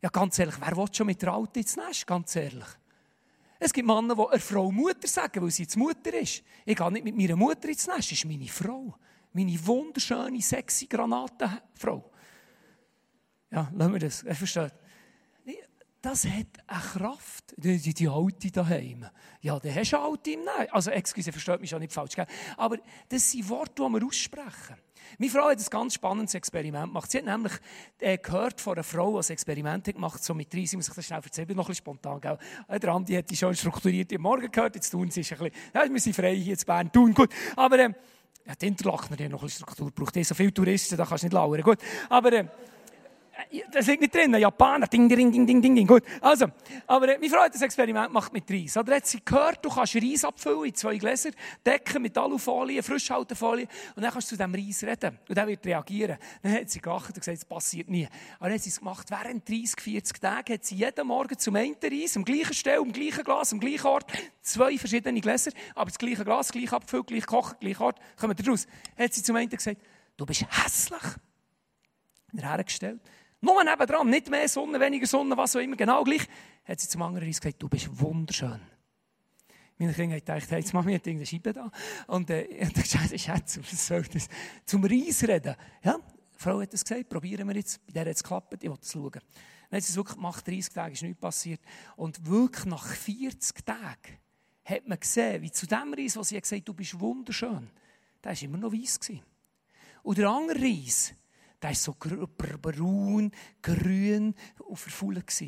Ja, 0.00 0.08
ganz 0.08 0.38
ehrlich, 0.38 0.56
wer 0.58 0.76
will 0.78 0.86
schon 0.92 1.06
mit 1.06 1.20
der 1.20 1.34
Alte 1.34 1.60
ins 1.60 1.76
Nest? 1.76 2.06
Ganz 2.06 2.34
ehrlich. 2.36 2.64
Es 3.58 3.70
gibt 3.70 3.86
Männer, 3.86 4.14
die 4.14 4.22
einer 4.22 4.40
Frau 4.40 4.70
Mutter 4.70 5.08
sagen, 5.08 5.42
weil 5.42 5.50
sie 5.50 5.64
jetzt 5.64 5.76
Mutter 5.76 6.14
ist. 6.14 6.42
Ich 6.64 6.76
gehe 6.76 6.92
nicht 6.92 7.04
mit 7.04 7.16
meiner 7.16 7.36
Mutter 7.36 7.68
ins 7.68 7.86
Nest, 7.86 7.98
das 7.98 8.12
ist 8.12 8.24
meine 8.24 8.48
Frau. 8.48 8.94
Meine 9.34 9.66
wunderschöne, 9.66 10.40
sexy 10.40 10.86
Granatenfrau. 10.86 12.12
Ja, 13.54 13.70
lassen 13.72 13.92
wir 13.92 14.00
das. 14.00 14.22
Er 14.24 14.34
versteht. 14.34 14.72
Das 16.02 16.26
hat 16.26 16.46
eine 16.66 16.80
Kraft. 16.80 17.54
Die, 17.56 17.78
die, 17.78 17.94
die 17.94 18.08
Alte 18.08 18.50
daheim. 18.50 19.06
Ja, 19.40 19.58
dann 19.58 19.74
hast 19.74 19.92
du 19.92 19.98
Alte 19.98 20.32
im 20.32 20.44
Nein. 20.44 20.66
Also, 20.70 20.90
excuse, 20.90 21.32
versteht 21.32 21.60
mich 21.62 21.70
schon 21.70 21.78
nicht 21.78 21.92
falsch. 21.92 22.14
Gell? 22.14 22.26
Aber 22.58 22.76
das 23.08 23.30
sind 23.30 23.48
Worte, 23.48 23.82
die 23.82 23.88
wir 23.90 24.04
aussprechen. 24.04 24.76
Meine 25.18 25.30
Frau 25.30 25.48
hat 25.48 25.58
ein 25.58 25.64
ganz 25.70 25.94
spannendes 25.94 26.34
Experiment 26.34 26.88
gemacht. 26.88 27.10
Sie 27.10 27.18
hat 27.18 27.24
nämlich 27.24 27.52
äh, 28.00 28.18
gehört 28.18 28.60
von 28.60 28.74
einer 28.74 28.82
Frau, 28.82 29.18
die 29.18 29.26
ein 29.26 29.32
Experiment 29.32 29.86
hat 29.86 29.94
gemacht 29.94 30.22
so 30.22 30.34
mit 30.34 30.52
30, 30.52 30.64
ich 30.64 30.76
muss 30.76 30.88
ich 30.88 30.94
das 30.94 31.06
schnell 31.06 31.20
erzählen, 31.22 31.56
noch 31.56 31.68
ein 31.68 31.74
spontan. 31.74 32.20
Gell? 32.20 32.38
Äh, 32.68 32.80
Der 32.80 32.92
Andi 32.92 33.14
hat 33.14 33.30
die 33.30 33.36
schon 33.36 33.54
strukturiert 33.54 34.12
am 34.12 34.22
Morgen 34.22 34.50
gehört, 34.50 34.74
jetzt 34.74 34.90
tun 34.90 35.10
sie 35.10 35.20
es 35.20 35.32
ein 35.32 35.38
bisschen, 35.38 35.54
ja, 35.74 35.90
wir 35.90 36.00
sind 36.00 36.16
frei 36.16 36.34
hier 36.34 36.54
in 36.54 36.64
Bern, 36.66 36.92
tun, 36.92 37.14
gut. 37.14 37.30
Aber, 37.56 37.78
ähm, 37.78 37.94
ja, 38.44 38.54
die 38.54 38.66
Interlaken 38.66 39.16
haben 39.18 39.30
noch 39.30 39.40
ein 39.40 39.46
bisschen 39.46 39.64
Struktur, 39.64 39.90
braucht 39.90 40.16
eh 40.16 40.22
so 40.22 40.34
viele 40.34 40.52
Touristen, 40.52 40.96
da 40.96 41.06
kannst 41.06 41.22
du 41.22 41.26
nicht 41.26 41.34
lauern, 41.34 41.62
gut. 41.62 41.78
Aber, 42.10 42.32
ähm, 42.32 42.50
das 43.72 43.86
liegt 43.86 44.00
nicht 44.00 44.14
drin, 44.14 44.34
Japaner, 44.34 44.86
ding, 44.86 45.08
ding, 45.08 45.30
ding, 45.32 45.46
ding, 45.46 45.62
ding, 45.62 45.74
ding, 45.74 45.86
gut. 45.86 46.02
Also, 46.20 46.46
aber 46.86 47.08
äh, 47.08 47.18
meine 47.18 47.30
Frau 47.30 47.40
hat 47.40 47.54
das 47.54 47.62
Experiment 47.62 48.08
gemacht 48.08 48.32
mit 48.32 48.50
Reis. 48.50 48.76
Oder 48.76 48.96
hat 48.96 49.06
sie 49.06 49.24
gehört, 49.24 49.64
du 49.64 49.70
kannst 49.70 49.96
Reis 49.96 50.24
abfüllen 50.24 50.66
in 50.66 50.74
zwei 50.74 50.96
Gläser, 50.96 51.30
decken 51.64 52.02
mit 52.02 52.16
Alufolie, 52.16 52.82
Frischhaltefolie, 52.82 53.66
und 53.96 54.02
dann 54.02 54.12
kannst 54.12 54.30
du 54.30 54.36
zu 54.36 54.42
diesem 54.42 54.54
Reis 54.54 54.84
reden. 54.84 55.18
Und 55.28 55.36
der 55.36 55.46
wird 55.46 55.66
reagieren. 55.66 56.18
Dann 56.42 56.52
hat 56.52 56.70
sie 56.70 56.80
gelacht 56.80 57.08
und 57.08 57.18
gesagt, 57.18 57.38
es 57.38 57.44
passiert 57.44 57.88
nie. 57.88 58.08
Aber 58.38 58.48
dann 58.48 58.54
hat 58.54 58.62
sie 58.62 58.70
es 58.70 58.78
gemacht, 58.78 59.10
während 59.10 59.48
30, 59.48 59.80
40 59.80 60.20
Tagen 60.20 60.54
hat 60.54 60.64
sie 60.64 60.76
jeden 60.76 61.06
Morgen 61.06 61.38
zum 61.38 61.56
einen 61.56 61.76
Reis, 61.82 62.16
am 62.16 62.24
gleichen 62.24 62.54
Stelle, 62.54 62.78
am 62.78 62.92
gleichen 62.92 63.24
Glas, 63.24 63.52
am 63.52 63.60
gleichen 63.60 63.86
Ort, 63.86 64.12
zwei 64.42 64.78
verschiedene 64.78 65.20
Gläser, 65.20 65.50
aber 65.74 65.86
das 65.86 65.98
gleiche 65.98 66.24
Glas, 66.24 66.52
gleich 66.52 66.72
abgefüllt, 66.72 67.06
gleich 67.06 67.26
gekocht, 67.26 67.60
gleich 67.60 67.80
Ort, 67.80 67.98
kommen 68.16 68.36
da 68.36 68.50
raus. 68.50 68.66
Hat 68.98 69.12
sie 69.12 69.22
zum 69.22 69.36
einen 69.36 69.48
gesagt, 69.48 69.80
du 70.16 70.26
bist 70.26 70.44
hässlich. 70.50 71.02
Er 72.36 72.50
hergestellt. 72.50 73.00
Nur 73.44 73.62
nebendran, 73.62 74.08
nicht 74.08 74.30
mehr 74.30 74.48
Sonne, 74.48 74.80
weniger 74.80 75.06
Sonne, 75.06 75.36
was 75.36 75.54
auch 75.54 75.60
immer, 75.60 75.76
genau 75.76 76.02
gleich, 76.02 76.26
hat 76.64 76.80
sie 76.80 76.88
zum 76.88 77.02
anderen 77.02 77.26
Reis 77.26 77.38
gesagt, 77.38 77.62
du 77.62 77.68
bist 77.68 77.88
wunderschön. 78.00 78.58
Meine 79.76 79.92
Kinder 79.92 80.14
haben 80.14 80.20
gedacht, 80.20 80.50
hey, 80.50 80.60
jetzt 80.60 80.72
machen 80.72 80.86
wir 80.86 80.94
irgendeine 80.94 81.26
Scheibe 81.26 81.52
da. 81.52 81.70
Und 82.06 82.30
äh, 82.30 82.44
ich 82.44 82.72
dachte, 82.72 82.88
Scheiße, 82.98 83.18
Schatz, 83.18 83.58
was 83.58 83.86
soll 83.86 84.02
das? 84.04 84.28
Zum 84.64 84.82
Reis 84.84 85.22
reden. 85.28 85.54
Ja, 85.82 85.98
die 85.98 86.42
Frau 86.42 86.58
hat 86.62 86.72
das 86.72 86.84
gesagt, 86.84 87.06
probieren 87.10 87.46
wir 87.46 87.56
jetzt. 87.56 87.84
Bei 87.86 87.92
der 87.92 88.06
hat 88.06 88.16
es 88.16 88.22
geklappt, 88.22 88.54
ich 88.54 88.70
will 88.70 88.78
das 88.80 88.90
schauen. 88.90 89.12
Dann 89.12 89.76
hat 89.76 89.82
sie 89.82 89.90
es 89.90 89.96
wirklich 89.96 90.16
gemacht, 90.16 90.46
30 90.48 90.72
Tage 90.72 90.92
ist 90.94 91.02
nichts 91.02 91.20
passiert. 91.20 91.60
Und 91.96 92.26
wirklich 92.26 92.64
nach 92.64 92.86
40 92.86 93.62
Tagen 93.62 94.18
hat 94.64 94.88
man 94.88 94.98
gesehen, 94.98 95.42
wie 95.42 95.50
zu 95.50 95.66
dem 95.66 95.92
Reis, 95.92 96.16
wo 96.16 96.22
sie 96.22 96.40
gesagt 96.40 96.60
hat, 96.60 96.68
du 96.68 96.72
bist 96.72 96.98
wunderschön, 96.98 97.68
der 98.22 98.32
war 98.32 98.42
immer 98.42 98.56
noch 98.56 98.72
weiss. 98.72 98.98
Gewesen. 98.98 99.22
Und 100.02 100.16
der 100.16 100.30
andere 100.30 100.62
Reis, 100.62 101.12
der 101.64 101.70
war 101.70 101.74
so 101.74 101.94
braun, 101.96 103.32
grün 103.62 104.34
und 104.58 104.76
verfault. 104.76 105.40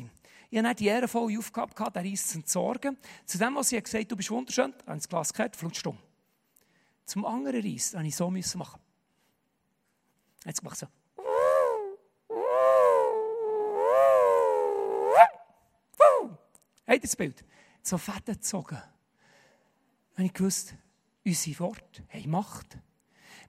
Ich 0.49 0.59
hatte 0.63 0.75
die 0.75 0.87
ehrenvolle 0.87 1.37
Aufgabe, 1.37 1.75
gehabt, 1.75 1.95
den 1.95 2.07
Reis 2.07 2.27
zu 2.27 2.39
entsorgen. 2.39 2.97
Zu 3.25 3.37
dem, 3.37 3.55
was 3.55 3.69
sie 3.69 3.79
gesagt 3.79 4.03
hat, 4.03 4.11
du 4.11 4.15
bist 4.15 4.31
wunderschön, 4.31 4.73
habe 4.87 4.97
ich 4.97 5.07
das 5.07 5.09
Glas 5.09 5.33
gehört, 5.33 5.85
um. 5.85 5.97
Zum 7.05 7.25
anderen 7.25 7.61
Reis 7.61 7.93
musste 7.93 8.37
ich 8.37 8.47
so 8.47 8.57
machen. 8.57 8.81
Jetzt 10.43 10.59
gemacht 10.59 10.79
so. 10.79 10.87
Habt 16.87 16.95
ihr 16.95 16.99
das 17.01 17.15
Bild? 17.15 17.45
So 17.83 17.97
Fäden 17.97 18.35
gezogen. 18.35 18.81
Wenn 20.15 20.25
ich 20.25 20.33
gewusst, 20.33 20.73
unsere 21.25 21.59
Worte 21.59 22.07
haben 22.09 22.31
Macht. 22.31 22.77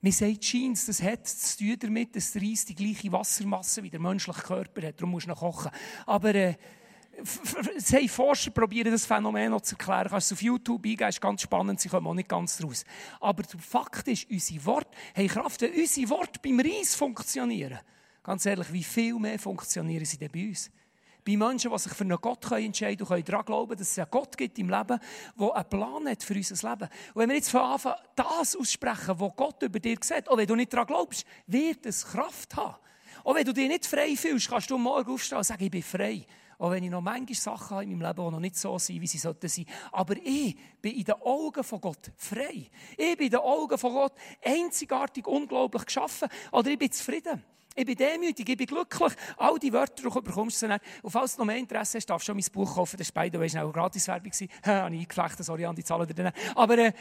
Man 0.01 0.13
sagt, 0.13 0.41
Jeans, 0.41 0.87
das 0.87 1.03
hat 1.03 1.27
zu 1.27 1.59
tun 1.59 1.77
damit, 1.79 2.15
dass 2.15 2.33
der 2.33 2.43
Reis 2.43 2.65
die 2.65 2.75
gleiche 2.75 3.11
Wassermasse 3.11 3.83
wie 3.83 3.91
der 3.91 4.01
menschliche 4.01 4.43
Körper 4.43 4.87
hat. 4.87 5.01
Darum 5.01 5.11
musst 5.11 5.27
du 5.27 5.31
noch 5.31 5.41
kochen. 5.41 5.73
Aber 6.07 6.35
äh, 6.35 6.55
es 7.77 7.93
haben 7.93 8.09
Forscher 8.09 8.51
probieren, 8.51 8.93
das 8.93 9.07
Phänomen 9.07 9.51
noch 9.51 9.61
zu 9.61 9.75
erklären. 9.75 10.09
Kannst 10.09 10.31
du 10.31 10.35
auf 10.35 10.43
YouTube 10.43 10.85
eingeben, 10.85 11.09
ist 11.09 11.21
ganz 11.21 11.43
spannend, 11.43 11.81
sie 11.81 11.89
kommen 11.89 12.07
auch 12.07 12.15
nicht 12.15 12.29
ganz 12.29 12.63
raus. 12.63 12.85
Aber 13.21 13.43
der 13.43 13.59
Fakt 13.59 14.07
ist, 14.07 14.31
unsere 14.31 14.65
Worte 14.67 14.97
haben 15.17 15.29
Kraft, 15.29 15.63
wenn 15.63 15.73
unsere 15.75 16.11
Worte 16.11 16.41
beim 16.43 16.61
Reis 16.61 16.95
funktionieren. 16.95 17.81
Ganz 18.23 18.47
ehrlich, 18.47 18.73
wie 18.73 18.85
viel 18.85 19.19
mehr 19.19 19.39
funktionieren 19.39 20.05
sie 20.05 20.19
denn 20.19 20.31
bei 20.31 20.49
uns? 20.49 20.71
Bei 21.29 21.37
Menschen, 21.37 21.71
die 21.71 21.79
sich 21.79 21.93
für 21.93 22.05
einen 22.05 22.17
Gott 22.17 22.51
entscheiden 22.53 23.07
können 23.07 23.21
und 23.21 23.29
daran 23.29 23.45
glauben, 23.45 23.77
dass 23.77 23.91
es 23.91 23.99
einen 23.99 24.11
Gott 24.11 24.35
gibt 24.35 24.59
im 24.59 24.71
Leben, 24.71 24.99
der 25.39 25.55
einen 25.55 25.69
Plan 25.69 26.09
hat 26.09 26.23
für 26.23 26.33
unser 26.33 26.71
Leben. 26.71 26.89
Und 27.13 27.17
wenn 27.17 27.29
wir 27.29 27.37
jetzt 27.37 27.51
von 27.51 27.61
Anfang 27.61 27.97
das 28.17 28.57
aussprechen, 28.57 29.21
was 29.21 29.37
Gott 29.37 29.63
über 29.63 29.79
dir 29.79 29.99
sieht, 30.01 30.27
auch 30.27 30.39
wenn 30.39 30.47
du 30.47 30.55
nicht 30.55 30.73
daran 30.73 30.87
glaubst, 30.87 31.27
wird 31.47 31.85
es 31.85 32.07
Kraft 32.07 32.57
haben. 32.57 32.77
Auch 33.25 33.35
wenn 33.35 33.45
du 33.45 33.53
dich 33.53 33.69
nicht 33.69 33.85
frei 33.85 34.17
fühlst, 34.17 34.49
kannst 34.49 34.71
du 34.71 34.79
morgen 34.79 35.13
aufstehen 35.13 35.37
und 35.37 35.45
sagen, 35.45 35.65
ich 35.65 35.71
bin 35.71 35.83
frei. 35.83 36.25
Auch 36.57 36.71
wenn 36.71 36.83
ich 36.83 36.91
noch 36.91 37.03
manche 37.03 37.35
Sachen 37.35 37.77
habe 37.77 37.85
in 37.85 37.91
meinem 37.91 38.09
Leben, 38.09 38.25
die 38.25 38.33
noch 38.33 38.41
nicht 38.41 38.57
so 38.57 38.79
sind, 38.79 38.99
wie 39.03 39.07
sie 39.07 39.19
sollten 39.19 39.49
sein. 39.49 39.67
Aber 39.93 40.17
ich 40.17 40.57
bin 40.81 40.95
in 40.95 41.05
den 41.05 41.15
Augen 41.17 41.63
von 41.63 41.79
Gott 41.79 42.11
frei. 42.17 42.71
Ich 42.97 43.17
bin 43.19 43.27
in 43.27 43.33
den 43.33 43.41
Augen 43.41 43.77
von 43.77 43.93
Gott 43.93 44.15
einzigartig, 44.43 45.27
unglaublich 45.27 45.85
geschaffen. 45.85 46.31
Oder 46.53 46.71
ich 46.71 46.79
bin 46.79 46.91
zufrieden. 46.91 47.45
Ich 47.79 47.87
bin 47.87 47.95
demütig, 47.95 48.49
ich 48.49 48.57
bin 48.57 48.67
glücklich. 48.67 49.13
All 49.37 49.57
die 49.57 49.73
Wörter 49.73 50.03
du 50.03 50.11
bekommst 50.11 50.61
dann. 50.65 50.81
Und 51.01 51.11
falls 51.13 51.37
du 51.37 51.43
noch 51.43 51.47
mehr 51.47 51.59
Interesse 51.59 51.99
hast, 51.99 52.07
darfst 52.07 52.27
du 52.27 52.33
schon 52.33 52.37
mein 52.37 52.53
Buch 52.53 52.75
kaufen. 52.75 52.97
Das 52.97 53.15
war 53.15 53.23
beide, 53.23 53.39
das 53.39 53.55
war 53.55 53.63
eine 53.63 53.71
Gratiswerbung. 53.71 54.33
Ha, 54.33 54.49
habe 54.67 54.95
ich 54.97 55.03
eingeflechten, 55.03 55.45
sorry, 55.45 55.65
an 55.65 55.77
die 55.77 55.85
Zahlen 55.85 56.09
dir. 56.09 56.33
Aber 56.57 56.77
äh, 56.77 56.93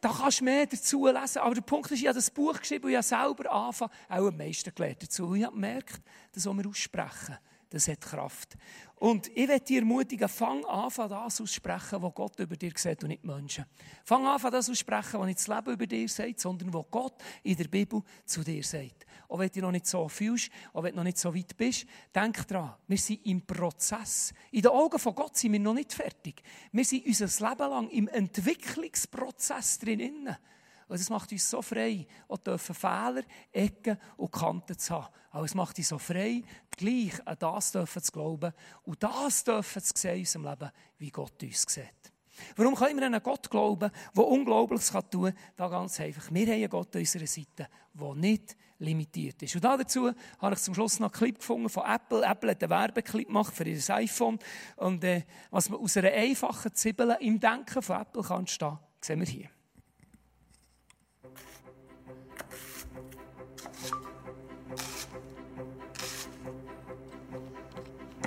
da 0.00 0.08
kannst 0.08 0.40
du 0.40 0.44
mehr 0.44 0.66
dazu 0.66 1.06
lesen. 1.06 1.38
Aber 1.38 1.54
der 1.54 1.60
Punkt 1.60 1.92
ist, 1.92 2.00
ich 2.00 2.08
habe 2.08 2.16
das 2.16 2.28
Buch 2.28 2.58
geschrieben 2.58 2.86
und 2.86 2.90
ich 2.90 2.96
habe 2.96 3.04
selber 3.04 3.52
angefangen, 3.52 3.92
auch 4.08 4.26
am 4.26 4.36
meisten 4.36 4.74
gelernt 4.74 5.04
dazu. 5.04 5.26
Und 5.26 5.36
ich 5.36 5.44
habe 5.44 5.54
gemerkt, 5.54 6.00
das, 6.32 6.44
was 6.44 6.56
wir 6.56 6.66
aussprechen, 6.66 7.38
das 7.70 7.88
hat 7.88 8.00
Kraft. 8.00 8.56
Und 8.98 9.28
ich 9.28 9.46
werde 9.46 9.64
dich 9.64 9.76
ermutigen, 9.76 10.28
fang 10.28 10.64
an, 10.64 10.90
das 10.96 11.40
aussprechen, 11.40 12.02
was 12.02 12.14
Gott 12.14 12.38
über 12.38 12.56
dir 12.56 12.72
sieht 12.74 13.02
und 13.02 13.10
nicht 13.10 13.24
Menschen. 13.24 13.66
Fang 14.04 14.26
an, 14.26 14.40
das 14.50 14.70
aussprechen, 14.70 15.20
was 15.20 15.26
nicht 15.26 15.38
das 15.38 15.48
Leben 15.48 15.72
über 15.72 15.86
dir 15.86 16.08
sagt, 16.08 16.40
sondern 16.40 16.72
was 16.72 16.86
Gott 16.90 17.22
in 17.42 17.56
der 17.56 17.68
Bibel 17.68 18.02
zu 18.24 18.42
dir 18.42 18.62
sagt. 18.64 19.04
Auch 19.28 19.38
wenn 19.38 19.50
du 19.50 19.60
noch 19.60 19.72
nicht 19.72 19.86
so 19.86 20.08
fühlst, 20.08 20.50
auch 20.72 20.82
wenn 20.82 20.92
du 20.92 20.96
noch 20.96 21.04
nicht 21.04 21.18
so 21.18 21.34
weit 21.34 21.56
bist, 21.56 21.86
denk 22.14 22.46
dran, 22.48 22.74
wir 22.86 22.98
sind 22.98 23.26
im 23.26 23.44
Prozess. 23.44 24.32
In 24.50 24.62
den 24.62 24.70
Augen 24.70 24.98
von 24.98 25.14
Gott 25.14 25.36
sind 25.36 25.52
wir 25.52 25.60
noch 25.60 25.74
nicht 25.74 25.92
fertig. 25.92 26.42
Wir 26.72 26.84
sind 26.84 27.04
unser 27.04 27.48
Leben 27.48 27.70
lang 27.70 27.90
im 27.90 28.08
Entwicklungsprozess 28.08 29.78
drin. 29.80 30.34
Und 30.88 31.00
es 31.00 31.10
macht 31.10 31.32
uns 31.32 31.50
so 31.50 31.62
frei, 31.62 32.06
auch 32.28 32.38
dürfen 32.38 32.74
Fehler, 32.74 33.22
Ecken 33.52 33.98
und 34.16 34.30
Kanten 34.30 34.78
zu 34.78 34.94
haben. 34.94 35.12
Aber 35.30 35.44
es 35.44 35.54
macht 35.54 35.76
uns 35.78 35.88
so 35.88 35.98
frei, 35.98 36.42
gleich 36.70 37.26
an 37.26 37.36
das 37.38 37.72
dürfen 37.72 38.02
zu 38.02 38.12
glauben 38.12 38.52
und 38.84 39.02
das 39.02 39.44
dürfen 39.44 39.82
zu 39.82 39.92
sehen 39.96 40.14
in 40.14 40.20
unserem 40.20 40.44
Leben, 40.44 40.70
wie 40.98 41.10
Gott 41.10 41.42
uns 41.42 41.62
sieht. 41.62 42.12
Warum 42.56 42.74
können 42.74 42.98
wir 42.98 43.06
an 43.06 43.14
einen 43.14 43.22
Gott 43.22 43.50
glauben, 43.50 43.90
der 44.14 44.26
Unglaubliches 44.26 44.92
tun 45.10 45.24
kann? 45.24 45.34
Da 45.56 45.68
ganz 45.68 45.98
einfach. 46.00 46.30
Wir 46.30 46.46
haben 46.46 46.52
einen 46.52 46.68
Gott 46.68 46.94
an 46.94 47.00
unserer 47.00 47.26
Seite, 47.26 47.68
der 47.94 48.14
nicht 48.14 48.56
limitiert 48.78 49.42
ist. 49.42 49.54
Und 49.54 49.64
dazu 49.64 50.10
habe 50.38 50.54
ich 50.54 50.60
zum 50.60 50.74
Schluss 50.74 51.00
noch 51.00 51.12
einen 51.12 51.18
Clip 51.18 51.38
gefunden 51.38 51.68
von 51.68 51.84
Apple. 51.86 52.24
Apple 52.24 52.50
hat 52.50 52.62
einen 52.62 52.70
Werbeclip 52.70 53.28
gemacht 53.28 53.54
für 53.54 53.64
ihr 53.64 53.80
iPhone. 53.88 54.38
Und 54.76 55.02
äh, 55.04 55.24
was 55.50 55.70
man 55.70 55.80
aus 55.80 55.96
einer 55.96 56.12
einfachen 56.12 56.74
Zwiebel 56.74 57.16
im 57.20 57.40
Denken 57.40 57.82
von 57.82 58.00
Apple 58.00 58.22
kann 58.22 58.40
entstehen, 58.40 58.78
sehen 59.00 59.20
wir 59.20 59.26
hier. 59.26 59.55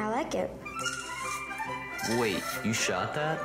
I 0.09 0.11
like 0.11 0.33
it. 0.33 0.49
Wait, 2.17 2.41
you 2.65 2.73
shot 2.73 3.13
that? 3.13 3.39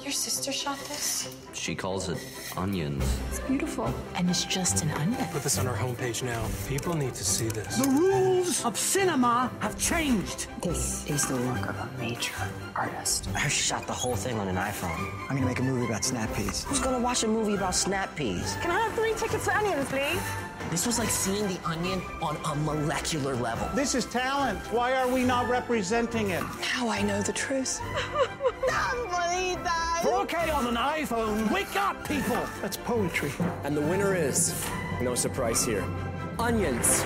Your 0.00 0.10
sister 0.10 0.50
shot 0.50 0.78
this? 0.88 1.36
She 1.52 1.74
calls 1.74 2.08
it 2.08 2.16
onions. 2.56 3.04
It's 3.28 3.40
beautiful. 3.40 3.92
And 4.14 4.30
it's 4.30 4.46
just 4.46 4.82
an 4.82 4.90
onion. 4.92 5.22
Put 5.30 5.42
this 5.42 5.58
on 5.58 5.66
our 5.66 5.76
homepage 5.76 6.22
now. 6.22 6.42
People 6.66 6.94
need 6.94 7.12
to 7.12 7.24
see 7.24 7.48
this. 7.48 7.76
The 7.76 7.90
rules 7.90 8.64
of 8.64 8.78
cinema 8.78 9.50
have 9.60 9.78
changed. 9.78 10.46
This 10.62 11.06
is 11.10 11.26
the 11.26 11.36
work 11.36 11.68
of 11.68 11.76
a 11.76 11.90
major 11.98 12.32
artist. 12.74 13.28
I 13.34 13.48
shot 13.48 13.86
the 13.86 13.92
whole 13.92 14.16
thing 14.16 14.38
on 14.38 14.48
an 14.48 14.56
iPhone. 14.56 15.12
I'm 15.28 15.36
gonna 15.36 15.44
make 15.44 15.58
a 15.58 15.62
movie 15.62 15.84
about 15.84 16.06
snap 16.06 16.32
peas. 16.34 16.64
Who's 16.64 16.80
gonna 16.80 17.00
watch 17.00 17.22
a 17.22 17.28
movie 17.28 17.54
about 17.54 17.74
snap 17.74 18.16
peas? 18.16 18.56
Can 18.62 18.70
I 18.70 18.80
have 18.80 18.94
three 18.94 19.12
tickets 19.12 19.44
to 19.44 19.54
onions, 19.54 19.90
please? 19.90 20.22
This 20.70 20.86
was 20.86 20.98
like 20.98 21.08
seeing 21.08 21.46
the 21.48 21.58
onion 21.64 22.02
on 22.20 22.36
a 22.44 22.54
molecular 22.56 23.34
level. 23.36 23.68
This 23.74 23.94
is 23.94 24.04
talent. 24.04 24.58
Why 24.70 24.94
are 24.94 25.08
we 25.08 25.24
not 25.24 25.48
representing 25.48 26.30
it? 26.30 26.42
Now 26.60 26.88
I 26.88 27.02
know 27.02 27.22
the 27.22 27.32
truth. 27.32 27.80
4K 30.02 30.54
on 30.54 30.66
an 30.66 30.76
iPhone. 30.76 31.50
Wake 31.52 31.74
up, 31.74 32.06
people. 32.06 32.38
That's 32.60 32.76
poetry. 32.76 33.32
And 33.64 33.76
the 33.76 33.80
winner 33.80 34.14
is, 34.14 34.64
no 35.00 35.14
surprise 35.14 35.64
here, 35.64 35.84
onions. 36.38 37.02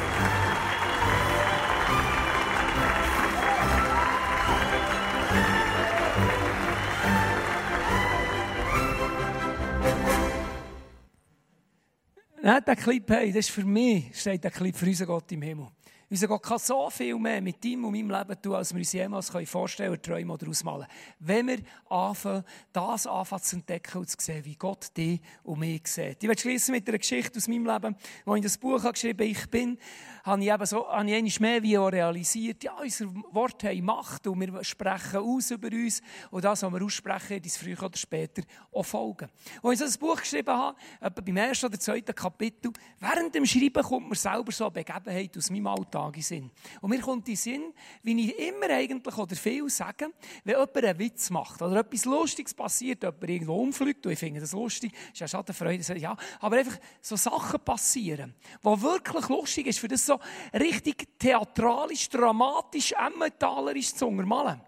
Nein, 12.45 12.61
der 12.67 12.75
Clip, 12.75 13.09
hey, 13.09 13.29
das 13.29 13.47
ist 13.47 13.51
für 13.51 13.65
mich, 13.65 14.19
steht 14.19 14.43
der 14.43 14.51
Clip 14.51 14.75
für 14.75 14.85
unseren 14.85 15.07
Gott 15.07 15.31
im 15.31 15.43
Himmel. 15.43 15.69
Unser 16.11 16.27
Gott 16.27 16.43
kann 16.43 16.59
so 16.59 16.91
viel 16.91 17.17
mehr 17.17 17.41
mit 17.41 17.65
deinem 17.65 17.85
und 17.85 17.93
meinem 17.93 18.11
Leben 18.11 18.43
tun, 18.43 18.55
als 18.57 18.75
wir 18.75 18.81
uns 18.81 18.93
jemals 18.93 19.31
vorstellen 19.45 19.91
können, 19.93 20.03
träumen 20.03 20.31
oder 20.33 20.49
ausmalen. 20.49 20.89
Wenn 21.21 21.47
wir 21.47 21.59
anfangen, 21.89 22.43
das 22.73 23.07
anfangen 23.07 23.43
zu 23.45 23.57
entdecken 23.57 23.99
und 23.99 24.11
zu 24.11 24.17
sehen, 24.19 24.45
wie 24.45 24.57
Gott 24.57 24.89
dich 24.97 25.21
und 25.45 25.61
mich 25.61 25.87
sieht. 25.87 26.17
Ich 26.21 26.29
werde 26.29 26.41
schließen 26.41 26.73
mit 26.73 26.89
einer 26.89 26.99
Geschichte 26.99 27.39
aus 27.39 27.47
meinem 27.47 27.65
Leben, 27.65 27.95
wo 28.25 28.35
ich 28.35 28.43
das 28.43 28.59
Buch 28.59 28.83
geschrieben 28.91 29.21
habe, 29.21 29.31
ich 29.31 29.49
bin, 29.49 29.79
habe 30.25 30.43
ich 30.43 30.51
eben 30.51 30.67
so, 30.67 30.89
habe 30.89 31.09
ich 31.09 31.15
einmal 31.15 31.33
mehr 31.41 31.63
wie 31.63 31.77
realisiert, 31.77 32.63
ja, 32.65 32.75
unser 32.75 33.07
Wort 33.33 33.65
haben 33.65 33.85
Macht 33.85 34.27
und 34.27 34.41
wir 34.41 34.65
sprechen 34.65 35.19
aus 35.19 35.51
über 35.51 35.69
uns 35.69 36.01
und 36.31 36.45
das, 36.45 36.63
was 36.63 36.73
wir 36.73 36.83
aussprechen, 36.83 37.31
wird 37.31 37.45
uns 37.45 37.57
früher 37.57 37.83
oder 37.83 37.97
später 37.97 38.43
auch 38.73 38.85
folgen. 38.85 39.29
Als 39.63 39.73
ich 39.73 39.79
so 39.79 39.85
das 39.85 39.99
Buch 39.99 40.17
geschrieben 40.17 40.55
habe, 40.55 40.77
etwa 41.01 41.21
beim 41.21 41.37
ersten 41.37 41.67
oder 41.67 41.79
zweiten 41.79 42.15
Kapitel, 42.15 42.73
während 43.01 43.35
dem 43.35 43.45
Schreiben 43.47 43.83
kommt 43.83 44.09
mir 44.09 44.17
selber 44.17 44.53
so 44.53 44.65
eine 44.65 44.73
Begebenheit 44.73 45.37
aus 45.37 45.51
meinem 45.51 45.67
Alltag 45.67 46.17
in 46.17 46.23
Sinn. 46.23 46.51
Und 46.81 46.91
mir 46.91 47.01
kommt 47.01 47.29
in 47.29 47.37
Sinn, 47.37 47.73
wie 48.03 48.29
ich 48.29 48.39
immer 48.39 48.71
eigentlich 48.71 49.17
oder 49.17 49.35
viel 49.37 49.69
sage, 49.69 50.11
wenn 50.45 50.55
jemand 50.55 50.77
einen 50.77 50.99
Witz 50.99 51.31
macht 51.31 51.61
oder 51.63 51.81
etwas 51.81 52.05
Lustiges 52.05 52.55
passiert, 52.55 53.03
jemand 53.03 53.29
irgendwo 53.29 53.57
umfliegt, 53.57 54.07
und 54.07 54.13
ich 54.13 54.19
finde 54.19 54.41
das 54.41 54.53
lustig, 54.53 54.93
ist 55.13 55.21
ja 55.21 55.29
Schadenfreude, 55.29 55.99
ja, 55.99 56.17
aber 56.41 56.57
einfach 56.57 56.79
so 57.01 57.17
Sachen 57.17 57.61
passieren, 57.61 58.35
die 58.63 58.83
wirklich 58.83 59.29
lustig 59.29 59.67
ist, 59.67 59.79
für 59.79 59.89
das 59.89 60.12
so 60.13 60.59
richtig 60.59 61.19
theatralisch, 61.19 62.09
dramatisch, 62.09 62.93
emmentalerisch 62.93 63.95
zu 63.95 64.07
untermalen. 64.07 64.61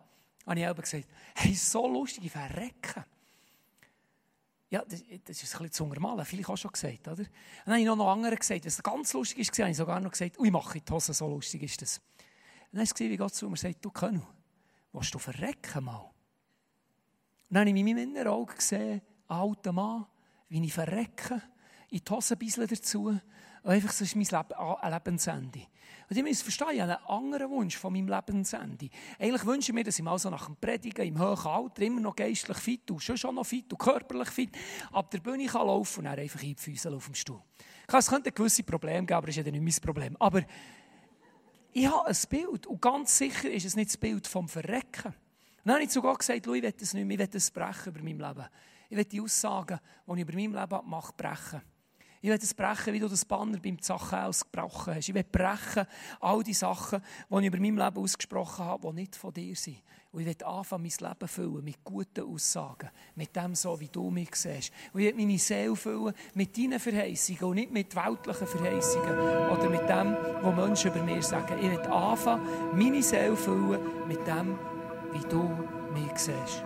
Habe 0.47 0.61
ich 0.61 0.67
eben 0.67 0.81
gesagt, 0.81 1.07
hey, 1.35 1.55
so 1.55 1.87
lustig, 1.87 2.27
ich 2.27 2.33
verrecke. 2.33 3.05
Ja, 4.71 4.83
das, 4.85 5.03
das 5.25 5.43
ist 5.43 5.55
ein 5.55 5.59
bisschen 5.59 5.73
zu 5.73 5.85
untermalen, 5.85 6.25
vielleicht 6.25 6.49
auch 6.49 6.57
schon 6.57 6.73
gesagt, 6.73 7.07
oder? 7.07 7.19
Und 7.19 7.29
dann 7.65 7.75
habe 7.75 7.81
ich 7.81 7.87
noch, 7.87 7.97
noch 7.97 8.11
andere 8.11 8.37
gesagt, 8.37 8.67
was 8.67 8.83
ganz 8.83 9.13
lustig 9.13 9.39
ist, 9.39 9.59
habe 9.59 9.71
ich 9.71 9.77
sogar 9.77 10.01
noch 10.01 10.11
gesagt, 10.11 10.39
ui, 10.39 10.51
mache 10.51 10.79
ich 10.79 10.85
die 10.85 10.93
Hose, 10.93 11.15
so 11.15 11.29
lustig 11.29 11.63
ist 11.63 11.81
das. 11.81 11.99
Und 12.73 12.79
dann 12.79 12.83
es 12.83 12.99
wie 12.99 13.17
Gott 13.17 13.35
zu 13.35 13.49
mir 13.49 13.57
sagt, 13.57 13.85
du 13.85 13.91
Könnu, 13.91 14.23
willst 14.93 15.15
du 15.15 15.19
verrecken 15.19 15.85
mal? 15.85 16.11
Und 17.49 17.55
dann 17.55 17.61
habe 17.61 17.71
ich 17.71 17.77
in 17.77 17.85
meinem 17.85 17.99
inneren 17.99 18.29
Auge 18.29 18.55
gesehen, 18.55 19.01
einen 19.29 19.41
alten 19.41 19.75
Mann, 19.75 20.07
wie 20.49 20.65
ich 20.65 20.73
verrecke, 20.73 21.41
in 21.91 22.01
die 22.05 22.11
Hose 22.11 22.37
dazu, 22.37 23.17
und 23.65 23.71
einfach, 23.71 23.93
so 23.93 24.05
ist 24.05 24.15
mein 24.15 24.25
Leben, 24.25 24.93
Lebensende. 24.93 25.61
Und 26.11 26.17
ich 26.17 26.23
muss 26.23 26.43
verstehen, 26.43 26.69
ich 26.75 26.81
habe 26.83 26.99
einen 26.99 27.07
anderen 27.07 27.51
Wunsch 27.51 27.79
von 27.79 27.95
meinem 27.95 28.09
Lebensende. 28.09 28.91
Eigentlich 29.19 29.47
wünsche 29.47 29.73
ich 29.73 29.75
mir, 29.75 29.85
dass 29.85 29.99
ich 29.99 30.05
mal 30.05 30.19
so 30.19 30.29
nach 30.29 30.45
dem 30.45 30.57
Predigen 30.57 31.07
im 31.07 31.19
hohen 31.19 31.47
Alter 31.47 31.83
immer 31.83 32.01
noch 32.03 32.15
geistlich 32.15 32.59
fit 32.59 32.91
und 32.91 33.03
schon, 33.03 33.17
schon 33.17 33.35
noch 33.35 33.47
fit 33.47 33.73
und 33.73 33.79
körperlich 33.79 34.29
fit 34.29 34.51
ab 34.93 35.11
der 35.11 35.21
Bühne 35.21 35.47
kann 35.47 35.67
laufen 35.67 36.01
und 36.01 36.05
dann 36.05 36.19
einfach 36.19 36.43
einfüßeln 36.43 36.95
auf 36.95 37.07
dem 37.07 37.15
Stuhl. 37.15 37.41
Es 37.87 38.09
könnte 38.09 38.33
gewisse 38.33 38.63
Probleme 38.65 39.07
geben, 39.07 39.17
aber 39.17 39.29
das 39.29 39.39
ist 39.39 39.47
ja 39.47 39.51
nicht 39.51 39.63
mein 39.63 39.95
Problem. 39.95 40.15
Aber 40.19 40.43
ich 41.73 41.87
habe 41.87 42.07
ein 42.07 42.17
Bild 42.29 42.67
und 42.67 42.83
ganz 42.83 43.17
sicher 43.17 43.51
ist 43.51 43.65
es 43.65 43.77
nicht 43.77 43.89
das 43.89 43.97
Bild 43.97 44.27
vom 44.27 44.47
Verrecken. 44.47 45.07
Und 45.07 45.15
dann 45.65 45.77
habe 45.77 45.85
ich 45.85 45.91
zu 45.91 46.03
Gott 46.03 46.19
gesagt, 46.19 46.47
ich 46.47 46.53
will 46.53 46.61
das 46.61 46.93
nicht 46.93 47.07
mehr, 47.07 47.15
ich 47.15 47.21
will 47.21 47.27
das 47.29 47.51
brechen 47.51 47.95
über 47.95 48.03
mein 48.03 48.19
Leben. 48.19 48.47
Ich 48.91 48.97
will 48.99 49.05
die 49.07 49.23
Aussagen, 49.23 49.81
die 50.07 50.13
ich 50.13 50.21
über 50.21 50.35
mein 50.35 50.53
Leben 50.53 50.91
mache, 50.91 51.15
brechen. 51.17 51.63
Ich 52.25 52.31
will 52.31 52.39
das 52.39 52.55
brechen, 52.55 52.95
wie 52.95 53.01
du 53.01 53.07
das 53.07 53.23
Banner 53.23 53.59
beim 53.59 53.79
Zachäus 53.83 54.51
gebrochen 54.51 54.95
hast. 54.95 55.11
Ich 55.11 55.15
will 55.15 55.27
brechen 55.31 55.85
all 56.21 56.43
die 56.43 56.55
Sachen, 56.55 57.03
die 57.29 57.39
ich 57.39 57.45
über 57.45 57.59
mein 57.59 57.77
Leben 57.77 57.99
ausgesprochen 57.99 58.65
habe, 58.65 58.89
die 58.89 58.95
nicht 58.95 59.15
von 59.15 59.31
dir 59.31 59.55
sind. 59.55 59.83
Und 60.11 60.21
ich 60.23 60.27
will 60.27 60.47
anfangen, 60.47 60.85
mein 60.85 61.11
Leben 61.11 61.29
füllen 61.29 61.63
mit 61.63 61.85
guten 61.85 62.25
Aussagen. 62.25 62.89
Mit 63.15 63.37
dem 63.37 63.55
so, 63.55 63.79
wie 63.79 63.89
du 63.89 64.11
mich 64.11 64.35
siehst. 64.37 64.73
Und 64.95 65.03
ich 65.03 65.15
will 65.15 65.27
meine 65.27 65.39
Seele 65.39 65.77
füllen 65.77 66.15
mit 66.33 66.57
deinen 66.57 66.81
Verheißungen 66.81 67.45
und 67.45 67.55
nicht 67.57 67.73
mit 67.73 67.95
weltlichen 67.95 68.47
Verheißungen. 68.47 69.19
Oder 69.51 69.69
mit 69.69 69.87
dem, 69.87 70.17
was 70.41 70.57
Menschen 70.57 70.93
über 70.93 71.03
mir 71.03 71.23
sagen. 71.23 71.59
Ich 71.59 71.71
will 71.71 71.93
anfangen, 71.93 72.73
meine 72.73 73.03
Seele 73.03 73.37
füllen 73.37 74.09
mit 74.09 74.27
dem, 74.27 74.59
wie 75.13 75.29
du 75.29 75.43
mich 75.93 76.17
siehst. 76.17 76.65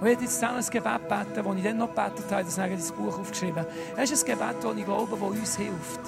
Und 0.00 0.06
ich 0.06 0.12
werde 0.12 0.22
jetzt 0.22 0.40
zusammen 0.40 0.56
ein 0.56 0.70
Gebet 0.70 1.08
beten, 1.08 1.44
das 1.44 1.56
ich 1.56 1.62
dann 1.62 1.76
noch 1.76 1.94
gebetet 1.94 2.24
habe, 2.30 2.44
das 2.44 2.58
habe 2.58 2.70
ich 2.70 2.76
das 2.76 2.92
Buch 2.92 3.18
aufgeschrieben. 3.18 3.66
Es 3.98 4.10
ist 4.10 4.24
ein 4.24 4.30
Gebet, 4.30 4.56
das 4.62 4.76
ich 4.76 4.84
glaube, 4.86 5.10
das 5.10 5.20
uns 5.20 5.56
hilft, 5.56 6.00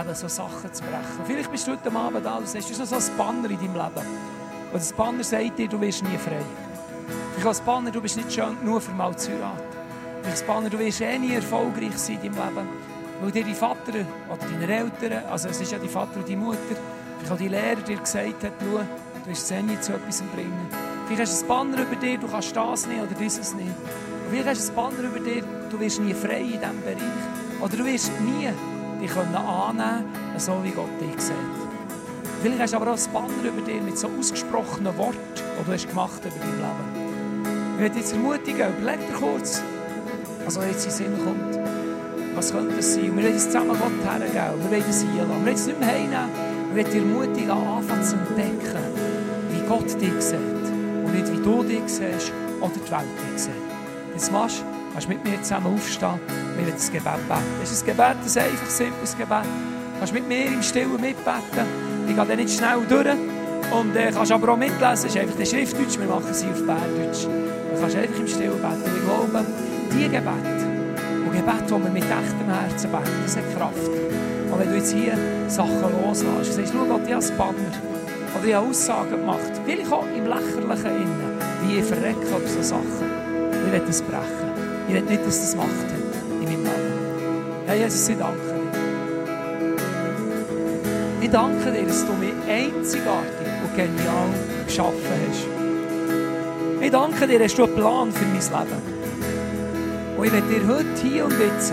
eben 0.00 0.14
so 0.14 0.28
Sachen 0.28 0.72
zu 0.72 0.82
brechen. 0.84 1.24
Vielleicht 1.26 1.50
bist 1.50 1.66
du 1.66 1.72
heute 1.72 1.90
Abend 1.92 2.24
da 2.24 2.36
und 2.36 2.46
du 2.46 2.56
hast 2.56 2.78
noch 2.78 2.86
so 2.86 2.94
ein 2.94 3.18
Banner 3.18 3.50
in 3.50 3.56
deinem 3.58 3.74
Leben. 3.74 4.06
Und 4.72 4.80
das 4.80 4.92
Banner 4.92 5.24
sagt 5.24 5.58
dir, 5.58 5.66
du 5.66 5.80
wirst 5.80 6.04
nie 6.04 6.16
frei. 6.18 6.38
Vielleicht 7.32 7.46
als 7.48 7.60
Banner, 7.62 7.90
du 7.90 8.00
bist 8.00 8.16
nicht 8.16 8.32
schön 8.32 8.56
nur 8.62 8.80
für 8.80 8.92
mal 8.92 9.16
zu 9.16 9.32
heiraten. 9.32 9.60
Vielleicht 10.20 10.38
als 10.38 10.42
Banner, 10.44 10.70
du 10.70 10.78
wirst 10.78 11.00
eh 11.00 11.18
nie 11.18 11.34
erfolgreich 11.34 11.98
sein 11.98 12.20
in 12.22 12.32
deinem 12.32 12.54
Leben. 12.54 12.68
Weil 13.20 13.32
dir 13.32 13.44
dein 13.44 13.54
Vater 13.56 13.92
oder 14.30 14.46
deine 14.50 14.72
Eltern, 14.72 15.24
also 15.28 15.48
es 15.48 15.60
ist 15.60 15.72
ja 15.72 15.78
dein 15.78 15.88
Vater 15.88 16.18
und 16.18 16.28
deine 16.28 16.36
Mutter, 16.36 16.58
vielleicht 17.18 17.32
auch 17.32 17.38
die 17.38 17.48
Lehrer 17.48 17.80
dir 17.80 17.96
gesagt 17.96 18.44
hat, 18.44 18.52
du 18.60 19.28
wirst 19.28 19.50
es 19.50 19.62
nie 19.62 19.80
zu 19.80 19.94
etwas 19.94 20.22
bringen. 20.32 20.91
Vielleicht 21.06 21.32
hast 21.32 21.42
du 21.42 21.46
ein 21.46 21.48
Banner 21.48 21.82
über 21.82 21.96
dir, 21.96 22.18
du 22.18 22.26
kannst 22.28 22.56
das 22.56 22.86
nicht 22.86 23.00
oder 23.00 23.14
dieses 23.14 23.54
nicht. 23.54 23.68
vielleicht 24.30 24.48
hast 24.48 24.68
du 24.68 24.72
ein 24.72 24.76
Banner 24.76 25.08
über 25.08 25.20
dir, 25.20 25.42
du 25.70 25.80
wirst 25.80 26.00
nie 26.00 26.14
frei 26.14 26.40
in 26.40 26.52
diesem 26.52 26.80
Bereich. 26.82 27.60
Oder 27.60 27.76
du 27.76 27.84
wirst 27.84 28.12
nie 28.20 28.48
dich 29.00 29.16
annehmen 29.16 29.78
können, 29.78 30.38
so 30.38 30.52
wie 30.62 30.70
Gott 30.70 30.88
dich 31.00 31.20
sieht. 31.20 31.36
Vielleicht 32.42 32.60
hast 32.60 32.72
du 32.72 32.76
aber 32.78 32.92
auch 32.92 32.98
ein 32.98 33.12
Banner 33.12 33.48
über 33.48 33.60
dir 33.60 33.80
mit 33.82 33.98
so 33.98 34.08
ausgesprochenen 34.18 34.96
Worten, 34.96 35.18
die 35.36 35.64
du 35.64 35.72
hast 35.72 35.88
gemacht 35.88 36.20
über 36.24 36.34
dein 36.40 36.56
Leben. 36.56 37.02
Ich 37.74 37.80
möchte 37.80 37.98
dich 38.00 38.12
ermutigen, 38.12 38.68
überleg 38.78 39.06
dir 39.06 39.14
kurz, 39.14 39.62
was 40.44 40.56
jetzt 40.56 40.86
in 40.86 40.90
Sinn 40.90 41.24
kommt. 41.24 41.58
Was 42.34 42.52
könnte 42.52 42.76
das 42.76 42.94
sein? 42.94 43.14
wir 43.16 43.24
wollen 43.24 43.36
es 43.36 43.44
zusammen 43.44 43.68
Gott 43.78 43.92
hergeben. 44.04 44.62
Wir 44.62 44.70
wollen 44.70 44.84
es 44.88 45.02
hier 45.02 45.22
lassen. 45.22 45.28
Wir 45.28 45.44
wollen 45.44 45.54
es 45.54 45.66
nicht 45.66 45.80
mehr 45.80 45.88
heimnehmen. 45.88 46.28
Wir 46.72 46.84
wollen 46.84 46.92
dich 46.92 47.02
ermutigen, 47.02 47.50
anfangen 47.50 48.04
zu 48.04 48.16
entdecken, 48.16 48.82
wie 49.50 49.68
Gott 49.68 50.00
dich 50.00 50.22
sieht 50.22 50.38
und 50.38 50.51
nicht 51.12 51.32
wie 51.32 51.42
du 51.42 51.62
dich 51.62 51.82
siehst 51.86 52.32
oder 52.60 52.72
die 52.74 52.90
Welt 52.90 53.02
dich 53.34 53.42
sieht. 53.42 53.52
Jetzt 54.14 54.32
machst 54.32 54.60
du, 54.60 54.64
kannst 54.92 55.08
mit 55.08 55.24
mir 55.24 55.40
zusammen 55.42 55.74
aufstehen, 55.74 56.20
wir 56.56 56.66
werden 56.66 56.74
das 56.76 56.90
Gebet 56.90 57.28
beten. 57.28 57.40
Das 57.60 57.72
ist 57.72 57.82
ein 57.82 57.86
Gebet, 57.86 58.06
ein 58.06 58.50
einfaches, 58.50 58.76
simples 58.76 59.16
Gebet. 59.16 59.44
Du 59.44 59.98
kannst 59.98 60.12
mit 60.12 60.28
mir 60.28 60.46
im 60.46 60.62
Stillen 60.62 61.00
mitbeten. 61.00 61.66
Ich 62.08 62.16
gehe 62.16 62.26
dann 62.26 62.36
nicht 62.36 62.58
schnell 62.58 62.80
durch. 62.88 63.16
Und 63.72 63.96
äh, 63.96 64.10
kannst 64.12 64.32
aber 64.32 64.52
auch 64.52 64.56
mitlesen, 64.56 64.92
es 64.92 65.04
ist 65.04 65.16
einfach 65.16 65.36
der 65.36 65.46
Schriftdeutsch, 65.46 65.98
wir 65.98 66.06
machen 66.06 66.32
sie 66.32 66.46
auf 66.46 66.66
Berndeutsch. 66.66 67.24
Du 67.24 67.80
kannst 67.80 67.96
einfach 67.96 68.18
im 68.18 68.28
Stillen 68.28 68.60
beten. 68.60 68.82
Und 68.84 68.96
ich 68.96 69.04
glaube, 69.04 69.46
diese 69.92 70.08
Gebete 70.08 70.66
und 71.24 71.32
Gebete, 71.32 71.64
die 71.66 71.84
wir 71.84 71.90
mit 71.90 72.04
echtem 72.04 72.48
Herzen 72.52 72.90
beten, 72.90 73.22
das 73.24 73.36
hat 73.36 73.56
Kraft. 73.56 73.88
Und 74.50 74.58
wenn 74.58 74.68
du 74.68 74.76
jetzt 74.76 74.92
hier 74.92 75.16
Sachen 75.48 75.80
loslässt 75.80 76.54
sagst, 76.54 76.72
schau 76.72 76.84
Gott, 76.84 77.00
ich 77.06 77.14
habe 77.14 77.24
ein 77.24 77.38
Banner. 77.38 77.72
Oder 78.36 78.46
ich 78.46 78.54
habe 78.54 78.68
Aussagen 78.68 79.10
gemacht, 79.10 79.51
vielleicht 79.64 79.92
auch 79.92 80.06
im 80.06 80.26
Lächerlichen 80.26 81.02
innen, 81.02 81.38
wie 81.62 81.78
ich 81.78 81.84
verrecke 81.84 82.26
oder 82.34 82.46
so 82.46 82.62
Sachen. 82.62 82.86
Ich 83.66 83.72
will 83.72 83.82
das 83.86 84.02
brechen. 84.02 84.52
Ich 84.88 84.94
will 84.94 85.02
nicht, 85.02 85.26
dass 85.26 85.40
das 85.40 85.56
Macht 85.56 85.68
hat 85.68 86.40
in 86.40 86.44
meinem 86.44 86.64
Leben. 86.64 87.66
Herr 87.66 87.76
Jesus, 87.76 88.08
ich 88.08 88.18
danke 88.18 88.38
dir. 88.38 88.52
Ich 91.20 91.30
danke 91.30 91.70
dir, 91.70 91.86
dass 91.86 92.04
du 92.04 92.12
mich 92.14 92.32
einzigartig 92.48 93.46
und 93.62 93.76
genial 93.76 94.28
geschaffen 94.66 94.96
hast. 95.28 95.46
Ich 96.82 96.90
danke 96.90 97.28
dir, 97.28 97.38
dass 97.38 97.54
du 97.54 97.64
einen 97.64 97.74
Plan 97.76 98.12
für 98.12 98.24
mein 98.24 98.66
Leben. 98.66 98.82
Und 100.18 100.24
ich 100.26 100.32
will 100.32 100.42
dir 100.42 100.66
heute, 100.68 101.02
hier 101.02 101.24
und 101.24 101.38
jetzt, 101.38 101.72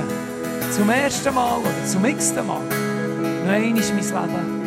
zum 0.75 0.89
ersten 0.89 1.33
Mal 1.33 1.57
oder 1.57 1.85
zum 1.85 2.05
x-ten 2.05 2.45
Mal, 2.45 2.61
noch 3.45 3.51
einmal 3.51 3.73
mein 3.73 3.75
Leben 3.75 4.58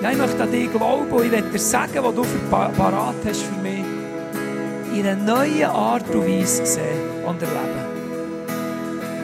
Ja, 0.00 0.12
ich 0.12 0.18
möchte 0.18 0.40
an 0.40 0.52
dich 0.52 0.70
glauben 0.72 1.10
und 1.10 1.24
ich 1.24 1.32
will 1.32 1.42
dir 1.42 1.58
sagen, 1.58 1.98
was 2.00 2.14
du 2.14 2.22
für 2.22 2.38
parat 2.50 3.16
hast 3.26 3.42
für 3.42 3.60
mich, 3.60 3.84
in 4.94 5.04
einer 5.04 5.16
neuen 5.16 5.64
Art 5.64 6.08
und 6.14 6.24
Weise 6.24 6.64
sehen 6.64 7.24
und 7.26 7.42
erleben. 7.42 7.88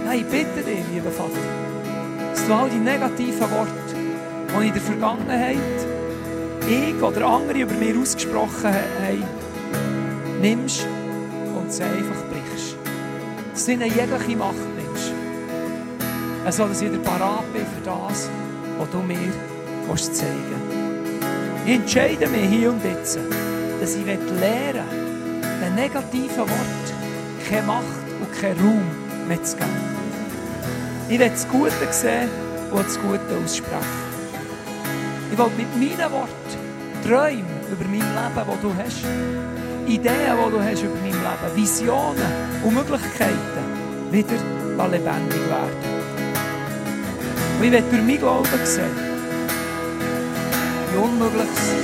Ja, 0.04 0.12
ich 0.14 0.24
bitte 0.24 0.64
dich, 0.66 0.84
lieber 0.92 1.12
Vater, 1.12 1.30
dass 2.32 2.44
du 2.44 2.52
all 2.52 2.68
die 2.70 2.78
negativen 2.78 3.40
Worte, 3.40 3.94
die 3.94 4.66
in 4.66 4.72
der 4.72 4.82
Vergangenheit 4.82 5.58
ich 6.68 7.00
oder 7.00 7.24
andere 7.24 7.60
über 7.60 7.74
mir 7.74 7.96
ausgesprochen 7.96 8.74
haben, 8.74 9.24
nimmst 10.40 10.88
und 11.56 11.72
sie 11.72 11.84
einfach 11.84 12.20
brichst. 12.32 12.76
Dass 13.52 13.64
du 13.66 13.72
ihnen 13.72 13.82
jegliche 13.82 14.36
Macht 14.36 14.56
nimmst. 14.76 15.12
Also, 16.44 16.66
dass 16.66 16.82
ich 16.82 16.90
wieder 16.90 17.00
parat 17.02 17.52
bin 17.52 17.62
für 17.62 17.84
das, 17.84 18.28
was 18.78 18.90
du 18.90 18.98
mir 18.98 19.32
willst 19.88 20.16
zeigen 20.16 20.60
Ich 21.66 21.74
entscheide 21.74 22.28
mich 22.28 22.48
hier 22.48 22.70
und 22.70 22.84
jetzt, 22.84 23.18
dass 23.80 23.94
ich 23.94 24.06
lernen 24.06 24.20
will, 24.40 25.40
den 25.62 25.74
negativen 25.74 26.38
Worten 26.38 26.84
keine 27.48 27.66
Macht 27.66 27.84
und 28.20 28.40
keinen 28.40 28.58
Raum 28.58 29.28
mehr 29.28 29.42
zu 29.42 29.56
geben. 29.56 29.70
Ich 31.08 31.18
will 31.18 31.28
das 31.28 31.46
Gute 31.48 31.72
sehen 31.90 32.28
und 32.70 32.86
das 32.86 32.98
Gute 33.00 33.20
aussprechen. 33.42 34.04
Ich 35.30 35.38
will 35.38 35.50
mit 35.56 35.76
meinen 35.76 36.12
Worten 36.12 36.64
Träume 37.04 37.44
über 37.70 37.84
mein 37.84 38.00
Leben, 38.00 38.34
das 38.34 38.60
du 38.62 38.74
hast, 38.78 39.04
Ideen, 39.86 40.36
die 40.46 40.50
du 40.50 40.62
hast 40.62 40.82
über 40.82 40.96
mein 41.02 41.12
Leben, 41.12 41.56
Visionen 41.56 42.32
und 42.62 42.74
Möglichkeiten 42.74 43.64
wieder 44.10 44.88
lebendig 44.88 45.48
werden. 45.48 45.94
Und 47.58 47.64
ich 47.64 47.72
werde 47.72 47.86
durch 47.90 48.02
meinen 48.02 48.18
Glauben 48.18 49.13
wie 50.94 50.98
Unmögliches 50.98 51.74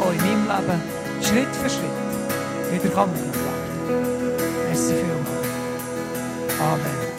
auch 0.00 0.12
in 0.12 0.18
meinem 0.18 0.46
Leben 0.46 0.82
Schritt 1.22 1.56
für 1.56 1.70
Schritt 1.70 2.82
wieder 2.82 2.94
kann 2.94 3.10
möglich 3.10 3.34
werden. 3.34 4.34
Merci 4.68 4.94
vielmals. 4.94 6.60
Amen. 6.60 7.11